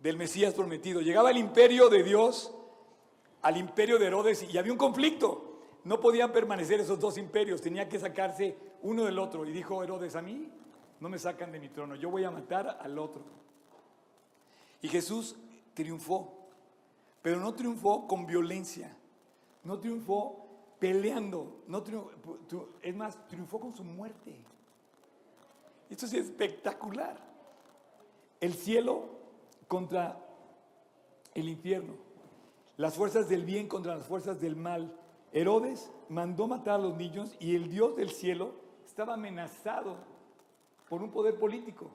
del 0.00 0.16
Mesías 0.16 0.54
prometido. 0.54 1.00
Llegaba 1.00 1.32
el 1.32 1.38
imperio 1.38 1.88
de 1.88 2.04
Dios 2.04 2.54
al 3.42 3.56
imperio 3.56 3.98
de 3.98 4.06
Herodes 4.06 4.46
y 4.48 4.56
había 4.56 4.70
un 4.70 4.78
conflicto. 4.78 5.58
No 5.82 5.98
podían 5.98 6.30
permanecer 6.30 6.78
esos 6.78 7.00
dos 7.00 7.18
imperios, 7.18 7.60
tenía 7.60 7.88
que 7.88 7.98
sacarse 7.98 8.56
uno 8.82 9.06
del 9.06 9.18
otro. 9.18 9.44
Y 9.44 9.50
dijo 9.50 9.82
Herodes, 9.82 10.14
a 10.14 10.22
mí 10.22 10.48
no 11.00 11.08
me 11.08 11.18
sacan 11.18 11.50
de 11.50 11.58
mi 11.58 11.70
trono, 11.70 11.96
yo 11.96 12.08
voy 12.08 12.22
a 12.22 12.30
matar 12.30 12.78
al 12.80 13.00
otro. 13.00 13.24
Y 14.80 14.86
Jesús 14.86 15.34
triunfó, 15.74 16.46
pero 17.20 17.40
no 17.40 17.52
triunfó 17.52 18.06
con 18.06 18.26
violencia 18.26 18.96
no 19.64 19.78
triunfó 19.78 20.44
peleando, 20.78 21.62
no 21.66 21.82
es 22.82 22.94
más, 22.94 23.26
triunfó 23.28 23.58
con 23.58 23.74
su 23.74 23.82
muerte. 23.82 24.36
Esto 25.88 26.06
es 26.06 26.14
espectacular. 26.14 27.18
El 28.40 28.54
cielo 28.54 29.08
contra 29.68 30.20
el 31.34 31.48
infierno, 31.48 31.94
las 32.76 32.94
fuerzas 32.94 33.28
del 33.28 33.44
bien 33.44 33.68
contra 33.68 33.96
las 33.96 34.06
fuerzas 34.06 34.40
del 34.40 34.56
mal. 34.56 34.94
Herodes 35.32 35.90
mandó 36.08 36.46
matar 36.46 36.74
a 36.74 36.82
los 36.82 36.96
niños 36.96 37.34
y 37.40 37.56
el 37.56 37.70
Dios 37.70 37.96
del 37.96 38.10
cielo 38.10 38.52
estaba 38.84 39.14
amenazado 39.14 39.96
por 40.88 41.02
un 41.02 41.10
poder 41.10 41.38
político. 41.38 41.90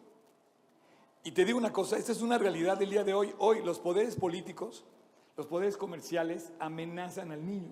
Y 1.23 1.31
te 1.31 1.45
digo 1.45 1.57
una 1.57 1.71
cosa, 1.71 1.97
esta 1.97 2.11
es 2.11 2.21
una 2.21 2.37
realidad 2.37 2.77
del 2.77 2.89
día 2.89 3.03
de 3.03 3.13
hoy. 3.13 3.33
Hoy 3.37 3.61
los 3.63 3.79
poderes 3.79 4.15
políticos 4.15 4.83
los 5.39 5.47
poderes 5.47 5.77
comerciales 5.77 6.51
amenazan 6.59 7.31
al 7.31 7.45
niño 7.45 7.71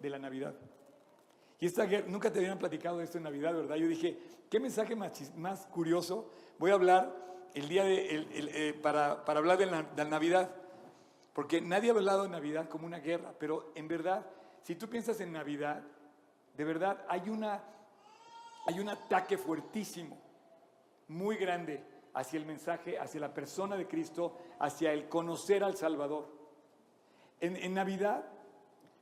de 0.00 0.08
la 0.08 0.18
Navidad. 0.18 0.54
Y 1.60 1.66
esta 1.66 1.84
guerra, 1.84 2.06
nunca 2.08 2.32
te 2.32 2.38
habían 2.38 2.58
platicado 2.58 3.02
esto 3.02 3.18
en 3.18 3.24
Navidad, 3.24 3.52
¿verdad? 3.52 3.76
Yo 3.76 3.86
dije, 3.86 4.18
¿qué 4.48 4.58
mensaje 4.58 4.96
más, 4.96 5.66
curioso? 5.66 6.30
Voy 6.58 6.70
a 6.70 6.74
hablar 6.74 7.14
el 7.52 7.68
día 7.68 7.84
de, 7.84 8.26
eh, 8.32 8.72
para, 8.82 9.22
hablar 9.26 9.58
de 9.58 9.66
la, 9.66 9.82
Navidad. 10.06 10.50
Porque 11.34 11.60
nadie 11.60 11.90
ha 11.90 11.92
hablado 11.92 12.22
de 12.22 12.30
Navidad 12.30 12.70
como 12.70 12.86
una 12.86 13.00
guerra, 13.00 13.34
pero 13.38 13.70
en 13.74 13.86
verdad, 13.86 14.24
si 14.62 14.74
tú 14.74 14.88
piensas 14.88 15.20
en 15.20 15.30
Navidad, 15.30 15.82
de 16.56 16.64
verdad 16.64 17.04
hay 17.06 17.28
un 17.28 18.88
ataque 18.88 19.36
fuertísimo, 19.36 20.16
muy 21.08 21.36
grande, 21.36 21.84
hacia 22.14 22.38
el 22.38 22.46
mensaje, 22.46 22.98
hacia 22.98 23.20
la 23.20 23.34
persona 23.34 23.76
de 23.76 23.86
Cristo, 23.86 24.38
hacia 24.58 24.90
el 24.94 25.06
conocer 25.10 25.62
al 25.62 25.76
Salvador. 25.76 26.33
En, 27.44 27.74
Navidad 27.74 28.24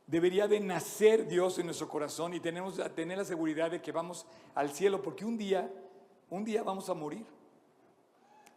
debería 0.08 0.48
de 0.48 0.58
nacer 0.58 1.28
Dios 1.28 1.60
en 1.60 1.66
nuestro 1.66 1.88
corazón 1.88 2.34
y 2.34 2.40
tenemos 2.40 2.74
que 2.74 2.88
tener 2.90 3.18
la 3.18 3.24
seguridad 3.24 3.70
de 3.70 3.80
que 3.80 3.92
vamos 3.92 4.26
al 4.56 4.70
cielo, 4.70 5.00
porque 5.00 5.24
un 5.24 5.38
día, 5.38 5.70
un 6.28 6.44
día 6.44 6.64
vamos 6.64 6.88
a 6.88 6.94
morir. 6.94 7.24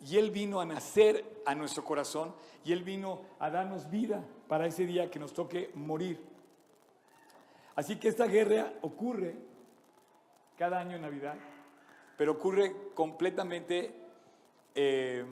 Y 0.01 0.17
Él 0.17 0.31
vino 0.31 0.59
a 0.59 0.65
nacer 0.65 1.23
a 1.45 1.53
nuestro 1.53 1.83
corazón 1.83 2.33
y 2.63 2.71
Él 2.71 2.83
vino 2.83 3.21
a 3.37 3.51
darnos 3.51 3.87
vida 3.91 4.25
para 4.47 4.65
ese 4.65 4.87
día 4.87 5.11
que 5.11 5.19
nos 5.19 5.33
toque 5.33 5.69
morir. 5.75 6.19
Así 7.75 7.97
que 7.97 8.07
esta 8.07 8.25
guerra 8.25 8.73
ocurre 8.81 9.35
cada 10.57 10.79
año 10.79 10.95
en 10.95 11.03
Navidad, 11.03 11.35
pero 12.17 12.31
ocurre 12.31 12.75
completamente, 12.95 13.93
eh, 14.73 15.23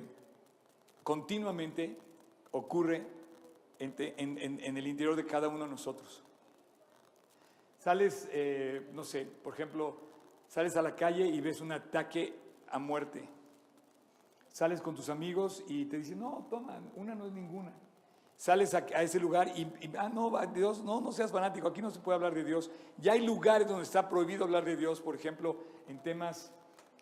continuamente, 1.02 1.98
ocurre 2.52 3.23
en, 3.80 4.78
el 4.78 4.88
interior 4.88 5.16
de 5.16 5.26
cada 5.26 5.48
uno 5.48 5.66
de 5.66 5.70
nosotros. 5.70 6.24
Sales, 7.80 8.30
eh, 8.32 8.90
no 8.94 9.04
sé, 9.04 9.26
por 9.26 9.54
ejemplo, 9.54 9.98
sales 10.48 10.78
a 10.78 10.82
la 10.82 10.96
calle 10.96 11.28
y 11.28 11.42
ves 11.42 11.60
un 11.60 11.72
ataque 11.72 12.34
a 12.70 12.80
muerte. 12.80 13.28
Sales 14.50 14.82
con 14.82 14.96
tus 14.96 15.10
amigos 15.10 15.64
y 15.68 15.86
te 15.86 15.98
dicen, 15.98 16.20
no, 16.20 16.48
toma, 16.50 16.80
una 16.96 17.16
no 17.16 17.26
es 17.26 17.34
ninguna. 17.34 17.74
Sales 18.38 18.74
a, 18.74 18.80
ese 19.02 19.20
lugar 19.20 19.50
y, 19.56 19.68
ah, 19.98 20.10
no, 20.10 20.32
Dios, 20.48 20.84
no, 20.84 21.02
no 21.02 21.12
seas 21.12 21.32
fanático, 21.32 21.68
aquí 21.68 21.82
no 21.82 21.92
se 21.92 22.00
puede 22.00 22.16
hablar 22.16 22.34
de 22.34 22.44
Dios. 22.44 22.72
Ya 22.98 23.14
hay 23.14 23.26
lugares 23.26 23.68
donde 23.68 23.84
está 23.84 24.10
prohibido 24.10 24.44
hablar 24.44 24.66
de 24.66 24.76
Dios, 24.76 25.02
por 25.02 25.16
ejemplo, 25.16 25.58
en 25.88 26.02
temas, 26.02 26.52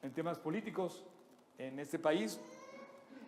en 0.01 0.13
temas 0.13 0.39
políticos 0.39 1.03
en 1.57 1.79
este 1.79 1.99
país. 1.99 2.39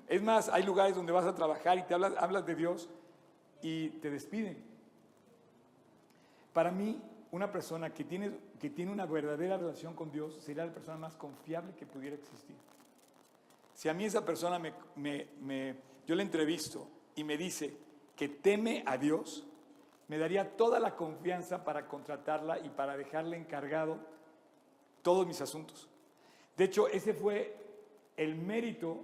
Es 0.07 0.21
más, 0.21 0.49
hay 0.49 0.63
lugares 0.63 0.95
donde 0.95 1.11
vas 1.11 1.25
a 1.25 1.35
trabajar 1.35 1.77
y 1.77 1.83
te 1.83 1.93
hablas, 1.93 2.13
hablas 2.17 2.45
de 2.45 2.55
Dios 2.55 2.89
y 3.63 3.89
te 3.89 4.11
despiden. 4.11 4.57
Para 6.53 6.69
mí, 6.69 7.01
una 7.31 7.51
persona 7.51 7.91
que 7.91 8.03
tiene, 8.03 8.31
que 8.59 8.69
tiene 8.69 8.91
una 8.91 9.07
verdadera 9.07 9.57
relación 9.57 9.95
con 9.95 10.11
Dios 10.11 10.37
sería 10.41 10.65
la 10.65 10.73
persona 10.73 10.97
más 10.97 11.15
confiable 11.15 11.73
que 11.73 11.87
pudiera 11.87 12.15
existir. 12.15 12.55
Si 13.73 13.89
a 13.89 13.93
mí 13.93 14.05
esa 14.05 14.23
persona 14.23 14.59
me, 14.59 15.75
yo 16.05 16.15
la 16.15 16.21
entrevisto 16.21 16.87
y 17.15 17.23
me 17.23 17.37
dice 17.37 17.75
que 18.15 18.29
teme 18.29 18.83
a 18.85 18.97
Dios, 18.97 19.47
me 20.07 20.19
daría 20.19 20.55
toda 20.55 20.79
la 20.79 20.95
confianza 20.95 21.63
para 21.63 21.87
contratarla 21.87 22.59
y 22.59 22.69
para 22.69 22.95
dejarle 22.97 23.37
encargado 23.37 23.97
todos 25.01 25.25
mis 25.25 25.41
asuntos. 25.41 25.89
De 26.55 26.65
hecho, 26.65 26.87
ese 26.87 27.15
fue 27.15 27.57
el 28.15 28.35
mérito 28.35 29.03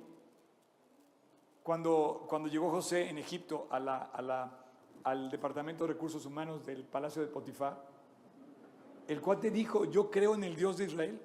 cuando, 1.69 2.25
cuando 2.27 2.49
llegó 2.49 2.71
José 2.71 3.09
en 3.09 3.19
Egipto 3.19 3.67
a 3.69 3.79
la, 3.79 4.49
al 5.03 5.29
Departamento 5.29 5.83
de 5.83 5.93
Recursos 5.93 6.25
Humanos 6.25 6.65
del 6.65 6.83
Palacio 6.83 7.21
de 7.21 7.27
Potifar, 7.27 7.79
el 9.07 9.21
cual 9.21 9.39
te 9.39 9.51
dijo, 9.51 9.85
yo 9.85 10.09
creo 10.09 10.33
en 10.33 10.45
el 10.45 10.55
Dios 10.55 10.77
de 10.77 10.85
Israel. 10.85 11.21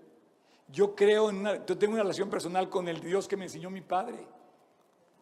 Yo 0.69 0.95
creo 0.95 1.31
en 1.31 1.39
una, 1.39 1.65
yo 1.65 1.79
tengo 1.79 1.95
una 1.95 2.03
relación 2.03 2.29
personal 2.29 2.69
con 2.69 2.87
el 2.89 3.01
Dios 3.01 3.27
que 3.27 3.39
me 3.39 3.45
enseñó 3.45 3.71
mi 3.71 3.81
padre. 3.81 4.19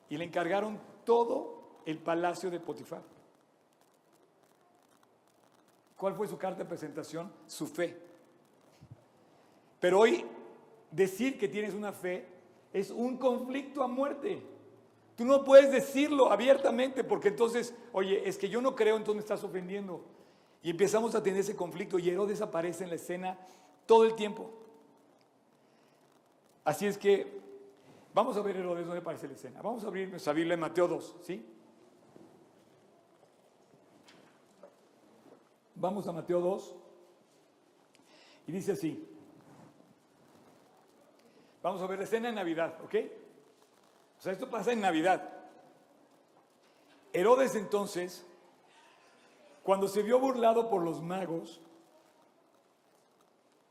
Y 0.09 0.17
le 0.17 0.25
encargaron 0.25 0.81
todo 1.05 1.79
el 1.87 1.99
palacio 1.99 2.51
de 2.51 2.59
Potifar. 2.59 3.03
¿Cuál 5.97 6.17
fue 6.17 6.27
su 6.27 6.37
carta 6.37 6.65
de 6.65 6.69
presentación? 6.69 7.33
Su 7.47 7.69
fe. 7.69 7.97
Pero 9.79 10.01
hoy 10.01 10.27
decir 10.91 11.39
que 11.39 11.47
tienes 11.47 11.75
una 11.75 11.93
fe 11.93 12.27
es 12.73 12.91
un 12.91 13.19
conflicto 13.19 13.85
a 13.85 13.87
muerte. 13.87 14.51
Tú 15.17 15.25
no 15.25 15.45
puedes 15.45 15.71
decirlo 15.71 16.33
abiertamente 16.33 17.05
porque 17.05 17.29
entonces, 17.29 17.75
oye, 17.93 18.27
es 18.29 18.39
que 18.39 18.49
yo 18.49 18.63
no 18.63 18.75
creo, 18.75 18.97
entonces 18.97 19.17
me 19.17 19.21
estás 19.21 19.45
ofendiendo. 19.45 20.05
Y 20.63 20.71
empezamos 20.71 21.15
a 21.15 21.23
tener 21.23 21.41
ese 21.41 21.57
conflicto 21.57 21.99
y 21.99 22.09
Herodes 22.09 22.41
aparece 22.41 22.85
en 22.85 22.91
la 22.91 22.97
escena 22.97 23.39
todo 23.87 24.05
el 24.05 24.15
tiempo. 24.15 24.51
Así 26.65 26.87
es 26.87 26.97
que 26.97 27.41
vamos 28.15 28.37
a 28.37 28.43
ver 28.43 28.57
Herodes 28.57 28.87
dónde 28.87 29.01
aparece 29.01 29.27
la 29.27 29.35
escena. 29.35 29.61
Vamos 29.61 29.85
a 29.85 29.89
abrir 29.89 30.09
nuestra 30.09 30.33
Biblia 30.33 30.55
en 30.55 30.61
Mateo 30.61 30.89
2, 30.89 31.17
¿sí? 31.23 31.45
Vamos 35.75 36.07
a 36.07 36.13
Mateo 36.13 36.41
2 36.41 36.77
y 38.47 38.53
dice 38.53 38.73
así. 38.73 39.09
Vamos 41.63 41.83
a 41.83 41.87
ver 41.87 41.99
la 41.99 42.05
escena 42.05 42.29
de 42.29 42.35
Navidad, 42.35 42.79
¿ok? 42.85 42.95
O 44.23 44.25
sea, 44.25 44.35
esto 44.35 44.49
pasa 44.49 44.71
en 44.71 44.81
Navidad. 44.81 45.21
Herodes 47.13 47.57
entonces 47.57 48.25
Cuando 49.65 49.89
se 49.89 50.05
vio 50.05 50.21
burlado 50.21 50.71
por 50.71 50.85
los 50.85 51.03
magos, 51.03 51.61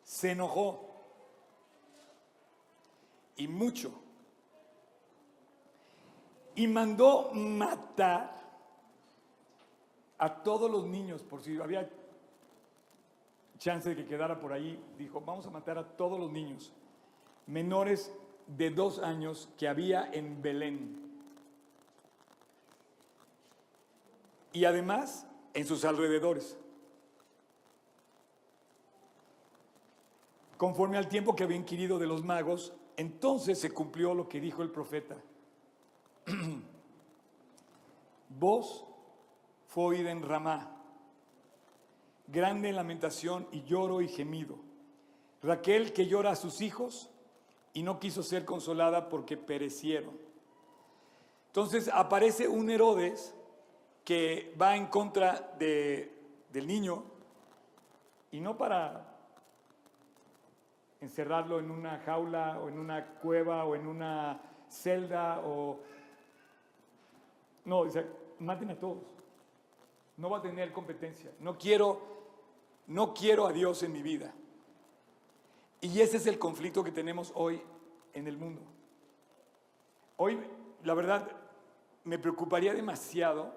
se 0.03 0.31
enojó. 0.31 0.89
Y 3.37 3.47
mucho. 3.47 3.93
Y 6.55 6.67
mandó 6.67 7.31
matar 7.31 8.41
a 10.17 10.43
todos 10.43 10.69
los 10.69 10.85
niños, 10.85 11.23
por 11.23 11.41
si 11.41 11.61
había 11.61 11.89
chance 13.57 13.87
de 13.87 13.95
que 13.95 14.05
quedara 14.05 14.37
por 14.37 14.51
ahí, 14.51 14.83
dijo, 14.97 15.21
vamos 15.21 15.45
a 15.45 15.49
matar 15.49 15.77
a 15.77 15.87
todos 15.95 16.19
los 16.19 16.29
niños 16.29 16.73
menores 17.47 18.13
de 18.57 18.69
dos 18.69 18.99
años 18.99 19.49
que 19.57 19.67
había 19.67 20.09
en 20.11 20.41
Belén. 20.41 20.99
Y 24.53 24.65
además 24.65 25.25
en 25.53 25.65
sus 25.65 25.85
alrededores. 25.85 26.57
Conforme 30.57 30.97
al 30.97 31.07
tiempo 31.07 31.35
que 31.35 31.43
había 31.43 31.57
inquirido 31.57 31.97
de 31.97 32.07
los 32.07 32.23
magos, 32.23 32.73
entonces 32.97 33.59
se 33.59 33.71
cumplió 33.71 34.13
lo 34.13 34.29
que 34.29 34.39
dijo 34.39 34.61
el 34.61 34.69
profeta. 34.69 35.17
Voz 38.39 38.85
fue 39.67 39.85
oída 39.85 40.11
en 40.11 40.21
Ramá, 40.21 40.77
grande 42.27 42.71
lamentación 42.73 43.47
y 43.51 43.63
lloro 43.63 44.01
y 44.01 44.07
gemido. 44.07 44.59
Raquel 45.41 45.93
que 45.93 46.05
llora 46.05 46.31
a 46.31 46.35
sus 46.35 46.61
hijos 46.61 47.10
y 47.73 47.83
no 47.83 47.99
quiso 47.99 48.23
ser 48.23 48.45
consolada 48.45 49.09
porque 49.09 49.37
perecieron. 49.37 50.17
Entonces 51.47 51.89
aparece 51.93 52.47
un 52.47 52.69
Herodes 52.69 53.35
que 54.03 54.53
va 54.59 54.75
en 54.75 54.87
contra 54.87 55.53
de, 55.59 56.13
del 56.51 56.67
niño 56.67 57.03
y 58.31 58.39
no 58.39 58.57
para 58.57 59.11
encerrarlo 61.01 61.59
en 61.59 61.71
una 61.71 61.99
jaula 61.99 62.59
o 62.59 62.69
en 62.69 62.79
una 62.79 63.05
cueva 63.05 63.65
o 63.65 63.75
en 63.75 63.87
una 63.87 64.39
celda 64.69 65.41
o... 65.43 65.79
No, 67.65 67.85
dice, 67.85 68.05
maten 68.39 68.71
a 68.71 68.79
todos. 68.79 69.03
No 70.17 70.29
va 70.29 70.37
a 70.37 70.41
tener 70.41 70.71
competencia. 70.71 71.31
No 71.39 71.57
quiero, 71.57 72.01
no 72.87 73.13
quiero 73.13 73.45
a 73.47 73.51
Dios 73.51 73.83
en 73.83 73.91
mi 73.91 74.01
vida. 74.01 74.33
Y 75.81 75.99
ese 75.99 76.17
es 76.17 76.27
el 76.27 76.37
conflicto 76.37 76.83
que 76.83 76.91
tenemos 76.91 77.31
hoy 77.35 77.61
en 78.13 78.27
el 78.27 78.37
mundo. 78.37 78.61
Hoy, 80.17 80.39
la 80.83 80.93
verdad, 80.93 81.27
me 82.03 82.19
preocuparía 82.19 82.73
demasiado 82.73 83.55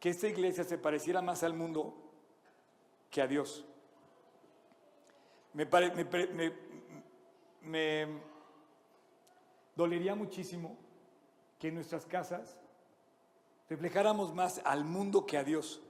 que 0.00 0.08
esta 0.08 0.26
iglesia 0.26 0.64
se 0.64 0.78
pareciera 0.78 1.20
más 1.20 1.42
al 1.42 1.52
mundo 1.52 1.94
que 3.10 3.20
a 3.20 3.26
Dios. 3.26 3.66
Me, 5.52 5.66
me, 7.62 8.20
dolería 9.74 10.14
muchísimo 10.14 10.78
que 11.58 11.68
en 11.68 11.74
nuestras 11.74 12.06
casas 12.06 12.58
reflejáramos 13.68 14.34
más 14.34 14.60
al 14.64 14.84
mundo 14.84 15.26
que 15.26 15.36
a 15.36 15.44
Dios. 15.44 15.82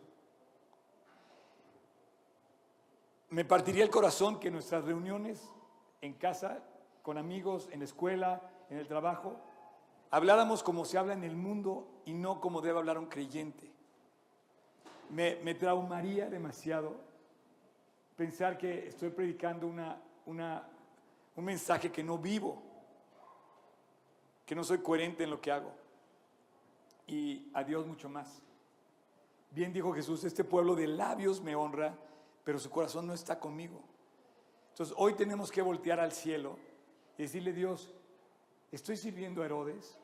Me 3.31 3.45
partiría 3.45 3.85
el 3.85 3.91
corazón 3.91 4.41
que 4.41 4.51
nuestras 4.51 4.85
reuniones 4.85 5.51
en 6.01 6.15
casa, 6.15 6.63
con 7.03 7.19
amigos, 7.19 7.69
en 7.73 7.81
la 7.81 7.85
escuela, 7.85 8.41
en 8.71 8.79
el 8.79 8.87
trabajo, 8.87 9.39
habláramos 10.11 10.63
como 10.63 10.85
se 10.85 10.97
habla 10.97 11.13
en 11.13 11.25
el 11.25 11.37
mundo 11.37 11.87
y 12.07 12.15
no 12.15 12.41
como 12.41 12.61
debe 12.61 12.79
hablar 12.79 12.99
un 12.99 13.07
creyente. 13.07 13.71
Me, 15.11 15.37
me 15.43 15.55
traumaría 15.55 16.31
demasiado 16.31 16.97
pensar 18.17 18.57
que 18.57 18.89
estoy 18.89 19.11
predicando 19.11 19.67
una, 19.67 20.01
una, 20.27 20.67
un 21.37 21.45
mensaje 21.45 21.93
que 21.93 22.03
no 22.03 22.19
vivo, 22.19 22.63
que 24.47 24.55
no 24.55 24.65
soy 24.65 24.79
coherente 24.79 25.25
en 25.25 25.31
lo 25.31 25.41
que 25.41 25.53
hago. 25.53 25.73
Y 27.07 27.51
a 27.55 27.63
Dios 27.63 27.87
mucho 27.87 28.09
más. 28.09 28.43
Bien 29.51 29.73
dijo 29.73 29.93
Jesús, 29.93 30.25
este 30.25 30.45
pueblo 30.45 30.75
de 30.75 30.87
labios 30.87 31.41
me 31.41 31.55
honra, 31.55 31.97
pero 32.49 32.59
su 32.59 32.71
corazón 32.71 33.07
no 33.07 33.13
está 33.13 33.39
conmigo. 33.39 33.79
Entonces 34.71 34.95
hoy 34.97 35.13
tenemos 35.13 35.53
que 35.53 35.61
voltear 35.61 36.01
al 36.01 36.13
cielo 36.13 36.57
y 37.19 37.25
decirle, 37.25 37.53
Dios, 37.53 37.93
¿estoy 38.73 38.97
sirviendo 38.97 39.43
a 39.43 39.45
Herodes 39.45 39.99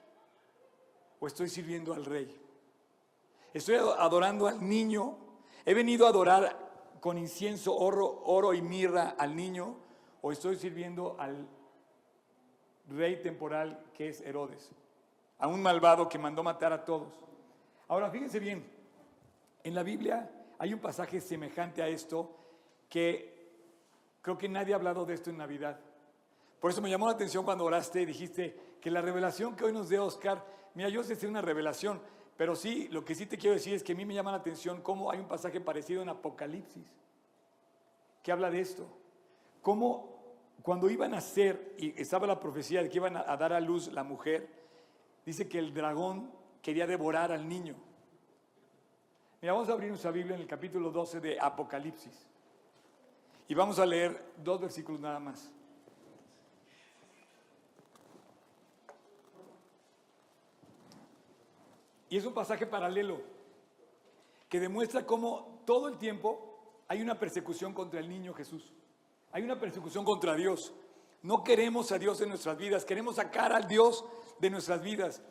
o 1.21 1.27
estoy 1.27 1.49
sirviendo 1.49 1.95
al 1.95 2.05
rey? 2.05 2.39
¿Estoy 3.55 3.77
adorando 3.77 4.47
al 4.47 4.63
niño? 4.63 5.17
¿He 5.65 5.73
venido 5.73 6.05
a 6.05 6.11
adorar 6.11 6.99
con 7.01 7.17
incienso, 7.17 7.75
oro, 7.75 8.21
oro 8.27 8.53
y 8.53 8.61
mirra 8.61 9.15
al 9.17 9.35
niño 9.35 9.77
o 10.21 10.31
estoy 10.31 10.57
sirviendo 10.57 11.17
al 11.19 11.49
rey 12.91 13.23
temporal 13.23 13.87
que 13.95 14.11
es 14.11 14.21
Herodes, 14.21 14.71
a 15.39 15.49
un 15.49 15.63
malvado 15.63 16.11
que 16.11 16.19
mandó 16.19 16.43
matar 16.43 16.75
a 16.75 16.85
todos. 16.85 17.15
Ahora, 17.89 18.11
fíjense 18.11 18.39
bien, 18.39 18.71
en 19.63 19.75
la 19.75 19.83
Biblia 19.83 20.44
hay 20.65 20.73
un 20.73 20.81
pasaje 20.81 21.21
semejante 21.21 21.83
a 21.83 21.89
esto 21.89 22.35
que 22.89 23.53
creo 24.23 24.39
que 24.39 24.49
nadie 24.49 24.73
ha 24.73 24.77
hablado 24.77 25.05
de 25.05 25.13
esto 25.13 25.29
en 25.29 25.37
Navidad. 25.37 25.79
Por 26.59 26.71
eso 26.71 26.81
me 26.81 26.89
llamó 26.89 27.07
la 27.07 27.13
atención 27.13 27.45
cuando 27.45 27.67
oraste 27.67 28.01
y 28.01 28.07
dijiste 28.07 28.79
que 28.81 28.91
la 28.91 29.03
revelación 29.03 29.57
que 29.57 29.65
hoy 29.65 29.75
nos 29.75 29.91
dio 29.91 30.07
Oscar, 30.07 30.43
mira, 30.73 30.89
yo 30.89 31.03
sé 31.03 31.17
si 31.17 31.27
una 31.27 31.43
revelación, 31.43 32.01
pero 32.39 32.57
sí, 32.57 32.89
lo 32.89 33.05
que 33.05 33.15
sí 33.15 33.27
te 33.27 33.37
quiero 33.37 33.53
decir 33.53 33.75
es 33.75 33.83
que 33.83 33.93
a 33.93 33.95
mí 33.95 34.07
me 34.07 34.15
llama 34.15 34.31
la 34.31 34.39
atención 34.39 34.81
cómo 34.81 35.11
hay 35.11 35.19
un 35.19 35.29
pasaje 35.29 35.61
parecido 35.61 36.01
en 36.01 36.09
Apocalipsis 36.09 36.87
que 38.23 38.33
habla 38.33 38.51
de 38.51 38.61
esto. 38.61 38.89
Cómo 39.61 40.15
cuando 40.63 40.89
iban 40.89 41.13
a 41.13 41.21
ser, 41.21 41.75
y 41.77 42.01
estaba 42.01 42.27
la 42.27 42.41
profecía 42.41 42.83
de 42.83 42.89
que 42.89 42.97
iban 42.97 43.19
a, 43.19 43.37
dar 43.37 43.53
a 43.53 43.61
luz 43.61 43.93
la 43.93 44.03
mujer, 44.03 44.49
dice 45.27 45.47
que 45.47 45.59
el 45.59 45.75
dragón 45.75 46.31
quería 46.63 46.87
devorar 46.87 47.33
al 47.33 47.47
niño. 47.47 47.77
Vamos 49.53 49.69
a 49.69 49.73
abrir 49.73 49.91
nuestra 49.91 50.11
Biblia 50.11 50.37
en 50.37 50.41
el 50.41 50.49
capítulo 50.49 50.91
12 50.91 51.21
de 51.21 51.39
Apocalipsis. 51.39 52.27
Y 53.47 53.55
vamos 53.55 53.79
a 53.79 53.85
leer 53.85 54.33
dos 54.39 54.59
versículos 54.59 55.01
nada 55.01 55.21
más. 55.21 55.53
Y 62.09 62.17
es 62.17 62.25
un 62.25 62.33
pasaje 62.33 62.67
paralelo 62.67 63.21
que 64.49 64.61
demuestra 64.61 65.05
cómo 65.05 65.63
todo 65.67 65.89
el 65.89 65.99
tiempo 65.99 66.83
hay 66.89 67.03
una 67.03 67.19
persecución 67.19 67.75
contra 67.75 68.01
el 68.01 68.09
niño 68.09 68.33
Jesús. 68.33 68.73
Hay 69.31 69.43
una 69.43 69.61
persecución 69.61 70.07
contra 70.07 70.35
Dios. 70.35 70.73
No 71.23 71.45
queremos 71.45 71.93
a 71.93 71.99
Dios 71.99 72.21
en 72.23 72.31
nuestras 72.31 72.57
vidas, 72.57 72.85
queremos 72.85 73.17
sacar 73.17 73.53
al 73.53 73.69
Dios 73.69 74.07
de 74.39 74.49
nuestras 74.49 74.81
vidas. 74.81 75.23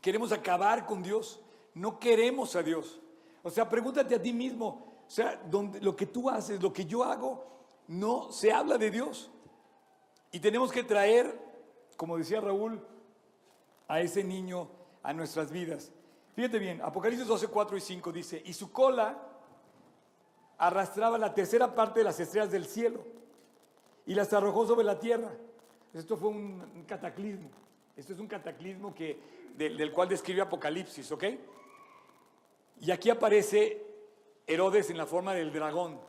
Queremos 0.00 0.30
acabar 0.30 0.86
con 0.86 1.02
Dios. 1.02 1.40
No 1.74 1.98
queremos 1.98 2.54
a 2.54 2.62
Dios. 2.62 3.00
O 3.46 3.50
sea, 3.50 3.68
pregúntate 3.68 4.12
a 4.12 4.20
ti 4.20 4.32
mismo, 4.32 5.04
o 5.06 5.08
sea, 5.08 5.40
donde, 5.48 5.80
lo 5.80 5.94
que 5.94 6.06
tú 6.06 6.28
haces, 6.28 6.60
lo 6.60 6.72
que 6.72 6.84
yo 6.84 7.04
hago, 7.04 7.46
no 7.86 8.32
se 8.32 8.50
habla 8.52 8.76
de 8.76 8.90
Dios. 8.90 9.30
Y 10.32 10.40
tenemos 10.40 10.72
que 10.72 10.82
traer, 10.82 11.40
como 11.96 12.18
decía 12.18 12.40
Raúl, 12.40 12.84
a 13.86 14.00
ese 14.00 14.24
niño 14.24 14.68
a 15.00 15.12
nuestras 15.12 15.52
vidas. 15.52 15.92
Fíjate 16.34 16.58
bien, 16.58 16.82
Apocalipsis 16.82 17.28
12, 17.28 17.46
4 17.46 17.76
y 17.76 17.80
5 17.80 18.10
dice, 18.10 18.42
y 18.44 18.52
su 18.52 18.72
cola 18.72 19.16
arrastraba 20.58 21.16
la 21.16 21.32
tercera 21.32 21.72
parte 21.72 22.00
de 22.00 22.04
las 22.04 22.18
estrellas 22.18 22.50
del 22.50 22.66
cielo 22.66 23.04
y 24.06 24.14
las 24.16 24.32
arrojó 24.32 24.66
sobre 24.66 24.84
la 24.84 24.98
tierra. 24.98 25.30
Esto 25.94 26.16
fue 26.16 26.30
un, 26.30 26.84
cataclismo. 26.88 27.50
Esto 27.96 28.12
es 28.12 28.18
un 28.18 28.26
cataclismo 28.26 28.92
que, 28.92 29.20
del, 29.56 29.92
cual 29.92 30.08
describe 30.08 30.40
Apocalipsis, 30.40 31.12
¿ok? 31.12 31.24
Y 32.80 32.90
aquí 32.90 33.10
aparece 33.10 33.84
Herodes 34.46 34.90
en 34.90 34.98
la 34.98 35.06
forma 35.06 35.34
del 35.34 35.52
dragón. 35.52 36.00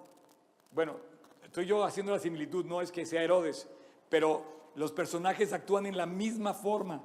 Bueno, 0.71 0.97
estoy 1.43 1.65
yo 1.65 1.83
haciendo 1.83 2.11
la 2.11 2.19
similitud, 2.19 2.65
no 2.65 2.81
es 2.81 2.91
que 2.91 3.05
sea 3.05 3.23
Herodes, 3.23 3.67
pero 4.09 4.43
los 4.75 4.91
personajes 4.91 5.53
actúan 5.53 5.85
en 5.85 5.97
la 5.97 6.05
misma 6.05 6.53
forma. 6.53 7.01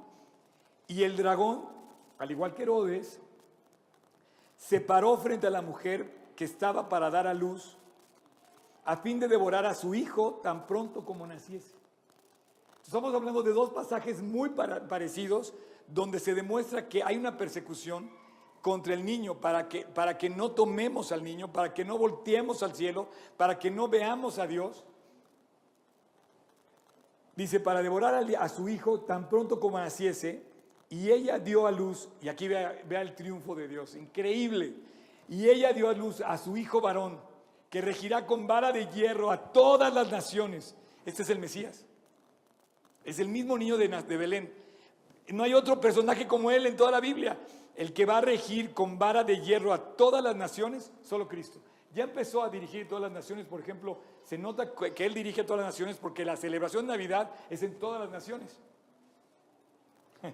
Y 0.87 1.03
el 1.03 1.15
dragón 1.15 1.73
al 2.23 2.31
igual 2.31 2.53
que 2.53 2.63
Herodes, 2.63 3.19
se 4.57 4.79
paró 4.79 5.17
frente 5.17 5.47
a 5.47 5.49
la 5.49 5.61
mujer 5.61 6.31
que 6.35 6.45
estaba 6.45 6.87
para 6.87 7.09
dar 7.09 7.27
a 7.27 7.33
luz 7.33 7.77
a 8.85 8.97
fin 8.97 9.19
de 9.19 9.27
devorar 9.27 9.65
a 9.65 9.75
su 9.75 9.93
hijo 9.95 10.39
tan 10.43 10.67
pronto 10.67 11.03
como 11.05 11.27
naciese. 11.27 11.75
Estamos 12.83 13.13
hablando 13.13 13.43
de 13.43 13.51
dos 13.53 13.71
pasajes 13.71 14.21
muy 14.21 14.49
parecidos 14.49 15.53
donde 15.87 16.19
se 16.19 16.33
demuestra 16.33 16.87
que 16.87 17.03
hay 17.03 17.17
una 17.17 17.37
persecución 17.37 18.09
contra 18.63 18.93
el 18.93 19.03
niño 19.03 19.41
para 19.41 19.67
que, 19.67 19.81
para 19.81 20.17
que 20.17 20.29
no 20.29 20.51
tomemos 20.51 21.11
al 21.11 21.21
niño, 21.21 21.51
para 21.51 21.73
que 21.73 21.83
no 21.83 21.97
volteemos 21.97 22.63
al 22.63 22.73
cielo, 22.73 23.09
para 23.35 23.59
que 23.59 23.69
no 23.69 23.89
veamos 23.89 24.39
a 24.39 24.47
Dios. 24.47 24.85
Dice, 27.35 27.59
para 27.59 27.83
devorar 27.83 28.25
a 28.39 28.49
su 28.49 28.69
hijo 28.69 29.01
tan 29.01 29.27
pronto 29.27 29.59
como 29.59 29.77
naciese, 29.77 30.45
y 30.89 31.11
ella 31.11 31.39
dio 31.39 31.67
a 31.67 31.71
luz, 31.71 32.07
y 32.21 32.29
aquí 32.29 32.47
vea, 32.47 32.81
el 32.89 33.15
triunfo 33.15 33.53
de 33.53 33.67
Dios, 33.67 33.95
increíble. 33.95 34.73
Y 35.27 35.49
ella 35.49 35.73
dio 35.73 35.89
a 35.89 35.93
luz 35.93 36.21
a 36.21 36.37
su 36.37 36.55
hijo 36.55 36.79
varón, 36.79 37.19
que 37.69 37.81
regirá 37.81 38.25
con 38.25 38.47
vara 38.47 38.71
de 38.71 38.87
hierro 38.87 39.29
a 39.29 39.51
todas 39.51 39.93
las 39.93 40.09
naciones. 40.09 40.73
Este 41.05 41.23
es 41.23 41.29
el 41.29 41.39
Mesías. 41.39 41.85
Es 43.03 43.19
el 43.19 43.27
mismo 43.27 43.57
niño 43.57 43.75
de, 43.75 43.89
de 43.89 44.17
Belén. 44.17 44.53
No 45.27 45.43
hay 45.43 45.53
otro 45.53 45.81
personaje 45.81 46.25
como 46.25 46.49
él 46.49 46.65
en 46.65 46.77
toda 46.77 46.91
la 46.91 47.01
Biblia. 47.01 47.37
El 47.75 47.93
que 47.93 48.05
va 48.05 48.19
a 48.19 48.21
regir 48.21 48.73
con 48.73 48.99
vara 48.99 49.23
de 49.23 49.41
hierro 49.41 49.73
a 49.73 49.95
todas 49.95 50.23
las 50.23 50.35
naciones, 50.35 50.91
solo 51.01 51.27
Cristo. 51.27 51.59
Ya 51.93 52.03
empezó 52.03 52.43
a 52.43 52.49
dirigir 52.49 52.87
todas 52.87 53.03
las 53.03 53.11
naciones, 53.11 53.45
por 53.45 53.59
ejemplo, 53.59 53.97
se 54.23 54.37
nota 54.37 54.73
que 54.73 55.05
él 55.05 55.13
dirige 55.13 55.41
a 55.41 55.45
todas 55.45 55.63
las 55.63 55.73
naciones 55.73 55.97
porque 55.97 56.25
la 56.25 56.35
celebración 56.35 56.87
de 56.87 56.93
Navidad 56.93 57.31
es 57.49 57.61
en 57.63 57.77
todas 57.79 58.01
las 58.01 58.09
naciones. 58.09 58.59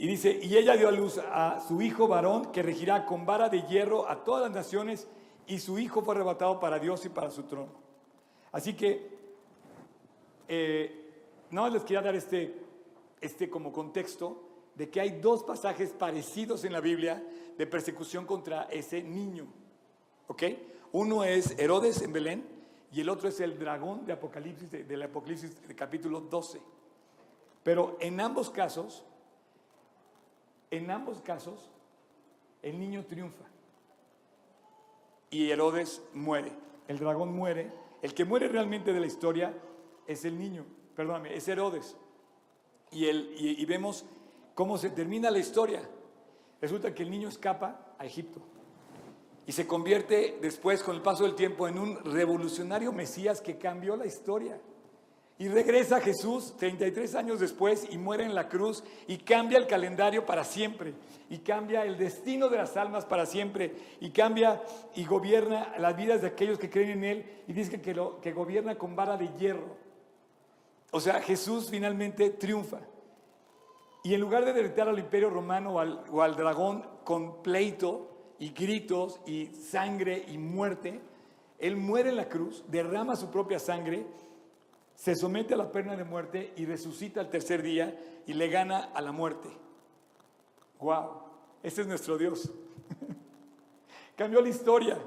Y 0.00 0.06
dice, 0.06 0.38
y 0.40 0.56
ella 0.56 0.76
dio 0.76 0.86
a 0.86 0.92
luz 0.92 1.18
a 1.18 1.58
su 1.66 1.82
hijo 1.82 2.06
varón 2.06 2.52
que 2.52 2.62
regirá 2.62 3.04
con 3.04 3.26
vara 3.26 3.48
de 3.48 3.62
hierro 3.62 4.08
a 4.08 4.22
todas 4.22 4.44
las 4.44 4.52
naciones 4.52 5.08
y 5.48 5.58
su 5.58 5.76
hijo 5.76 6.02
fue 6.02 6.14
arrebatado 6.14 6.60
para 6.60 6.78
Dios 6.78 7.04
y 7.04 7.08
para 7.08 7.32
su 7.32 7.42
trono. 7.42 7.72
Así 8.52 8.74
que, 8.74 9.10
eh, 10.46 11.08
no 11.50 11.68
les 11.68 11.82
quería 11.82 12.00
dar 12.00 12.14
este, 12.14 12.54
este 13.20 13.50
como 13.50 13.72
contexto 13.72 14.47
de 14.78 14.88
que 14.88 15.00
hay 15.00 15.20
dos 15.20 15.42
pasajes 15.42 15.90
parecidos 15.90 16.64
en 16.64 16.72
la 16.72 16.80
Biblia 16.80 17.22
de 17.58 17.66
persecución 17.66 18.24
contra 18.24 18.62
ese 18.70 19.02
niño. 19.02 19.46
¿Ok? 20.28 20.44
Uno 20.92 21.24
es 21.24 21.58
Herodes 21.58 22.00
en 22.00 22.12
Belén 22.12 22.46
y 22.92 23.00
el 23.00 23.08
otro 23.08 23.28
es 23.28 23.40
el 23.40 23.58
dragón 23.58 24.06
de 24.06 24.12
Apocalipsis, 24.12 24.70
del 24.70 25.02
Apocalipsis 25.02 25.52
capítulo 25.76 26.20
12. 26.20 26.60
Pero 27.64 27.98
en 28.00 28.20
ambos 28.20 28.50
casos, 28.50 29.04
en 30.70 30.90
ambos 30.90 31.20
casos, 31.20 31.68
el 32.62 32.78
niño 32.78 33.04
triunfa 33.04 33.44
y 35.28 35.50
Herodes 35.50 36.02
muere. 36.14 36.52
El 36.86 36.98
dragón 36.98 37.34
muere. 37.34 37.70
El 38.00 38.14
que 38.14 38.24
muere 38.24 38.46
realmente 38.46 38.92
de 38.92 39.00
la 39.00 39.06
historia 39.06 39.52
es 40.06 40.24
el 40.24 40.38
niño, 40.38 40.64
perdóname, 40.94 41.34
es 41.34 41.48
Herodes. 41.48 41.96
Y, 42.90 43.06
el, 43.06 43.34
y, 43.36 43.64
vemos 43.66 44.06
cómo 44.58 44.76
se 44.76 44.90
termina 44.90 45.30
la 45.30 45.38
historia. 45.38 45.80
Resulta 46.60 46.92
que 46.92 47.04
el 47.04 47.12
niño 47.12 47.28
escapa 47.28 47.94
a 47.96 48.04
Egipto 48.04 48.40
y 49.46 49.52
se 49.52 49.68
convierte 49.68 50.36
después, 50.42 50.82
con 50.82 50.96
el 50.96 51.00
paso 51.00 51.22
del 51.22 51.36
tiempo, 51.36 51.68
en 51.68 51.78
un 51.78 52.04
revolucionario 52.04 52.92
Mesías 52.92 53.40
que 53.40 53.56
cambió 53.56 53.94
la 53.94 54.04
historia. 54.04 54.60
Y 55.38 55.46
regresa 55.46 56.00
Jesús 56.00 56.56
33 56.56 57.14
años 57.14 57.38
después 57.38 57.86
y 57.88 57.98
muere 57.98 58.24
en 58.24 58.34
la 58.34 58.48
cruz 58.48 58.82
y 59.06 59.18
cambia 59.18 59.58
el 59.58 59.68
calendario 59.68 60.26
para 60.26 60.42
siempre. 60.42 60.92
Y 61.30 61.38
cambia 61.38 61.84
el 61.84 61.96
destino 61.96 62.48
de 62.48 62.56
las 62.56 62.76
almas 62.76 63.04
para 63.04 63.26
siempre. 63.26 63.76
Y 64.00 64.10
cambia 64.10 64.60
y 64.96 65.04
gobierna 65.04 65.72
las 65.78 65.96
vidas 65.96 66.22
de 66.22 66.26
aquellos 66.26 66.58
que 66.58 66.68
creen 66.68 66.90
en 66.98 67.04
Él. 67.04 67.42
Y 67.46 67.52
dice 67.52 67.80
que, 67.80 67.94
lo, 67.94 68.20
que 68.20 68.32
gobierna 68.32 68.76
con 68.76 68.96
vara 68.96 69.16
de 69.16 69.28
hierro. 69.38 69.76
O 70.90 70.98
sea, 70.98 71.20
Jesús 71.20 71.68
finalmente 71.70 72.30
triunfa. 72.30 72.80
Y 74.02 74.14
en 74.14 74.20
lugar 74.20 74.44
de 74.44 74.52
derritar 74.52 74.88
al 74.88 74.98
imperio 74.98 75.30
romano 75.30 75.74
o 75.74 75.78
al, 75.80 76.04
o 76.10 76.22
al 76.22 76.36
dragón 76.36 76.84
con 77.04 77.42
pleito 77.42 78.10
y 78.38 78.50
gritos 78.50 79.20
y 79.26 79.46
sangre 79.46 80.24
y 80.28 80.38
muerte, 80.38 81.00
Él 81.58 81.76
muere 81.76 82.10
en 82.10 82.16
la 82.16 82.28
cruz, 82.28 82.64
derrama 82.68 83.16
su 83.16 83.30
propia 83.30 83.58
sangre 83.58 84.06
se 84.98 85.14
somete 85.14 85.54
a 85.54 85.56
la 85.56 85.70
pena 85.70 85.96
de 85.96 86.02
muerte 86.02 86.52
y 86.56 86.66
resucita 86.66 87.20
al 87.20 87.30
tercer 87.30 87.62
día 87.62 87.96
y 88.26 88.32
le 88.32 88.48
gana 88.48 88.90
a 88.92 89.00
la 89.00 89.12
muerte. 89.12 89.48
¡Wow! 90.80 91.22
Ese 91.62 91.82
es 91.82 91.86
nuestro 91.86 92.18
Dios. 92.18 92.50
cambió 94.16 94.40
la 94.40 94.48
historia 94.48 94.98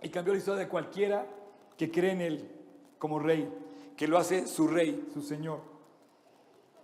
y 0.00 0.08
cambió 0.08 0.32
la 0.32 0.38
historia 0.38 0.60
de 0.60 0.68
cualquiera 0.68 1.26
que 1.76 1.90
cree 1.90 2.12
en 2.12 2.22
Él 2.22 2.50
como 2.98 3.18
rey, 3.18 3.52
que 3.98 4.08
lo 4.08 4.16
hace 4.16 4.46
su 4.46 4.66
rey, 4.66 5.06
su 5.12 5.20
Señor. 5.20 5.60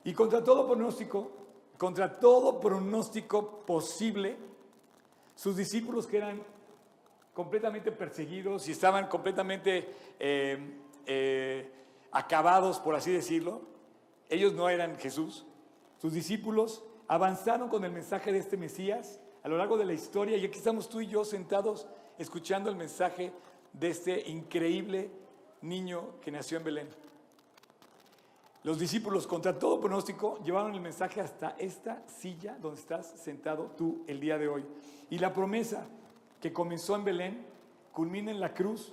Y 0.04 0.12
contra 0.12 0.42
todo 0.42 0.66
pronóstico, 0.66 1.30
contra 1.78 2.18
todo 2.18 2.60
pronóstico 2.60 3.64
posible, 3.64 4.36
sus 5.34 5.56
discípulos 5.56 6.06
que 6.06 6.18
eran 6.18 6.42
completamente 7.34 7.92
perseguidos 7.92 8.68
y 8.68 8.72
estaban 8.72 9.08
completamente 9.08 9.88
eh, 10.18 10.58
eh, 11.06 11.72
acabados, 12.10 12.78
por 12.78 12.94
así 12.94 13.10
decirlo. 13.10 13.62
Ellos 14.28 14.52
no 14.52 14.68
eran 14.68 14.98
Jesús. 14.98 15.46
Sus 15.98 16.12
discípulos 16.12 16.84
avanzaron 17.08 17.68
con 17.68 17.84
el 17.84 17.92
mensaje 17.92 18.32
de 18.32 18.38
este 18.38 18.56
Mesías 18.56 19.20
a 19.42 19.48
lo 19.48 19.56
largo 19.56 19.76
de 19.76 19.84
la 19.84 19.92
historia 19.92 20.36
y 20.36 20.44
aquí 20.44 20.58
estamos 20.58 20.88
tú 20.88 21.00
y 21.00 21.06
yo 21.06 21.24
sentados 21.24 21.86
escuchando 22.18 22.70
el 22.70 22.76
mensaje 22.76 23.32
de 23.72 23.88
este 23.88 24.30
increíble 24.30 25.10
niño 25.62 26.20
que 26.20 26.30
nació 26.30 26.58
en 26.58 26.64
Belén. 26.64 27.01
Los 28.64 28.78
discípulos, 28.78 29.26
contra 29.26 29.58
todo 29.58 29.80
pronóstico, 29.80 30.38
llevaron 30.44 30.72
el 30.72 30.80
mensaje 30.80 31.20
hasta 31.20 31.56
esta 31.58 32.02
silla 32.06 32.56
donde 32.60 32.80
estás 32.80 33.06
sentado 33.16 33.72
tú 33.76 34.04
el 34.06 34.20
día 34.20 34.38
de 34.38 34.46
hoy. 34.46 34.64
Y 35.10 35.18
la 35.18 35.32
promesa 35.32 35.88
que 36.40 36.52
comenzó 36.52 36.94
en 36.94 37.04
Belén 37.04 37.46
culmina 37.90 38.30
en 38.30 38.38
la 38.38 38.54
cruz 38.54 38.92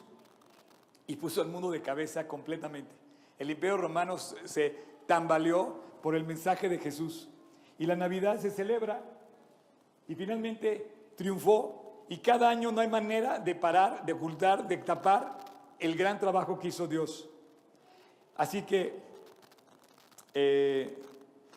y 1.06 1.16
puso 1.18 1.42
al 1.42 1.50
mundo 1.50 1.70
de 1.70 1.84
cabeza 1.84 2.28
completamente. 2.28 2.96
El 3.38 3.52
imperio 3.52 3.78
romano 3.78 4.18
se 4.18 4.76
tambaleó 5.06 5.80
por 6.02 6.16
el 6.16 6.24
mensaje 6.24 6.68
de 6.68 6.80
Jesús. 6.80 7.30
Y 7.78 7.86
la 7.86 7.96
Navidad 7.96 8.40
se 8.40 8.50
celebra 8.50 9.04
y 10.08 10.16
finalmente 10.16 11.12
triunfó. 11.16 12.06
Y 12.10 12.18
cada 12.18 12.50
año 12.50 12.72
no 12.72 12.82
hay 12.82 12.88
manera 12.88 13.38
de 13.38 13.54
parar, 13.54 14.04
de 14.04 14.14
ocultar, 14.14 14.68
de 14.68 14.78
tapar 14.78 15.38
el 15.78 15.96
gran 15.96 16.20
trabajo 16.20 16.58
que 16.58 16.70
hizo 16.70 16.88
Dios. 16.88 17.30
Así 18.36 18.64
que 18.64 19.09
eh, 20.34 20.98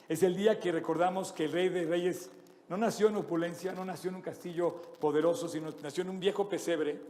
es 0.08 0.22
el 0.22 0.36
día 0.36 0.58
que 0.58 0.72
recordamos 0.72 1.32
que 1.32 1.44
el 1.44 1.52
Rey 1.52 1.68
de 1.68 1.84
Reyes 1.84 2.30
no 2.68 2.76
nació 2.76 3.08
en 3.08 3.16
opulencia, 3.16 3.72
no 3.72 3.84
nació 3.84 4.10
en 4.10 4.16
un 4.16 4.22
castillo 4.22 4.80
poderoso, 4.98 5.48
sino 5.48 5.70
nació 5.82 6.02
en 6.02 6.10
un 6.10 6.20
viejo 6.20 6.48
pesebre, 6.48 7.00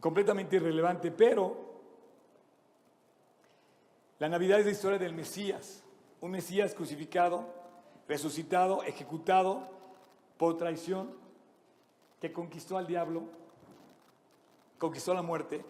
completamente 0.00 0.56
irrelevante, 0.56 1.10
pero 1.10 1.68
la 4.18 4.28
Navidad 4.28 4.60
es 4.60 4.66
la 4.66 4.72
historia 4.72 4.98
del 4.98 5.14
Mesías, 5.14 5.82
un 6.20 6.32
Mesías 6.32 6.74
crucificado, 6.74 7.46
resucitado, 8.08 8.82
ejecutado 8.82 9.68
por 10.36 10.56
traición, 10.56 11.14
que 12.20 12.32
conquistó 12.32 12.78
al 12.78 12.86
diablo, 12.86 13.24
conquistó 14.78 15.14
la 15.14 15.22
muerte, 15.22 15.64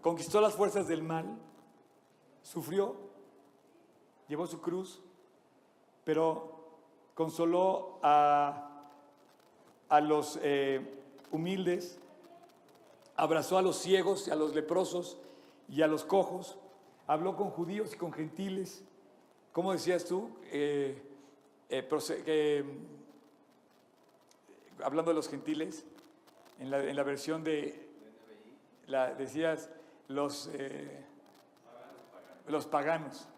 conquistó 0.00 0.40
las 0.40 0.54
fuerzas 0.54 0.88
del 0.88 1.02
mal, 1.02 1.38
sufrió, 2.42 3.05
llevó 4.28 4.46
su 4.46 4.60
cruz, 4.60 5.00
pero 6.04 6.56
consoló 7.14 7.98
a, 8.02 8.66
a 9.88 10.00
los 10.00 10.38
eh, 10.42 10.80
humildes, 11.30 11.98
abrazó 13.16 13.58
a 13.58 13.62
los 13.62 13.78
ciegos 13.78 14.28
y 14.28 14.30
a 14.30 14.36
los 14.36 14.54
leprosos 14.54 15.18
y 15.68 15.82
a 15.82 15.86
los 15.86 16.04
cojos, 16.04 16.58
habló 17.06 17.36
con 17.36 17.50
judíos 17.50 17.94
y 17.94 17.96
con 17.96 18.12
gentiles. 18.12 18.84
¿Cómo 19.52 19.72
decías 19.72 20.04
tú? 20.04 20.30
Eh, 20.52 21.02
eh, 21.70 22.64
hablando 24.82 25.10
de 25.10 25.14
los 25.14 25.28
gentiles, 25.28 25.84
en 26.58 26.70
la, 26.70 27.02
versión 27.02 27.44
de, 27.44 27.86
la, 28.86 29.14
decías 29.14 29.70
los, 30.08 30.50
los 32.46 32.66
paganos. 32.66 33.28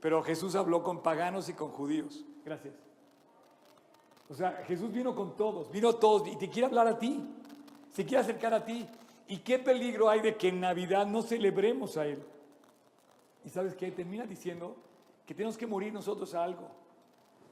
Pero 0.00 0.22
Jesús 0.22 0.54
habló 0.54 0.82
con 0.82 1.02
paganos 1.02 1.48
y 1.48 1.54
con 1.54 1.70
judíos. 1.70 2.24
Gracias. 2.44 2.74
O 4.28 4.34
sea, 4.34 4.62
Jesús 4.66 4.92
vino 4.92 5.14
con 5.14 5.36
todos, 5.36 5.70
vino 5.70 5.94
todos 5.94 6.28
y 6.28 6.36
te 6.36 6.48
quiere 6.48 6.66
hablar 6.66 6.88
a 6.88 6.98
ti, 6.98 7.24
se 7.92 8.04
quiere 8.04 8.22
acercar 8.22 8.52
a 8.54 8.64
ti. 8.64 8.86
¿Y 9.28 9.38
qué 9.38 9.58
peligro 9.58 10.08
hay 10.08 10.20
de 10.20 10.36
que 10.36 10.48
en 10.48 10.60
Navidad 10.60 11.06
no 11.06 11.22
celebremos 11.22 11.96
a 11.96 12.06
Él? 12.06 12.22
Y 13.44 13.48
sabes 13.48 13.74
qué? 13.74 13.90
Termina 13.90 14.24
diciendo 14.24 14.76
que 15.24 15.34
tenemos 15.34 15.56
que 15.56 15.66
morir 15.66 15.92
nosotros 15.92 16.34
a 16.34 16.44
algo. 16.44 16.68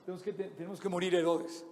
Tenemos 0.04 0.22
que, 0.22 0.32
tenemos 0.32 0.80
que 0.80 0.88
morir 0.88 1.14
Herodes. 1.14 1.64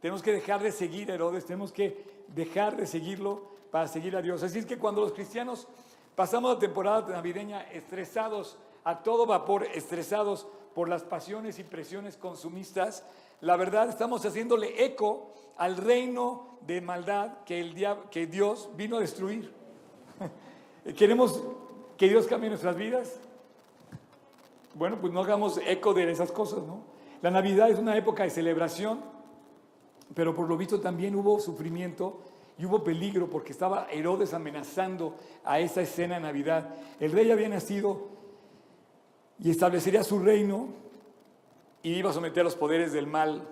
Tenemos 0.00 0.22
que 0.22 0.32
dejar 0.32 0.62
de 0.62 0.72
seguir 0.72 1.10
a 1.10 1.14
Herodes. 1.14 1.46
Tenemos 1.46 1.72
que 1.72 2.24
dejar 2.28 2.76
de 2.76 2.86
seguirlo 2.86 3.50
para 3.70 3.88
seguir 3.88 4.16
a 4.16 4.22
Dios. 4.22 4.42
Así 4.42 4.58
es 4.58 4.66
que 4.66 4.78
cuando 4.78 5.00
los 5.00 5.12
cristianos 5.12 5.66
pasamos 6.14 6.54
la 6.54 6.58
temporada 6.58 7.08
navideña 7.08 7.62
estresados, 7.62 8.58
a 8.84 9.02
todo 9.02 9.26
vapor, 9.26 9.64
estresados 9.74 10.46
por 10.74 10.88
las 10.88 11.02
pasiones 11.02 11.58
y 11.58 11.64
presiones 11.64 12.16
consumistas, 12.16 13.04
la 13.40 13.56
verdad 13.56 13.88
estamos 13.88 14.24
haciéndole 14.24 14.84
eco 14.84 15.32
al 15.56 15.76
reino 15.76 16.58
de 16.66 16.80
maldad 16.80 17.38
que, 17.44 17.60
el 17.60 17.74
que 18.10 18.26
Dios 18.26 18.70
vino 18.76 18.96
a 18.96 19.00
destruir. 19.00 19.52
Queremos 20.96 21.42
que 21.96 22.08
Dios 22.08 22.26
cambie 22.26 22.48
nuestras 22.48 22.76
vidas. 22.76 23.20
Bueno, 24.74 24.98
pues 25.00 25.12
no 25.12 25.20
hagamos 25.20 25.60
eco 25.66 25.92
de 25.92 26.10
esas 26.10 26.32
cosas, 26.32 26.62
¿no? 26.62 26.82
La 27.22 27.30
Navidad 27.30 27.68
es 27.68 27.78
una 27.78 27.96
época 27.96 28.22
de 28.22 28.30
celebración, 28.30 29.00
pero 30.14 30.34
por 30.34 30.48
lo 30.48 30.56
visto 30.56 30.80
también 30.80 31.14
hubo 31.14 31.38
sufrimiento 31.40 32.20
y 32.56 32.66
hubo 32.66 32.82
peligro 32.84 33.28
porque 33.28 33.52
estaba 33.52 33.88
Herodes 33.90 34.32
amenazando 34.32 35.16
a 35.44 35.60
esa 35.60 35.82
escena 35.82 36.14
de 36.16 36.20
Navidad. 36.22 36.74
El 36.98 37.12
rey 37.12 37.30
había 37.30 37.48
nacido 37.48 38.08
y 39.42 39.50
establecería 39.50 40.04
su 40.04 40.18
reino 40.18 40.68
y 41.82 41.94
iba 41.94 42.10
a 42.10 42.12
someter 42.12 42.42
a 42.42 42.44
los 42.44 42.56
poderes 42.56 42.92
del 42.92 43.06
mal. 43.06 43.48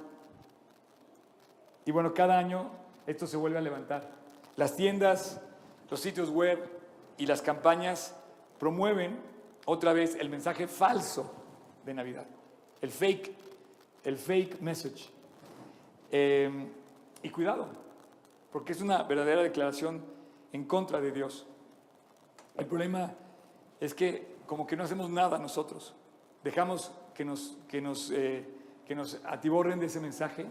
Y 1.87 1.91
bueno, 1.91 2.13
cada 2.13 2.39
año 2.39 2.71
esto 3.07 3.27
se 3.27 3.39
vuelve 3.39 3.59
a 3.59 3.63
levantar. 3.63 4.11
Las 4.57 4.77
tiendas, 4.77 5.41
los 5.91 6.01
sitios 6.01 6.31
web 6.31 6.59
y 7.17 7.27
las 7.27 7.41
campañas 7.41 8.15
promueven 8.59 9.19
otra 9.65 9.93
vez 9.93 10.15
el 10.17 10.29
mensaje 10.29 10.67
falso 10.67 11.33
de 11.87 11.95
Navidad, 11.95 12.27
el 12.83 12.91
fake, 12.91 13.33
el 14.05 14.19
fake 14.19 14.61
message. 14.61 15.11
Em, 16.11 16.69
y 17.23 17.31
cuidado, 17.31 17.69
porque 18.53 18.73
es 18.73 18.81
una 18.81 19.03
verdadera 19.03 19.43
declaración 19.43 20.03
en 20.53 20.65
contra 20.65 21.01
de 21.01 21.13
Dios. 21.13 21.47
El 22.57 22.67
problema 22.67 23.13
es 23.81 23.95
que 23.95 24.38
como 24.49 24.67
que 24.67 24.77
no 24.77 24.83
hacemos 24.83 25.11
nada 25.11 25.39
nosotros, 25.39 25.95
dejamos 26.43 26.91
que 27.15 27.25
nos, 27.25 27.57
que 27.69 27.81
nos, 27.81 28.11
eh, 28.11 28.45
que 28.87 28.97
nos 28.97 29.21
atiborren 29.25 29.79
de 29.79 29.87
ese 29.87 30.01
mensaje 30.01 30.47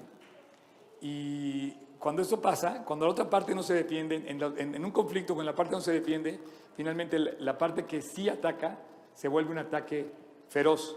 y 1.01 1.71
cuando 1.99 2.21
esto 2.21 2.39
pasa, 2.39 2.83
cuando 2.85 3.05
la 3.05 3.11
otra 3.11 3.29
parte 3.29 3.55
no 3.55 3.63
se 3.63 3.73
defiende, 3.73 4.23
en, 4.27 4.85
un 4.85 4.91
conflicto 4.91 5.35
con 5.35 5.45
la 5.45 5.55
parte 5.55 5.73
no 5.73 5.81
se 5.81 5.91
defiende, 5.91 6.39
finalmente 6.75 7.17
la, 7.17 7.57
parte 7.57 7.85
que 7.85 8.01
sí 8.01 8.29
ataca 8.29 8.77
se 9.15 9.27
vuelve 9.27 9.51
un 9.51 9.57
ataque 9.57 10.11
feroz. 10.47 10.95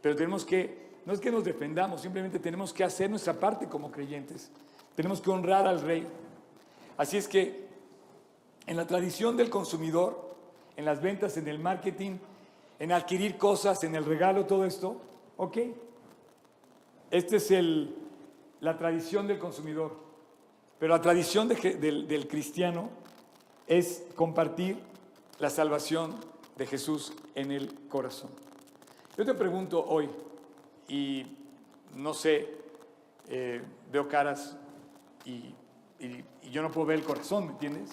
Pero 0.00 0.14
tenemos 0.14 0.44
que, 0.44 0.94
no 1.04 1.12
es 1.12 1.20
que 1.20 1.32
nos 1.32 1.42
defendamos, 1.42 2.00
simplemente 2.00 2.38
tenemos 2.38 2.72
que 2.72 2.84
hacer 2.84 3.10
nuestra 3.10 3.34
parte 3.34 3.66
como 3.68 3.90
creyentes. 3.90 4.52
Tenemos 4.94 5.20
que 5.20 5.30
honrar 5.30 5.66
al 5.66 5.80
rey. 5.80 6.06
Así 6.96 7.16
es 7.16 7.26
que 7.26 7.66
en 8.66 8.76
la 8.76 8.86
tradición 8.86 9.36
del 9.36 9.50
consumidor, 9.50 10.33
en 10.76 10.84
las 10.84 11.00
ventas, 11.00 11.36
en 11.36 11.48
el 11.48 11.58
marketing, 11.58 12.18
en 12.78 12.92
adquirir 12.92 13.38
cosas, 13.38 13.84
en 13.84 13.94
el 13.94 14.04
regalo, 14.04 14.46
todo 14.46 14.64
esto, 14.64 15.00
ok. 15.36 15.58
Esta 17.10 17.36
es 17.36 17.50
el, 17.50 17.94
la 18.60 18.76
tradición 18.76 19.26
del 19.26 19.38
consumidor. 19.38 19.96
Pero 20.78 20.94
la 20.94 21.00
tradición 21.00 21.48
del, 21.48 22.26
cristiano 22.28 22.90
es 23.66 24.04
compartir 24.16 24.78
la 25.38 25.50
salvación 25.50 26.14
de 26.56 26.66
Jesús 26.66 27.12
en 27.34 27.52
el 27.52 27.72
corazón. 27.88 28.30
Yo 29.16 29.24
te 29.24 29.34
pregunto 29.34 29.84
hoy, 29.86 30.10
y 30.88 31.24
no 31.94 32.12
sé, 32.12 32.48
eh, 33.28 33.62
veo 33.90 34.08
caras 34.08 34.56
y, 35.24 35.54
y, 36.00 36.24
yo 36.50 36.60
no 36.60 36.70
puedo 36.70 36.88
ver 36.88 36.98
el 36.98 37.04
corazón, 37.04 37.46
¿me 37.46 37.52
entiendes? 37.52 37.90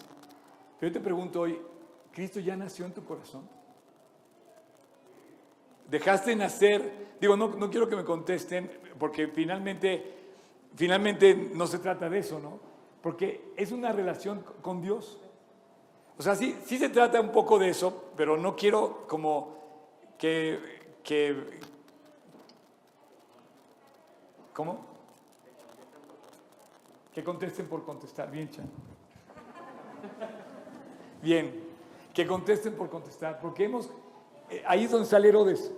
Pero 0.79 0.91
yo 0.91 0.99
te 0.99 1.03
pregunto 1.03 1.41
hoy, 1.41 1.57
¿Cristo 2.13 2.39
ya 2.39 2.55
nació 2.55 2.85
en 2.85 2.93
tu 2.93 3.03
corazón? 3.03 3.47
¿Dejaste 5.89 6.35
nacer? 6.35 7.15
Digo, 7.19 7.35
no, 7.37 7.49
no 7.49 7.69
quiero 7.69 7.87
que 7.87 7.95
me 7.95 8.03
contesten, 8.03 8.71
porque 8.97 9.27
finalmente, 9.27 10.15
finalmente 10.75 11.35
no 11.35 11.67
se 11.67 11.79
trata 11.79 12.09
de 12.09 12.19
eso, 12.19 12.39
¿no? 12.39 12.71
porque 13.01 13.53
es 13.57 13.71
una 13.71 13.91
relación 13.91 14.43
con 14.61 14.81
Dios. 14.81 15.19
O 16.17 16.21
sea, 16.21 16.35
sí, 16.35 16.57
sí 16.65 16.77
se 16.77 16.89
trata 16.89 17.19
un 17.19 17.31
poco 17.31 17.57
de 17.57 17.69
eso, 17.69 18.11
pero 18.15 18.37
no 18.37 18.55
quiero 18.55 19.07
como 19.07 19.57
que, 20.17 20.59
que 21.03 21.59
¿cómo? 24.53 24.85
Que 27.13 27.23
contesten 27.23 27.67
por 27.67 27.83
contestar. 27.83 28.29
Bien, 28.29 28.49
Chan. 28.49 28.69
Bien, 31.23 31.70
que 32.13 32.27
contesten 32.27 32.75
por 32.75 32.89
contestar, 32.89 33.39
porque 33.39 33.65
hemos, 33.65 33.89
eh, 34.49 34.63
ahí 34.67 34.85
es 34.85 34.91
donde 34.91 35.07
sale 35.07 35.29
Herodes, 35.29 35.71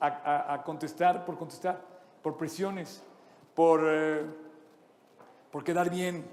a, 0.00 0.62
contestar 0.66 1.24
por 1.24 1.38
contestar, 1.38 1.80
por 2.22 2.36
presiones, 2.36 3.02
por, 3.54 3.80
eh, 3.84 4.26
por 5.50 5.64
quedar 5.64 5.88
bien, 5.88 6.24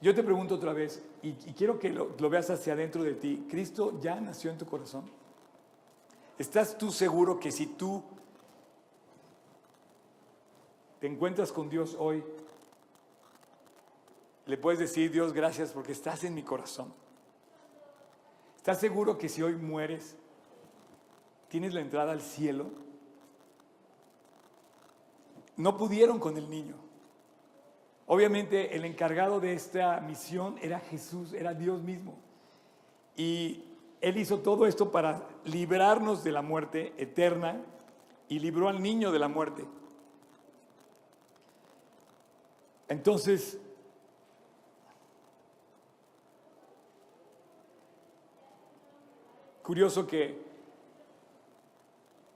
yo 0.00 0.14
te 0.14 0.22
pregunto 0.22 0.56
otra 0.56 0.72
vez, 0.72 1.02
y, 1.22 1.32
quiero 1.32 1.78
que 1.78 1.88
lo, 1.88 2.30
veas 2.30 2.50
hacia 2.50 2.74
adentro 2.74 3.02
de 3.02 3.14
ti, 3.14 3.46
¿Cristo 3.48 3.98
ya 4.00 4.20
nació 4.20 4.50
en 4.50 4.58
tu 4.58 4.66
corazón? 4.66 5.10
¿Estás 6.38 6.76
tú 6.76 6.92
seguro 6.92 7.40
que 7.40 7.50
si 7.50 7.66
tú 7.66 8.02
te 11.00 11.06
encuentras 11.06 11.50
con 11.50 11.70
Dios 11.70 11.96
hoy, 11.98 12.22
le 14.44 14.58
puedes 14.58 14.78
decir, 14.78 15.10
Dios, 15.10 15.32
gracias 15.32 15.72
porque 15.72 15.92
estás 15.92 16.24
en 16.24 16.34
mi 16.34 16.42
corazón? 16.42 16.92
¿Estás 18.66 18.80
seguro 18.80 19.16
que 19.16 19.28
si 19.28 19.42
hoy 19.42 19.54
mueres, 19.54 20.16
tienes 21.46 21.72
la 21.72 21.80
entrada 21.80 22.10
al 22.10 22.20
cielo? 22.20 22.66
No 25.56 25.76
pudieron 25.76 26.18
con 26.18 26.36
el 26.36 26.50
niño. 26.50 26.74
Obviamente 28.06 28.74
el 28.74 28.84
encargado 28.84 29.38
de 29.38 29.52
esta 29.52 30.00
misión 30.00 30.56
era 30.60 30.80
Jesús, 30.80 31.32
era 31.32 31.54
Dios 31.54 31.80
mismo. 31.80 32.16
Y 33.16 33.62
Él 34.00 34.16
hizo 34.16 34.40
todo 34.40 34.66
esto 34.66 34.90
para 34.90 35.28
librarnos 35.44 36.24
de 36.24 36.32
la 36.32 36.42
muerte 36.42 36.92
eterna 36.98 37.62
y 38.28 38.40
libró 38.40 38.68
al 38.68 38.82
niño 38.82 39.12
de 39.12 39.18
la 39.20 39.28
muerte. 39.28 39.64
Entonces, 42.88 43.60
curioso 49.66 50.06
que, 50.06 50.40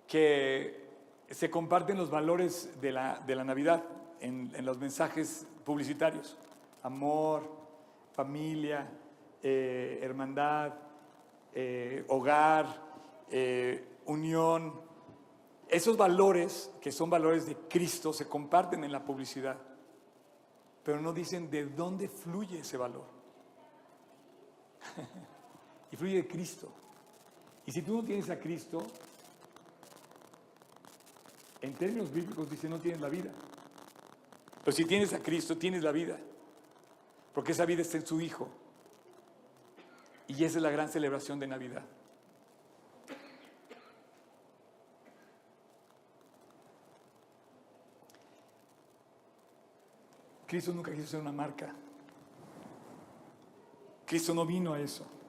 que 0.08 0.88
se 1.30 1.48
comparten 1.48 1.96
los 1.96 2.10
valores 2.10 2.80
de 2.80 2.90
la, 2.90 3.20
de 3.20 3.36
la 3.36 3.44
Navidad 3.44 3.84
en, 4.18 4.52
los 4.66 4.78
mensajes 4.78 5.46
publicitarios. 5.64 6.36
Amor, 6.82 7.48
familia, 8.10 8.90
eh, 9.44 10.00
hermandad, 10.02 10.74
eh, 11.54 12.04
hogar, 12.08 12.66
eh, 13.30 13.86
unión. 14.06 14.80
Esos 15.68 15.96
valores, 15.96 16.74
que 16.80 16.90
son 16.90 17.10
valores 17.10 17.46
de 17.46 17.54
Cristo, 17.68 18.12
se 18.12 18.26
comparten 18.28 18.82
en 18.82 18.90
la 18.90 19.04
publicidad, 19.04 19.56
pero 20.82 21.00
no 21.00 21.12
dicen 21.12 21.48
de 21.48 21.66
dónde 21.66 22.08
fluye 22.08 22.58
ese 22.58 22.76
valor. 22.76 23.06
y 25.92 25.96
fluye 25.96 26.16
de 26.16 26.26
Cristo. 26.26 26.72
Y 27.70 27.72
si 27.72 27.82
tú 27.82 27.98
no 27.98 28.02
tienes 28.02 28.28
a 28.30 28.36
Cristo, 28.36 28.84
en 31.62 31.72
términos 31.74 32.12
bíblicos 32.12 32.50
dice 32.50 32.68
no 32.68 32.80
tienes 32.80 33.00
la 33.00 33.08
vida. 33.08 33.30
Pero 34.64 34.76
si 34.76 34.84
tienes 34.86 35.12
a 35.12 35.20
Cristo, 35.20 35.56
tienes 35.56 35.84
la 35.84 35.92
vida. 35.92 36.18
Porque 37.32 37.52
esa 37.52 37.64
vida 37.66 37.82
está 37.82 37.98
en 37.98 38.04
su 38.04 38.20
Hijo. 38.20 38.48
Y 40.26 40.42
esa 40.42 40.58
es 40.58 40.62
la 40.62 40.70
gran 40.70 40.88
celebración 40.88 41.38
de 41.38 41.46
Navidad. 41.46 41.84
Cristo 50.48 50.72
nunca 50.72 50.92
quiso 50.92 51.06
ser 51.06 51.20
una 51.20 51.30
marca. 51.30 51.72
Cristo 54.06 54.34
no 54.34 54.44
vino 54.44 54.74
a 54.74 54.80
eso. 54.80 55.19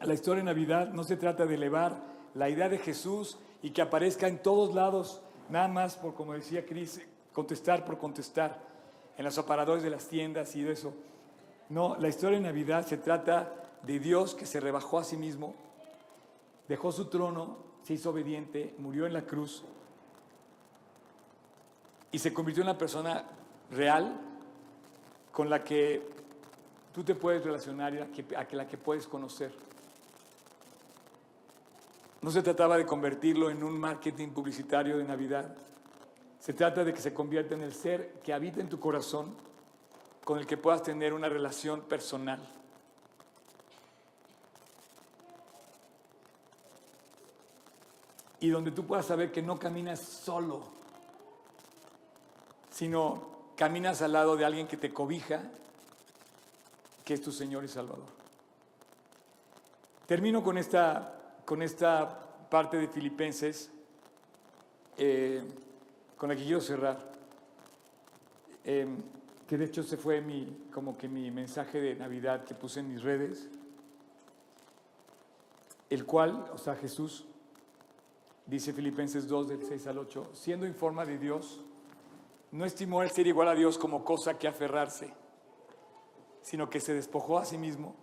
La 0.00 0.14
historia 0.14 0.42
de 0.42 0.50
Navidad 0.50 0.90
no 0.90 1.02
se 1.02 1.16
trata 1.16 1.44
de 1.44 1.54
elevar 1.54 1.96
la 2.34 2.48
idea 2.48 2.68
de 2.68 2.78
Jesús 2.78 3.38
y 3.62 3.70
que 3.70 3.82
aparezca 3.82 4.28
en 4.28 4.42
todos 4.42 4.74
lados, 4.74 5.20
nada 5.48 5.68
más 5.68 5.96
por, 5.96 6.14
como 6.14 6.34
decía 6.34 6.64
Cris, 6.64 7.00
contestar 7.32 7.84
por 7.84 7.98
contestar 7.98 8.58
en 9.16 9.24
los 9.24 9.36
aparadores 9.38 9.82
de 9.82 9.90
las 9.90 10.08
tiendas 10.08 10.54
y 10.54 10.62
de 10.62 10.72
eso. 10.72 10.94
No, 11.68 11.96
la 11.96 12.08
historia 12.08 12.38
de 12.38 12.44
Navidad 12.44 12.86
se 12.86 12.96
trata 12.96 13.52
de 13.82 13.98
Dios 13.98 14.34
que 14.34 14.46
se 14.46 14.60
rebajó 14.60 14.98
a 14.98 15.04
sí 15.04 15.16
mismo, 15.16 15.54
dejó 16.68 16.92
su 16.92 17.06
trono, 17.06 17.58
se 17.82 17.94
hizo 17.94 18.10
obediente, 18.10 18.74
murió 18.78 19.06
en 19.06 19.12
la 19.12 19.22
cruz 19.22 19.64
y 22.12 22.18
se 22.18 22.32
convirtió 22.32 22.62
en 22.62 22.68
una 22.68 22.78
persona 22.78 23.24
real 23.70 24.18
con 25.32 25.50
la 25.50 25.62
que 25.62 26.08
tú 26.92 27.02
te 27.04 27.14
puedes 27.14 27.44
relacionar 27.44 27.94
y 27.94 27.98
a, 27.98 28.06
que, 28.06 28.36
a 28.36 28.46
la 28.52 28.66
que 28.66 28.78
puedes 28.78 29.06
conocer. 29.06 29.52
No 32.20 32.30
se 32.30 32.42
trataba 32.42 32.76
de 32.76 32.86
convertirlo 32.86 33.50
en 33.50 33.62
un 33.62 33.78
marketing 33.78 34.28
publicitario 34.30 34.98
de 34.98 35.04
Navidad. 35.04 35.54
Se 36.40 36.52
trata 36.52 36.84
de 36.84 36.92
que 36.92 37.00
se 37.00 37.14
convierta 37.14 37.54
en 37.54 37.62
el 37.62 37.72
ser 37.72 38.20
que 38.22 38.32
habita 38.32 38.60
en 38.60 38.68
tu 38.68 38.80
corazón, 38.80 39.34
con 40.24 40.38
el 40.38 40.46
que 40.46 40.56
puedas 40.56 40.82
tener 40.82 41.14
una 41.14 41.28
relación 41.28 41.82
personal. 41.82 42.40
Y 48.40 48.50
donde 48.50 48.70
tú 48.70 48.86
puedas 48.86 49.06
saber 49.06 49.32
que 49.32 49.42
no 49.42 49.58
caminas 49.58 50.00
solo, 50.00 50.64
sino 52.70 53.38
caminas 53.56 54.02
al 54.02 54.12
lado 54.12 54.36
de 54.36 54.44
alguien 54.44 54.68
que 54.68 54.76
te 54.76 54.92
cobija, 54.92 55.42
que 57.04 57.14
es 57.14 57.22
tu 57.22 57.32
Señor 57.32 57.64
y 57.64 57.68
Salvador. 57.68 58.06
Termino 60.06 60.44
con 60.44 60.58
esta, 60.58 61.17
con 61.48 61.62
esta 61.62 62.46
parte 62.50 62.76
de 62.76 62.88
Filipenses, 62.88 63.70
eh, 64.98 65.42
con 66.14 66.28
la 66.28 66.36
que 66.36 66.44
quiero 66.44 66.60
cerrar, 66.60 67.10
eh, 68.66 68.86
que 69.46 69.56
de 69.56 69.64
hecho 69.64 69.82
se 69.82 69.96
fue 69.96 70.20
mi, 70.20 70.68
como 70.70 70.98
que 70.98 71.08
mi 71.08 71.30
mensaje 71.30 71.80
de 71.80 71.94
Navidad 71.94 72.44
que 72.44 72.54
puse 72.54 72.80
en 72.80 72.92
mis 72.92 73.02
redes, 73.02 73.48
el 75.88 76.04
cual, 76.04 76.50
o 76.52 76.58
sea, 76.58 76.74
Jesús, 76.74 77.24
dice 78.44 78.74
Filipenses 78.74 79.26
2 79.26 79.48
del 79.48 79.64
6 79.64 79.86
al 79.86 79.96
8, 79.96 80.32
siendo 80.34 80.66
en 80.66 80.74
forma 80.74 81.06
de 81.06 81.16
Dios, 81.16 81.64
no 82.52 82.66
estimó 82.66 83.02
el 83.02 83.10
ser 83.10 83.26
igual 83.26 83.48
a 83.48 83.54
Dios 83.54 83.78
como 83.78 84.04
cosa 84.04 84.38
que 84.38 84.48
aferrarse, 84.48 85.14
sino 86.42 86.68
que 86.68 86.80
se 86.80 86.92
despojó 86.92 87.38
a 87.38 87.46
sí 87.46 87.56
mismo, 87.56 87.96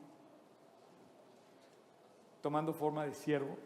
tomando 2.45 2.73
forma 2.73 3.05
de 3.05 3.15
siervo, 3.15 3.57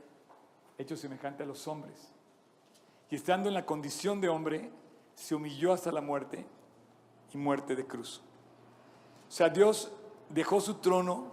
hecho 0.78 0.96
semejante 0.96 1.44
a 1.44 1.46
los 1.46 1.68
hombres. 1.68 2.14
Y 3.10 3.16
estando 3.16 3.50
en 3.50 3.54
la 3.54 3.66
condición 3.66 4.22
de 4.22 4.30
hombre, 4.30 4.72
se 5.16 5.36
humilló 5.36 5.74
hasta 5.74 5.92
la 5.92 6.00
muerte 6.00 6.46
y 7.34 7.38
muerte 7.38 7.76
de 7.76 7.86
cruz. 7.86 8.22
O 9.28 9.32
sea, 9.32 9.50
Dios 9.50 9.92
dejó 10.30 10.62
su 10.62 10.76
trono, 10.76 11.26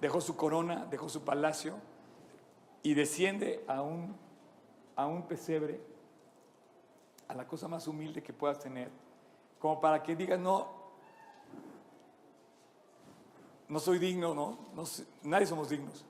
dejó 0.00 0.22
su 0.22 0.34
corona, 0.34 0.86
dejó 0.86 1.10
su 1.10 1.24
palacio 1.24 1.74
y 2.82 2.94
desciende 2.94 3.62
a 3.68 3.82
un, 3.82 4.16
a 4.96 5.06
un 5.06 5.24
pesebre, 5.24 5.82
a 7.28 7.34
la 7.34 7.46
cosa 7.46 7.68
más 7.68 7.86
humilde 7.86 8.22
que 8.22 8.32
puedas 8.32 8.60
tener, 8.60 8.90
como 9.58 9.78
para 9.78 10.02
que 10.02 10.16
digas, 10.16 10.40
no, 10.40 10.68
no 13.68 13.78
soy 13.78 13.98
digno, 13.98 14.32
no, 14.34 14.56
no 14.74 14.84
nadie 15.22 15.46
somos 15.46 15.68
dignos. 15.68 16.07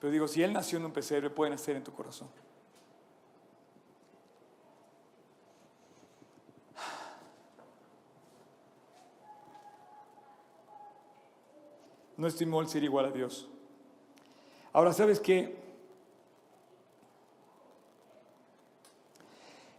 Pero 0.00 0.12
digo, 0.12 0.28
si 0.28 0.42
Él 0.42 0.52
nació 0.52 0.78
en 0.78 0.84
un 0.84 0.92
pesebre, 0.92 1.30
puede 1.30 1.50
nacer 1.50 1.76
en 1.76 1.84
tu 1.84 1.92
corazón. 1.92 2.28
No 12.16 12.26
estimó 12.26 12.60
el 12.60 12.68
ser 12.68 12.82
igual 12.82 13.06
a 13.06 13.10
Dios. 13.10 13.48
Ahora, 14.72 14.92
¿sabes 14.92 15.20
qué? 15.20 15.56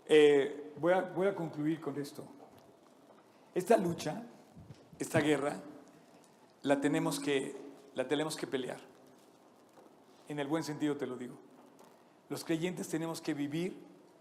Eh, 0.08 0.74
voy, 0.78 0.94
a, 0.94 1.02
voy 1.02 1.28
a 1.28 1.36
concluir 1.36 1.82
con 1.82 2.00
esto. 2.00 2.26
Esta 3.54 3.78
lucha, 3.78 4.24
esta 4.98 5.20
guerra, 5.20 5.62
la 6.62 6.80
tenemos 6.80 7.20
que, 7.20 7.56
la 7.94 8.08
tenemos 8.08 8.36
que 8.36 8.48
pelear. 8.48 8.89
En 10.30 10.40
el 10.40 10.48
buen 10.48 10.64
sentido 10.64 10.96
te 10.96 11.08
lo 11.08 11.18
digo. 11.18 11.36
Los 12.30 12.46
creyentes 12.46 12.88
tenemos 12.88 13.20
que 13.20 13.34
vivir 13.34 13.76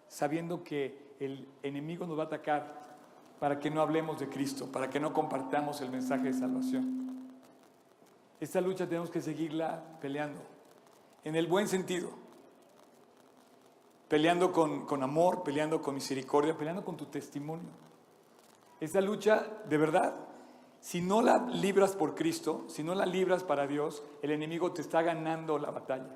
sabiendo 0.08 0.64
que 0.64 1.14
el 1.20 1.46
enemigo 1.62 2.06
nos 2.06 2.18
va 2.18 2.24
a 2.24 2.26
atacar 2.26 2.96
para 3.38 3.60
que 3.60 3.70
no 3.70 3.82
hablemos 3.82 4.18
de 4.18 4.28
Cristo, 4.28 4.72
para 4.72 4.90
que 4.90 4.98
no 4.98 5.12
compartamos 5.12 5.80
el 5.82 5.90
mensaje 5.90 6.24
de 6.24 6.32
salvación. 6.32 7.28
Esta 8.40 8.60
lucha 8.60 8.88
tenemos 8.88 9.10
que 9.10 9.20
seguirla 9.20 9.82
peleando, 10.00 10.40
en 11.24 11.36
el 11.36 11.46
buen 11.46 11.68
sentido, 11.68 12.10
peleando 14.08 14.52
con, 14.52 14.86
con 14.86 15.02
amor, 15.02 15.42
peleando 15.42 15.82
con 15.82 15.94
misericordia, 15.94 16.56
peleando 16.56 16.84
con 16.84 16.96
tu 16.96 17.06
testimonio. 17.06 17.68
Esta 18.80 19.00
lucha, 19.00 19.46
de 19.68 19.76
verdad, 19.76 20.14
si 20.80 21.00
no 21.00 21.22
la 21.22 21.38
libras 21.38 21.96
por 21.96 22.14
Cristo, 22.14 22.64
si 22.68 22.82
no 22.82 22.94
la 22.94 23.06
libras 23.06 23.42
para 23.42 23.66
Dios, 23.66 24.02
el 24.22 24.30
enemigo 24.30 24.72
te 24.72 24.80
está 24.80 25.02
ganando 25.02 25.58
la 25.58 25.70
batalla. 25.70 26.14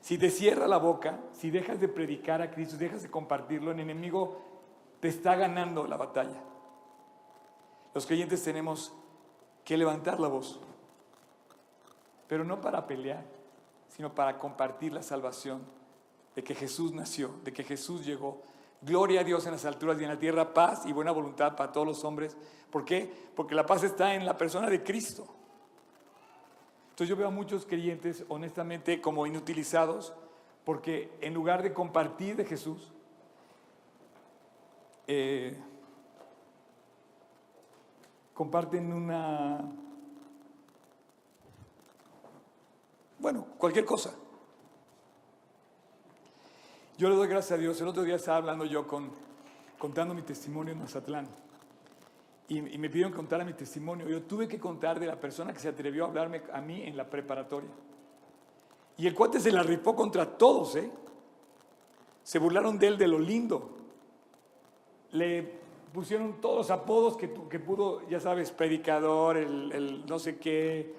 Si 0.00 0.18
te 0.18 0.30
cierra 0.30 0.66
la 0.66 0.78
boca, 0.78 1.20
si 1.32 1.50
dejas 1.50 1.80
de 1.80 1.88
predicar 1.88 2.42
a 2.42 2.50
Cristo, 2.50 2.76
dejas 2.76 3.02
de 3.02 3.10
compartirlo, 3.10 3.70
el 3.70 3.80
enemigo 3.80 4.42
te 5.00 5.08
está 5.08 5.36
ganando 5.36 5.86
la 5.86 5.96
batalla. 5.96 6.42
Los 7.94 8.06
creyentes 8.06 8.42
tenemos 8.42 8.92
que 9.64 9.76
levantar 9.76 10.18
la 10.18 10.28
voz, 10.28 10.60
pero 12.26 12.44
no 12.44 12.60
para 12.60 12.86
pelear, 12.86 13.24
sino 13.88 14.14
para 14.14 14.38
compartir 14.38 14.92
la 14.92 15.02
salvación 15.02 15.62
de 16.34 16.42
que 16.42 16.54
Jesús 16.54 16.92
nació, 16.92 17.30
de 17.44 17.52
que 17.52 17.62
Jesús 17.62 18.04
llegó, 18.04 18.42
Gloria 18.82 19.20
a 19.20 19.24
Dios 19.24 19.46
en 19.46 19.52
las 19.52 19.64
alturas 19.64 20.00
y 20.00 20.04
en 20.04 20.10
la 20.10 20.18
tierra, 20.18 20.52
paz 20.52 20.86
y 20.86 20.92
buena 20.92 21.12
voluntad 21.12 21.56
para 21.56 21.72
todos 21.72 21.86
los 21.86 22.04
hombres. 22.04 22.36
¿Por 22.70 22.84
qué? 22.84 23.10
Porque 23.34 23.54
la 23.54 23.64
paz 23.64 23.84
está 23.84 24.14
en 24.14 24.26
la 24.26 24.36
persona 24.36 24.68
de 24.68 24.82
Cristo. 24.82 25.26
Entonces 26.90 27.08
yo 27.08 27.16
veo 27.16 27.28
a 27.28 27.30
muchos 27.30 27.64
creyentes 27.64 28.24
honestamente 28.28 29.00
como 29.00 29.26
inutilizados 29.26 30.12
porque 30.64 31.12
en 31.20 31.34
lugar 31.34 31.62
de 31.62 31.72
compartir 31.72 32.36
de 32.36 32.44
Jesús, 32.44 32.92
eh, 35.06 35.58
comparten 38.32 38.92
una, 38.92 39.60
bueno, 43.18 43.46
cualquier 43.58 43.84
cosa. 43.84 44.14
Yo 47.02 47.08
le 47.08 47.16
doy 47.16 47.26
gracias 47.26 47.58
a 47.58 47.60
Dios. 47.60 47.80
El 47.80 47.88
otro 47.88 48.04
día 48.04 48.14
estaba 48.14 48.36
hablando 48.36 48.64
yo 48.64 48.86
con, 48.86 49.10
contando 49.76 50.14
mi 50.14 50.22
testimonio 50.22 50.72
en 50.72 50.78
Mazatlán. 50.78 51.26
Y, 52.46 52.60
me 52.60 52.88
pidieron 52.88 53.12
contar 53.12 53.44
mi 53.44 53.54
testimonio. 53.54 54.08
Yo 54.08 54.22
tuve 54.22 54.46
que 54.46 54.60
contar 54.60 55.00
de 55.00 55.06
la 55.06 55.18
persona 55.18 55.52
que 55.52 55.58
se 55.58 55.68
atrevió 55.68 56.04
a 56.04 56.06
hablarme 56.06 56.42
a 56.52 56.60
mí 56.60 56.84
en 56.84 56.96
la 56.96 57.10
preparatoria. 57.10 57.70
Y 58.98 59.08
el 59.08 59.16
cuate 59.16 59.40
se 59.40 59.50
la 59.50 59.64
ripó 59.64 59.96
contra 59.96 60.26
todos, 60.38 60.76
¿eh? 60.76 60.92
Se 62.22 62.38
burlaron 62.38 62.78
de 62.78 62.86
él 62.86 62.96
de 62.96 63.08
lo 63.08 63.18
lindo. 63.18 63.68
Le 65.10 65.42
pusieron 65.92 66.40
todos 66.40 66.58
los 66.58 66.70
apodos 66.70 67.16
que, 67.16 67.34
que 67.50 67.58
pudo, 67.58 68.08
ya 68.08 68.20
sabes, 68.20 68.52
predicador, 68.52 69.38
el, 69.38 70.06
no 70.06 70.20
sé 70.20 70.38
qué. 70.38 70.94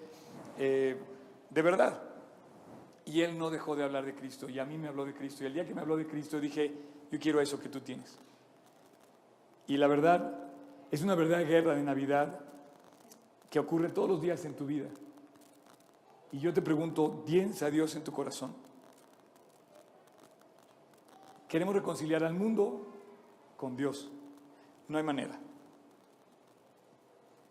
Eh, 0.57 0.97
de 1.49 1.61
verdad. 1.61 2.02
Y 3.05 3.21
él 3.21 3.37
no 3.37 3.49
dejó 3.49 3.75
de 3.75 3.83
hablar 3.83 4.05
de 4.05 4.15
Cristo 4.15 4.49
y 4.49 4.59
a 4.59 4.65
mí 4.65 4.77
me 4.77 4.87
habló 4.87 5.05
de 5.05 5.13
Cristo. 5.13 5.43
Y 5.43 5.47
el 5.47 5.53
día 5.53 5.65
que 5.65 5.73
me 5.73 5.81
habló 5.81 5.97
de 5.97 6.07
Cristo 6.07 6.39
dije, 6.39 6.73
yo 7.11 7.19
quiero 7.19 7.41
eso 7.41 7.59
que 7.59 7.69
tú 7.69 7.81
tienes. 7.81 8.17
Y 9.67 9.77
la 9.77 9.87
verdad, 9.87 10.51
es 10.91 11.01
una 11.01 11.15
verdadera 11.15 11.49
guerra 11.49 11.75
de 11.75 11.83
Navidad 11.83 12.39
que 13.49 13.59
ocurre 13.59 13.89
todos 13.89 14.09
los 14.09 14.21
días 14.21 14.43
en 14.45 14.55
tu 14.55 14.65
vida. 14.65 14.87
Y 16.31 16.39
yo 16.39 16.53
te 16.53 16.61
pregunto, 16.61 17.23
¿tienes 17.25 17.61
a 17.61 17.69
Dios 17.69 17.95
en 17.95 18.03
tu 18.03 18.11
corazón? 18.11 18.53
Queremos 21.47 21.75
reconciliar 21.75 22.23
al 22.23 22.33
mundo 22.33 22.87
con 23.57 23.75
Dios. 23.75 24.11
No 24.87 24.97
hay 24.97 25.03
manera. 25.03 25.39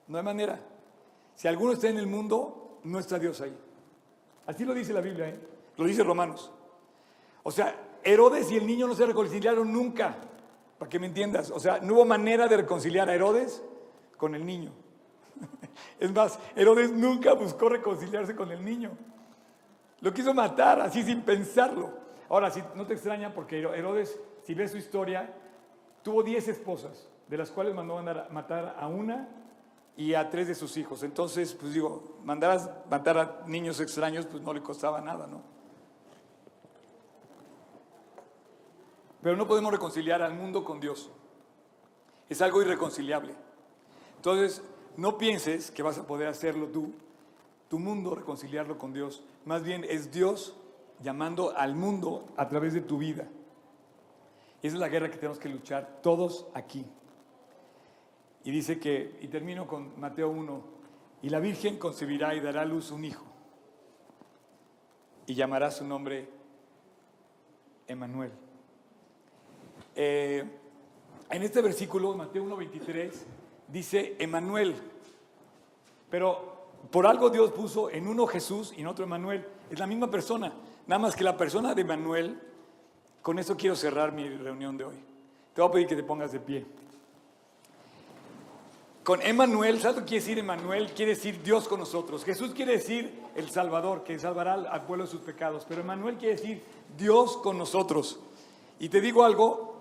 No 0.08 0.18
hay 0.18 0.24
manera. 0.24 0.60
Si 1.36 1.46
alguno 1.46 1.72
está 1.72 1.88
en 1.88 1.98
el 1.98 2.06
mundo, 2.06 2.80
no 2.84 2.98
está 2.98 3.18
Dios 3.18 3.40
ahí. 3.40 3.56
Así 4.46 4.64
lo 4.64 4.74
dice 4.74 4.92
la 4.92 5.00
Biblia, 5.00 5.28
¿eh? 5.28 5.38
lo 5.76 5.84
dice 5.84 6.02
Romanos. 6.02 6.52
O 7.42 7.50
sea, 7.50 7.74
Herodes 8.02 8.50
y 8.50 8.56
el 8.56 8.66
niño 8.66 8.86
no 8.86 8.94
se 8.94 9.06
reconciliaron 9.06 9.72
nunca, 9.72 10.16
para 10.78 10.88
que 10.88 10.98
me 10.98 11.06
entiendas. 11.06 11.50
O 11.50 11.60
sea, 11.60 11.78
no 11.80 11.94
hubo 11.94 12.04
manera 12.04 12.48
de 12.48 12.56
reconciliar 12.56 13.08
a 13.08 13.14
Herodes 13.14 13.62
con 14.16 14.34
el 14.34 14.44
niño. 14.44 14.72
Es 15.98 16.12
más, 16.12 16.38
Herodes 16.56 16.90
nunca 16.92 17.32
buscó 17.32 17.68
reconciliarse 17.68 18.34
con 18.34 18.50
el 18.50 18.64
niño. 18.64 18.90
Lo 20.00 20.12
quiso 20.12 20.34
matar 20.34 20.80
así 20.80 21.02
sin 21.02 21.22
pensarlo. 21.22 21.90
Ahora, 22.28 22.50
si 22.50 22.62
no 22.74 22.86
te 22.86 22.94
extraña, 22.94 23.32
porque 23.32 23.60
Herodes, 23.60 24.18
si 24.42 24.54
ves 24.54 24.72
su 24.72 24.76
historia, 24.76 25.32
tuvo 26.02 26.22
10 26.22 26.48
esposas, 26.48 27.08
de 27.28 27.36
las 27.36 27.50
cuales 27.50 27.74
mandó 27.74 28.02
matar 28.30 28.76
a 28.78 28.88
una 28.88 29.28
y 29.96 30.14
a 30.14 30.30
tres 30.30 30.48
de 30.48 30.54
sus 30.54 30.76
hijos. 30.76 31.02
Entonces, 31.02 31.54
pues 31.54 31.74
digo, 31.74 32.16
mandar 32.24 32.58
a 32.58 32.84
matar 32.90 33.18
a 33.18 33.42
niños 33.46 33.80
extraños, 33.80 34.26
pues 34.26 34.42
no 34.42 34.52
le 34.52 34.62
costaba 34.62 35.00
nada, 35.00 35.26
¿no? 35.26 35.42
Pero 39.22 39.36
no 39.36 39.46
podemos 39.46 39.70
reconciliar 39.70 40.22
al 40.22 40.34
mundo 40.34 40.64
con 40.64 40.80
Dios. 40.80 41.10
Es 42.28 42.42
algo 42.42 42.60
irreconciliable. 42.62 43.34
Entonces, 44.16 44.62
no 44.96 45.16
pienses 45.16 45.70
que 45.70 45.82
vas 45.82 45.98
a 45.98 46.06
poder 46.06 46.28
hacerlo 46.28 46.66
tú, 46.68 46.92
tu 47.68 47.78
mundo, 47.78 48.14
reconciliarlo 48.14 48.78
con 48.78 48.92
Dios. 48.92 49.22
Más 49.44 49.62
bien 49.62 49.84
es 49.88 50.10
Dios 50.10 50.56
llamando 51.02 51.56
al 51.56 51.74
mundo 51.74 52.26
a 52.36 52.48
través 52.48 52.74
de 52.74 52.80
tu 52.80 52.98
vida. 52.98 53.28
Esa 54.62 54.76
es 54.76 54.80
la 54.80 54.88
guerra 54.88 55.10
que 55.10 55.16
tenemos 55.16 55.38
que 55.38 55.48
luchar 55.48 56.00
todos 56.02 56.46
aquí. 56.54 56.84
Y 58.44 58.50
dice 58.50 58.78
que, 58.78 59.18
y 59.20 59.28
termino 59.28 59.66
con 59.66 59.98
Mateo 60.00 60.28
1, 60.30 60.62
y 61.22 61.28
la 61.28 61.38
Virgen 61.38 61.78
concebirá 61.78 62.34
y 62.34 62.40
dará 62.40 62.62
a 62.62 62.64
luz 62.64 62.90
un 62.90 63.04
hijo, 63.04 63.24
y 65.26 65.34
llamará 65.34 65.70
su 65.70 65.84
nombre 65.84 66.28
Emanuel. 67.86 68.32
Eh, 69.94 70.44
En 71.30 71.42
este 71.42 71.62
versículo, 71.62 72.14
Mateo 72.14 72.44
1.23, 72.44 73.10
dice 73.68 74.16
Emanuel. 74.18 74.74
Pero 76.10 76.68
por 76.90 77.06
algo 77.06 77.30
Dios 77.30 77.52
puso 77.52 77.88
en 77.88 78.06
uno 78.06 78.26
Jesús 78.26 78.74
y 78.76 78.82
en 78.82 78.86
otro 78.86 79.06
Emanuel. 79.06 79.46
Es 79.70 79.78
la 79.78 79.86
misma 79.86 80.10
persona. 80.10 80.52
Nada 80.86 80.98
más 80.98 81.16
que 81.16 81.24
la 81.24 81.38
persona 81.38 81.74
de 81.74 81.80
Emanuel, 81.80 82.38
con 83.22 83.38
eso 83.38 83.56
quiero 83.56 83.74
cerrar 83.76 84.12
mi 84.12 84.28
reunión 84.28 84.76
de 84.76 84.84
hoy. 84.84 84.96
Te 85.54 85.62
voy 85.62 85.70
a 85.70 85.72
pedir 85.72 85.86
que 85.86 85.96
te 85.96 86.02
pongas 86.02 86.32
de 86.32 86.40
pie. 86.40 86.66
Con 89.04 89.20
Emanuel, 89.22 89.80
¿sabes 89.80 90.04
quiere 90.04 90.20
decir 90.20 90.38
Emanuel? 90.38 90.92
Quiere 90.92 91.14
decir 91.14 91.42
Dios 91.42 91.66
con 91.66 91.80
nosotros. 91.80 92.24
Jesús 92.24 92.52
quiere 92.54 92.72
decir 92.72 93.20
el 93.34 93.50
Salvador, 93.50 94.04
que 94.04 94.16
salvará 94.16 94.54
al 94.54 94.86
pueblo 94.86 95.04
de 95.04 95.10
sus 95.10 95.22
pecados. 95.22 95.66
Pero 95.68 95.80
Emanuel 95.80 96.16
quiere 96.18 96.36
decir 96.36 96.62
Dios 96.96 97.36
con 97.38 97.58
nosotros. 97.58 98.20
Y 98.78 98.88
te 98.88 99.00
digo 99.00 99.24
algo, 99.24 99.76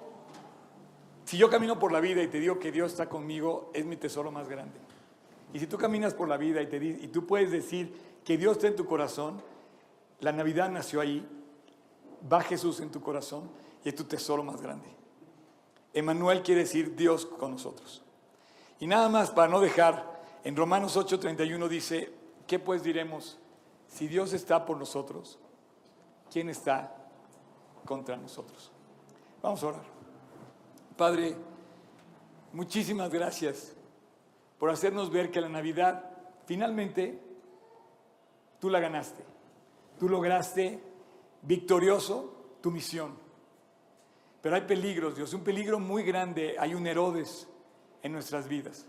si 1.26 1.38
yo 1.38 1.52
camino 1.52 1.78
por 1.78 1.92
la 1.92 2.00
vida 2.00 2.24
y 2.24 2.28
te 2.30 2.40
digo 2.40 2.58
que 2.58 2.72
Dios 2.72 2.94
está 2.94 3.10
conmigo, 3.10 3.70
es 3.76 3.86
mi 3.86 3.96
tesoro 3.96 4.32
más 4.32 4.50
grande. 4.50 4.80
Y 5.54 5.60
si 5.60 5.68
tú 5.68 5.78
caminas 5.78 6.16
por 6.16 6.28
la 6.28 6.38
vida 6.38 6.60
y, 6.62 6.68
te, 6.68 6.78
y 6.78 7.08
tú 7.10 7.28
puedes 7.28 7.52
decir 7.52 7.94
que 8.26 8.38
Dios 8.38 8.54
está 8.54 8.68
en 8.68 8.76
tu 8.76 8.86
corazón, 8.86 9.40
la 10.20 10.32
Navidad 10.32 10.72
nació 10.72 11.00
ahí, 11.00 11.28
va 12.32 12.42
Jesús 12.42 12.80
en 12.80 12.90
tu 12.90 13.02
corazón 13.02 13.52
y 13.84 13.90
es 13.90 13.96
tu 13.96 14.06
tesoro 14.06 14.44
más 14.44 14.62
grande. 14.62 14.88
Emanuel 15.94 16.42
quiere 16.42 16.62
decir 16.62 16.96
Dios 16.96 17.28
con 17.28 17.52
nosotros. 17.52 18.02
Y 18.82 18.88
nada 18.88 19.10
más 19.10 19.30
para 19.30 19.48
no 19.48 19.60
dejar, 19.60 20.24
en 20.44 20.56
Romanos 20.56 20.98
8:31 20.98 21.68
dice, 21.68 22.12
¿qué 22.48 22.58
pues 22.58 22.82
diremos? 22.82 23.38
Si 23.88 24.08
Dios 24.08 24.34
está 24.34 24.66
por 24.66 24.76
nosotros, 24.76 25.38
¿quién 26.32 26.50
está 26.50 26.92
contra 27.86 28.18
nosotros? 28.18 28.72
Vamos 29.44 29.62
a 29.62 29.68
orar. 29.68 29.84
Padre, 30.98 31.36
muchísimas 32.54 33.12
gracias 33.12 33.76
por 34.58 34.72
hacernos 34.72 35.12
ver 35.12 35.30
que 35.30 35.42
la 35.42 35.50
Navidad 35.50 36.04
finalmente 36.46 37.22
tú 38.60 38.68
la 38.68 38.80
ganaste. 38.80 39.24
Tú 40.00 40.10
lograste 40.10 40.82
victorioso 41.44 42.34
tu 42.62 42.72
misión. 42.72 43.16
Pero 44.42 44.56
hay 44.56 44.62
peligros, 44.62 45.16
Dios, 45.16 45.36
un 45.36 45.44
peligro 45.44 45.80
muy 45.80 46.02
grande. 46.02 46.56
Hay 46.58 46.74
un 46.74 46.88
Herodes 46.88 47.48
en 48.04 48.12
nuestras 48.12 48.48
vidas. 48.48 48.86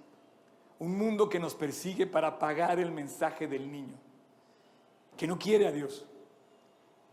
Un 0.79 0.97
mundo 0.97 1.29
que 1.29 1.39
nos 1.39 1.55
persigue 1.55 2.07
para 2.07 2.29
apagar 2.29 2.79
el 2.79 2.91
mensaje 2.91 3.47
del 3.47 3.71
niño, 3.71 3.97
que 5.17 5.27
no 5.27 5.39
quiere 5.39 5.67
a 5.67 5.73
Dios, 5.73 6.07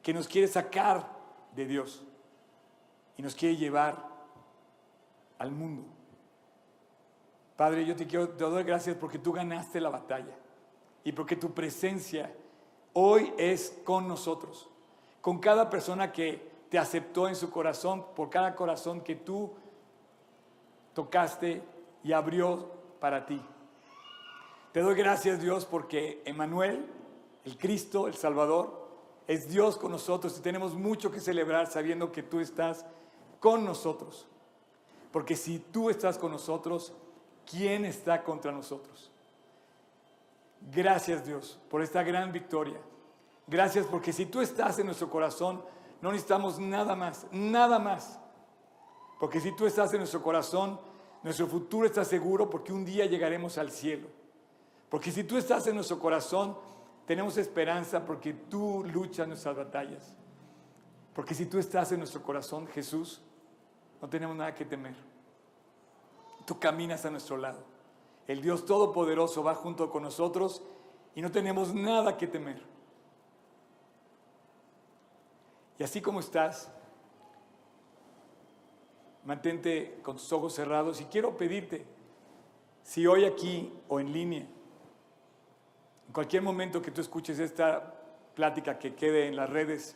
que 0.01 0.13
nos 0.13 0.27
quiere 0.27 0.47
sacar 0.47 1.17
de 1.55 1.65
Dios 1.65 2.03
y 3.17 3.21
nos 3.21 3.35
quiere 3.35 3.57
llevar 3.57 4.07
al 5.37 5.51
mundo. 5.51 5.83
Padre, 7.55 7.85
yo 7.85 7.95
te 7.95 8.07
quiero 8.07 8.29
te 8.29 8.43
doy 8.43 8.63
gracias 8.63 8.95
porque 8.95 9.19
tú 9.19 9.33
ganaste 9.33 9.81
la 9.81 9.89
batalla 9.89 10.33
y 11.03 11.11
porque 11.11 11.35
tu 11.35 11.53
presencia 11.53 12.33
hoy 12.93 13.33
es 13.37 13.77
con 13.83 14.07
nosotros, 14.07 14.69
con 15.21 15.39
cada 15.39 15.69
persona 15.69 16.11
que 16.11 16.49
te 16.69 16.79
aceptó 16.79 17.27
en 17.27 17.35
su 17.35 17.49
corazón, 17.49 18.05
por 18.15 18.29
cada 18.29 18.55
corazón 18.55 19.01
que 19.01 19.15
tú 19.15 19.51
tocaste 20.93 21.61
y 22.03 22.13
abrió 22.13 22.71
para 22.99 23.25
ti. 23.25 23.41
Te 24.71 24.81
doy 24.81 24.95
gracias 24.95 25.41
Dios 25.41 25.65
porque 25.65 26.21
Emanuel, 26.25 26.85
el 27.45 27.57
Cristo, 27.57 28.07
el 28.07 28.15
Salvador, 28.15 28.87
es 29.27 29.49
Dios 29.49 29.77
con 29.77 29.91
nosotros 29.91 30.37
y 30.37 30.41
tenemos 30.41 30.73
mucho 30.73 31.11
que 31.11 31.19
celebrar 31.19 31.67
sabiendo 31.67 32.11
que 32.11 32.23
tú 32.23 32.39
estás 32.39 32.85
con 33.39 33.65
nosotros. 33.65 34.27
Porque 35.11 35.35
si 35.35 35.59
tú 35.59 35.89
estás 35.89 36.17
con 36.17 36.31
nosotros, 36.31 36.93
¿quién 37.49 37.85
está 37.85 38.23
contra 38.23 38.51
nosotros? 38.51 39.11
Gracias 40.71 41.25
Dios 41.25 41.59
por 41.69 41.81
esta 41.81 42.03
gran 42.03 42.31
victoria. 42.31 42.79
Gracias 43.47 43.85
porque 43.87 44.13
si 44.13 44.25
tú 44.27 44.41
estás 44.41 44.77
en 44.77 44.85
nuestro 44.85 45.09
corazón, 45.09 45.63
no 46.01 46.11
necesitamos 46.11 46.59
nada 46.59 46.95
más, 46.95 47.25
nada 47.31 47.79
más. 47.79 48.19
Porque 49.19 49.41
si 49.41 49.51
tú 49.55 49.65
estás 49.65 49.91
en 49.93 49.99
nuestro 49.99 50.21
corazón, 50.21 50.79
nuestro 51.23 51.47
futuro 51.47 51.85
está 51.85 52.05
seguro 52.05 52.49
porque 52.49 52.71
un 52.71 52.85
día 52.85 53.05
llegaremos 53.05 53.57
al 53.57 53.71
cielo. 53.71 54.07
Porque 54.89 55.11
si 55.11 55.23
tú 55.23 55.37
estás 55.37 55.67
en 55.67 55.75
nuestro 55.75 55.99
corazón, 55.99 56.57
tenemos 57.05 57.37
esperanza 57.37 58.05
porque 58.05 58.33
tú 58.33 58.83
luchas 58.85 59.27
nuestras 59.27 59.55
batallas. 59.55 60.15
Porque 61.13 61.35
si 61.35 61.45
tú 61.45 61.57
estás 61.59 61.91
en 61.91 61.99
nuestro 61.99 62.23
corazón, 62.23 62.67
Jesús, 62.67 63.21
no 64.01 64.09
tenemos 64.09 64.35
nada 64.35 64.55
que 64.55 64.65
temer. 64.65 64.95
Tú 66.45 66.59
caminas 66.59 67.05
a 67.05 67.11
nuestro 67.11 67.37
lado. 67.37 67.63
El 68.27 68.41
Dios 68.41 68.65
Todopoderoso 68.65 69.43
va 69.43 69.55
junto 69.55 69.89
con 69.89 70.03
nosotros 70.03 70.63
y 71.15 71.21
no 71.21 71.31
tenemos 71.31 71.73
nada 71.73 72.15
que 72.15 72.27
temer. 72.27 72.61
Y 75.77 75.83
así 75.83 76.01
como 76.01 76.19
estás, 76.19 76.71
mantente 79.29 79.99
con 80.01 80.15
tus 80.15 80.33
ojos 80.33 80.55
cerrados 80.55 80.99
y 81.01 81.05
quiero 81.05 81.37
pedirte, 81.37 81.85
si 82.81 83.05
hoy 83.05 83.25
aquí 83.25 83.71
o 83.87 83.99
en 83.99 84.11
línea, 84.11 84.39
en 84.39 86.13
cualquier 86.13 86.41
momento 86.41 86.81
que 86.81 86.89
tú 86.89 86.99
escuches 86.99 87.37
esta 87.37 87.93
plática 88.33 88.79
que 88.79 88.95
quede 88.95 89.27
en 89.27 89.35
las 89.35 89.47
redes, 89.47 89.95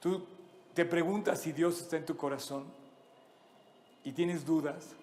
tú 0.00 0.26
te 0.74 0.84
preguntas 0.84 1.40
si 1.40 1.52
Dios 1.52 1.80
está 1.80 1.96
en 1.96 2.04
tu 2.04 2.14
corazón 2.14 2.66
y 4.04 4.12
tienes 4.12 4.44
dudas, 4.44 4.94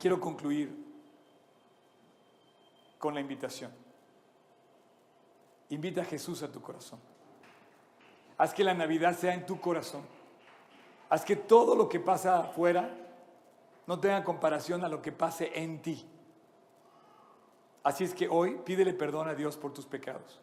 quiero 0.00 0.18
concluir 0.18 0.74
con 2.98 3.14
la 3.14 3.20
invitación. 3.20 3.70
Invita 5.68 6.00
a 6.00 6.04
Jesús 6.04 6.42
a 6.42 6.50
tu 6.50 6.60
corazón. 6.60 6.98
Haz 8.38 8.52
que 8.52 8.64
la 8.64 8.74
Navidad 8.74 9.16
sea 9.16 9.34
en 9.34 9.46
tu 9.46 9.60
corazón. 9.60 10.15
Haz 11.08 11.24
que 11.24 11.36
todo 11.36 11.74
lo 11.74 11.88
que 11.88 12.00
pasa 12.00 12.38
afuera 12.38 12.90
no 13.86 14.00
tenga 14.00 14.24
comparación 14.24 14.84
a 14.84 14.88
lo 14.88 15.00
que 15.00 15.12
pase 15.12 15.52
en 15.54 15.80
ti. 15.80 16.04
Así 17.82 18.02
es 18.02 18.14
que 18.14 18.28
hoy 18.28 18.60
pídele 18.64 18.92
perdón 18.92 19.28
a 19.28 19.34
Dios 19.34 19.56
por 19.56 19.72
tus 19.72 19.86
pecados. 19.86 20.40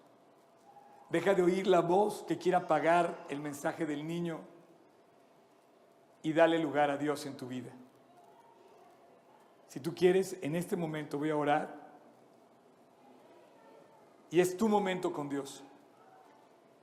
Deja 1.10 1.34
de 1.34 1.44
oír 1.44 1.68
la 1.68 1.82
voz 1.82 2.24
que 2.24 2.38
quiera 2.38 2.60
apagar 2.60 3.26
el 3.30 3.40
mensaje 3.40 3.86
del 3.86 4.08
niño 4.08 4.40
y 6.22 6.32
dale 6.32 6.58
lugar 6.58 6.90
a 6.90 6.98
Dios 6.98 7.26
en 7.26 7.36
tu 7.36 7.48
vida. 7.48 7.72
Si 9.68 9.82
tú 9.82 9.94
quieres, 9.94 10.38
en 10.42 10.56
este 10.56 10.78
momento 10.78 11.18
voy 11.18 11.32
a 11.32 11.36
orar 11.36 11.76
y 14.30 14.40
es 14.40 14.56
tu 14.56 14.70
momento 14.70 15.12
con 15.12 15.28
Dios. 15.28 15.64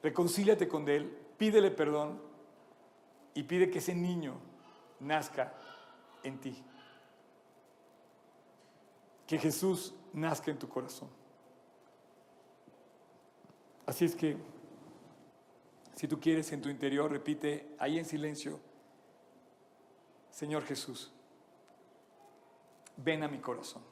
Reconcíliate 0.03 0.69
con 0.69 0.89
Él, 0.89 1.07
pídele 1.39 1.71
perdón 1.71 2.30
y 3.35 3.43
pide 3.43 3.71
que 3.71 3.79
ese 3.79 3.95
niño 3.95 4.35
nazca 5.01 5.53
en 6.23 6.39
ti. 6.41 6.63
Que 9.27 9.39
Jesús 9.39 9.95
nazca 10.13 10.51
en 10.51 10.59
tu 10.59 10.69
corazón. 10.69 11.09
Así 13.87 14.05
es 14.05 14.15
que, 14.15 14.37
si 15.95 16.09
tú 16.09 16.21
quieres 16.21 16.51
en 16.53 16.61
tu 16.61 16.69
interior, 16.69 17.11
repite 17.11 17.75
ahí 17.79 17.99
en 17.99 18.05
silencio, 18.05 18.61
Señor 20.31 20.65
Jesús, 20.65 21.13
ven 22.97 23.23
a 23.23 23.29
mi 23.29 23.39
corazón, 23.39 23.83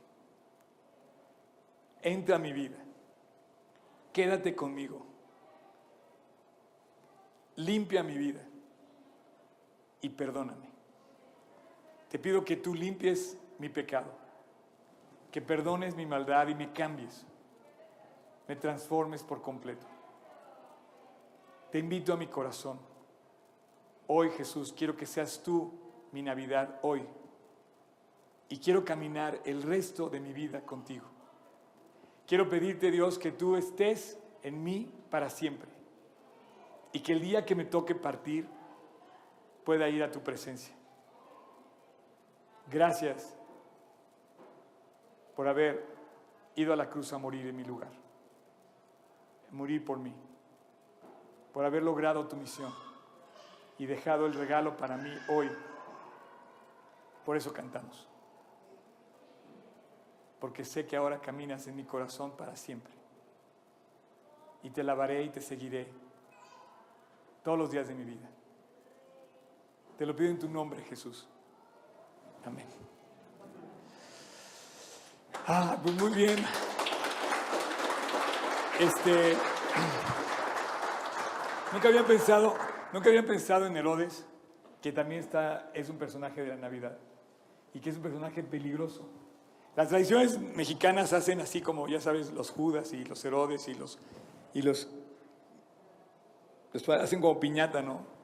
entra 2.00 2.36
a 2.36 2.38
mi 2.38 2.52
vida, 2.52 2.78
quédate 4.12 4.54
conmigo, 4.54 5.04
limpia 7.56 8.02
mi 8.02 8.16
vida 8.16 8.48
y 10.00 10.08
perdóname. 10.10 10.68
Te 12.08 12.18
pido 12.18 12.44
que 12.44 12.56
tú 12.56 12.74
limpies 12.74 13.36
mi 13.58 13.68
pecado, 13.68 14.12
que 15.30 15.42
perdones 15.42 15.94
mi 15.94 16.06
maldad 16.06 16.48
y 16.48 16.54
me 16.54 16.72
cambies, 16.72 17.26
me 18.46 18.56
transformes 18.56 19.22
por 19.22 19.42
completo. 19.42 19.86
Te 21.70 21.78
invito 21.78 22.12
a 22.14 22.16
mi 22.16 22.28
corazón. 22.28 22.78
Hoy 24.06 24.30
Jesús, 24.30 24.72
quiero 24.72 24.96
que 24.96 25.04
seas 25.04 25.42
tú 25.42 25.70
mi 26.12 26.22
Navidad 26.22 26.78
hoy. 26.82 27.06
Y 28.48 28.58
quiero 28.58 28.84
caminar 28.84 29.40
el 29.44 29.62
resto 29.62 30.08
de 30.08 30.20
mi 30.20 30.32
vida 30.32 30.62
contigo. 30.62 31.04
Quiero 32.26 32.48
pedirte 32.48 32.90
Dios 32.90 33.18
que 33.18 33.32
tú 33.32 33.56
estés 33.56 34.18
en 34.42 34.64
mí 34.64 34.90
para 35.10 35.28
siempre. 35.28 35.68
Y 36.92 37.00
que 37.00 37.12
el 37.12 37.20
día 37.20 37.44
que 37.44 37.54
me 37.54 37.66
toque 37.66 37.94
partir, 37.94 38.48
pueda 39.68 39.86
ir 39.90 40.02
a 40.02 40.10
tu 40.10 40.22
presencia. 40.22 40.74
Gracias 42.72 43.36
por 45.36 45.46
haber 45.46 45.84
ido 46.56 46.72
a 46.72 46.76
la 46.76 46.88
cruz 46.88 47.12
a 47.12 47.18
morir 47.18 47.46
en 47.46 47.54
mi 47.54 47.64
lugar, 47.64 47.90
morir 49.50 49.84
por 49.84 49.98
mí, 49.98 50.14
por 51.52 51.66
haber 51.66 51.82
logrado 51.82 52.26
tu 52.26 52.34
misión 52.34 52.72
y 53.76 53.84
dejado 53.84 54.24
el 54.24 54.32
regalo 54.32 54.74
para 54.74 54.96
mí 54.96 55.14
hoy 55.28 55.50
Por 57.26 57.36
eso 57.36 57.52
cantamos. 57.52 58.08
Porque 60.40 60.64
sé 60.64 60.86
que 60.86 60.96
ahora 60.96 61.20
caminas 61.20 61.66
en 61.66 61.76
mi 61.76 61.84
corazón 61.84 62.30
para 62.38 62.56
siempre. 62.56 62.94
Y 64.62 64.70
te 64.70 64.82
lavaré 64.82 65.24
y 65.24 65.28
te 65.28 65.42
seguiré 65.42 65.92
todos 67.44 67.58
los 67.58 67.70
días 67.70 67.86
de 67.86 67.94
mi 67.94 68.04
vida. 68.04 68.30
Te 69.98 70.06
lo 70.06 70.14
pido 70.14 70.30
en 70.30 70.38
tu 70.38 70.48
nombre, 70.48 70.80
Jesús. 70.84 71.26
Amén. 72.44 72.66
Ah, 75.44 75.76
pues 75.82 75.94
muy 75.96 76.12
bien. 76.12 76.38
Este, 78.78 79.32
nunca 81.72 81.88
había 81.88 82.06
pensado, 82.06 82.54
nunca 82.92 83.08
había 83.08 83.26
pensado 83.26 83.66
en 83.66 83.76
Herodes, 83.76 84.24
que 84.80 84.92
también 84.92 85.20
está, 85.20 85.72
es 85.74 85.88
un 85.88 85.98
personaje 85.98 86.42
de 86.42 86.48
la 86.48 86.56
Navidad 86.56 86.96
y 87.74 87.80
que 87.80 87.90
es 87.90 87.96
un 87.96 88.02
personaje 88.02 88.44
peligroso. 88.44 89.10
Las 89.74 89.88
tradiciones 89.88 90.38
mexicanas 90.38 91.12
hacen 91.12 91.40
así 91.40 91.60
como, 91.60 91.88
ya 91.88 92.00
sabes, 92.00 92.30
los 92.30 92.50
Judas 92.50 92.92
y 92.92 93.04
los 93.04 93.24
Herodes 93.24 93.66
y 93.66 93.74
los, 93.74 93.98
y 94.54 94.62
los, 94.62 94.88
los 96.72 96.88
hacen 96.88 97.20
como 97.20 97.40
piñata, 97.40 97.82
¿no? 97.82 98.17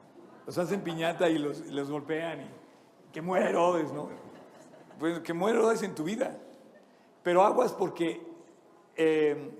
Los 0.45 0.57
hacen 0.57 0.81
piñata 0.81 1.29
y 1.29 1.37
los, 1.37 1.59
los 1.67 1.89
golpean 1.89 2.41
y 2.41 2.47
que 3.11 3.21
muera 3.21 3.49
Herodes, 3.49 3.91
¿no? 3.91 4.09
Pues 4.99 5.19
que 5.19 5.33
muera 5.33 5.57
Herodes 5.57 5.83
en 5.83 5.95
tu 5.95 6.03
vida. 6.03 6.37
Pero 7.23 7.43
aguas 7.43 7.73
porque 7.73 8.21
eh, 8.95 9.51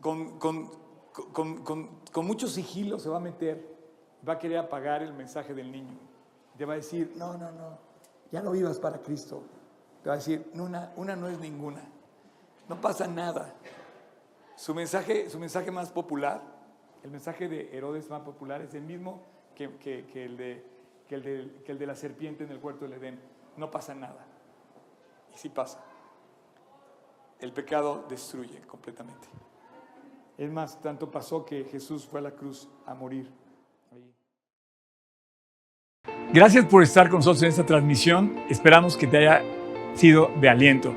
con, 0.00 0.38
con, 0.38 2.26
mucho 2.26 2.48
sigilo 2.48 2.98
se 2.98 3.08
va 3.08 3.16
a 3.16 3.20
meter, 3.20 3.66
va 4.26 4.34
a 4.34 4.38
querer 4.38 4.58
apagar 4.58 5.02
el 5.02 5.12
mensaje 5.12 5.54
del 5.54 5.70
niño. 5.70 5.98
Te 6.56 6.64
va 6.64 6.74
a 6.74 6.76
decir, 6.76 7.12
no, 7.16 7.36
no, 7.38 7.50
no, 7.52 7.78
ya 8.30 8.42
no 8.42 8.50
vivas 8.50 8.78
para 8.78 8.98
Cristo. 8.98 9.42
Te 10.02 10.08
va 10.08 10.14
a 10.14 10.18
decir, 10.18 10.50
una, 10.54 10.92
una 10.96 11.16
no 11.16 11.28
es 11.28 11.38
ninguna, 11.40 11.82
no 12.68 12.80
pasa 12.80 13.06
nada. 13.06 13.54
Su 14.56 14.74
mensaje, 14.74 15.30
su 15.30 15.38
mensaje 15.38 15.70
más 15.70 15.90
popular, 15.90 16.42
el 17.02 17.10
mensaje 17.10 17.48
de 17.48 17.76
Herodes 17.76 18.10
más 18.10 18.22
popular 18.22 18.62
es 18.62 18.74
el 18.74 18.82
mismo 18.82 19.22
que, 19.54 19.64
el, 19.64 20.36
de, 20.36 20.64
que, 21.08 21.14
el, 21.14 21.22
de, 21.22 21.62
que 21.64 21.72
el 21.72 21.78
de 21.78 21.86
la 21.86 21.94
serpiente 21.94 22.44
en 22.44 22.50
el 22.50 22.58
huerto 22.58 22.84
del 22.84 22.94
Edén. 22.94 23.20
No 23.56 23.70
pasa 23.70 23.94
nada. 23.94 24.26
Y 25.34 25.38
sí 25.38 25.48
pasa. 25.48 25.84
El 27.38 27.52
pecado 27.52 28.04
destruye 28.08 28.60
completamente. 28.66 29.28
Es 30.36 30.50
más, 30.50 30.80
tanto 30.80 31.10
pasó 31.10 31.44
que 31.44 31.64
Jesús 31.64 32.06
fue 32.06 32.20
a 32.20 32.22
la 32.22 32.30
cruz 32.32 32.68
a 32.86 32.94
morir. 32.94 33.30
Gracias 36.32 36.64
por 36.66 36.82
estar 36.82 37.08
con 37.08 37.18
nosotros 37.18 37.42
en 37.42 37.48
esta 37.48 37.66
transmisión. 37.66 38.38
Esperamos 38.48 38.96
que 38.96 39.06
te 39.06 39.18
haya 39.18 39.42
sido 39.94 40.30
de 40.40 40.48
aliento. 40.48 40.94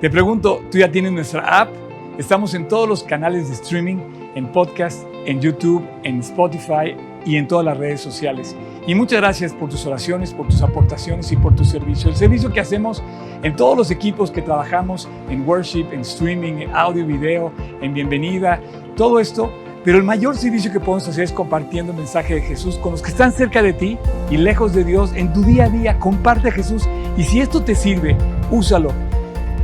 Te 0.00 0.10
pregunto, 0.10 0.60
¿tú 0.70 0.78
ya 0.78 0.90
tienes 0.90 1.12
nuestra 1.12 1.62
app? 1.62 1.85
Estamos 2.18 2.54
en 2.54 2.66
todos 2.66 2.88
los 2.88 3.02
canales 3.02 3.48
de 3.48 3.54
streaming, 3.54 3.98
en 4.34 4.50
podcast, 4.50 5.06
en 5.26 5.38
YouTube, 5.38 5.86
en 6.02 6.20
Spotify 6.20 6.96
y 7.26 7.36
en 7.36 7.46
todas 7.46 7.66
las 7.66 7.76
redes 7.76 8.00
sociales. 8.00 8.56
Y 8.86 8.94
muchas 8.94 9.20
gracias 9.20 9.52
por 9.52 9.68
tus 9.68 9.84
oraciones, 9.84 10.32
por 10.32 10.46
tus 10.46 10.62
aportaciones 10.62 11.30
y 11.32 11.36
por 11.36 11.54
tu 11.54 11.62
servicio. 11.62 12.08
El 12.08 12.16
servicio 12.16 12.50
que 12.50 12.60
hacemos 12.60 13.02
en 13.42 13.54
todos 13.54 13.76
los 13.76 13.90
equipos 13.90 14.30
que 14.30 14.40
trabajamos 14.40 15.06
en 15.28 15.46
worship, 15.46 15.88
en 15.92 16.00
streaming, 16.00 16.62
en 16.62 16.74
audio, 16.74 17.04
video, 17.06 17.52
en 17.82 17.92
bienvenida, 17.92 18.62
todo 18.96 19.20
esto. 19.20 19.52
Pero 19.84 19.98
el 19.98 20.04
mayor 20.04 20.38
servicio 20.38 20.72
que 20.72 20.80
podemos 20.80 21.06
hacer 21.06 21.24
es 21.24 21.32
compartiendo 21.32 21.92
el 21.92 21.98
mensaje 21.98 22.36
de 22.36 22.40
Jesús 22.40 22.76
con 22.78 22.92
los 22.92 23.02
que 23.02 23.10
están 23.10 23.30
cerca 23.30 23.62
de 23.62 23.74
ti 23.74 23.98
y 24.30 24.38
lejos 24.38 24.72
de 24.72 24.84
Dios 24.84 25.12
en 25.14 25.34
tu 25.34 25.42
día 25.42 25.64
a 25.64 25.68
día. 25.68 25.98
Comparte 25.98 26.48
a 26.48 26.52
Jesús 26.52 26.88
y 27.18 27.24
si 27.24 27.40
esto 27.40 27.62
te 27.62 27.74
sirve, 27.74 28.16
úsalo. 28.50 28.90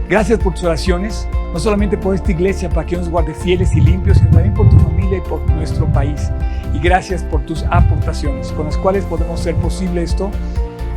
Gracias 0.09 0.39
por 0.39 0.53
tus 0.53 0.65
oraciones, 0.65 1.27
no 1.53 1.59
solamente 1.59 1.99
por 1.99 2.15
esta 2.15 2.31
iglesia 2.31 2.69
para 2.69 2.87
que 2.87 2.97
nos 2.97 3.09
guarde 3.09 3.35
fieles 3.35 3.75
y 3.75 3.81
limpios, 3.81 4.19
sino 4.19 4.31
también 4.31 4.55
por 4.55 4.69
tu 4.69 4.79
familia 4.79 5.19
y 5.19 5.21
por 5.23 5.41
nuestro 5.51 5.87
país 5.93 6.31
y 6.75 6.79
gracias 6.79 7.23
por 7.25 7.41
tus 7.43 7.65
aportaciones 7.71 8.53
con 8.53 8.67
las 8.67 8.79
cuales 8.79 9.05
podemos 9.05 9.41
hacer 9.41 9.55
posible 9.57 10.03
esto. 10.03 10.31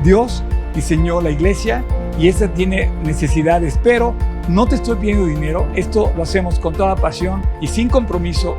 Dios 0.04 0.44
diseñó 0.74 1.20
la 1.22 1.32
iglesia 1.32 1.84
y 2.20 2.28
esta 2.28 2.54
tiene 2.54 2.92
necesidades, 3.04 3.80
pero 3.84 4.14
no 4.48 4.68
te 4.68 4.76
estoy 4.76 4.98
pidiendo 4.98 5.26
dinero, 5.26 5.68
esto 5.76 6.14
lo 6.16 6.22
hacemos 6.24 6.60
con 6.60 6.74
toda 6.74 6.96
pasión 6.96 7.42
y 7.62 7.68
sin 7.68 7.90
compromiso, 7.90 8.56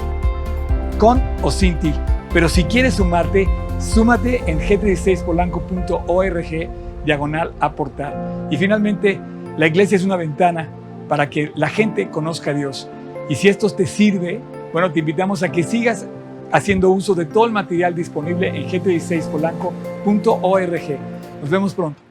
con 0.98 1.22
o 1.42 1.50
sin 1.50 1.78
ti. 1.78 1.92
Pero 2.32 2.48
si 2.48 2.64
quieres 2.64 2.94
sumarte, 2.94 3.46
súmate 3.78 4.42
en 4.46 4.58
g16polanco.org 4.58 6.70
diagonal 7.04 7.52
aportar. 7.60 8.48
Y 8.50 8.56
finalmente, 8.56 9.20
la 9.56 9.68
iglesia 9.68 9.94
es 9.96 10.04
una 10.04 10.16
ventana 10.16 10.68
para 11.08 11.30
que 11.30 11.52
la 11.54 11.68
gente 11.68 12.08
conozca 12.08 12.50
a 12.50 12.54
Dios. 12.54 12.88
Y 13.28 13.34
si 13.34 13.48
esto 13.48 13.68
te 13.70 13.86
sirve, 13.86 14.40
bueno, 14.72 14.92
te 14.92 15.00
invitamos 15.00 15.42
a 15.42 15.50
que 15.50 15.62
sigas 15.62 16.06
haciendo 16.52 16.90
uso 16.90 17.14
de 17.14 17.24
todo 17.24 17.46
el 17.46 17.52
material 17.52 17.94
disponible 17.94 18.48
en 18.48 18.68
gt16polanco.org. 18.68 20.98
Nos 21.40 21.50
vemos 21.50 21.74
pronto. 21.74 22.05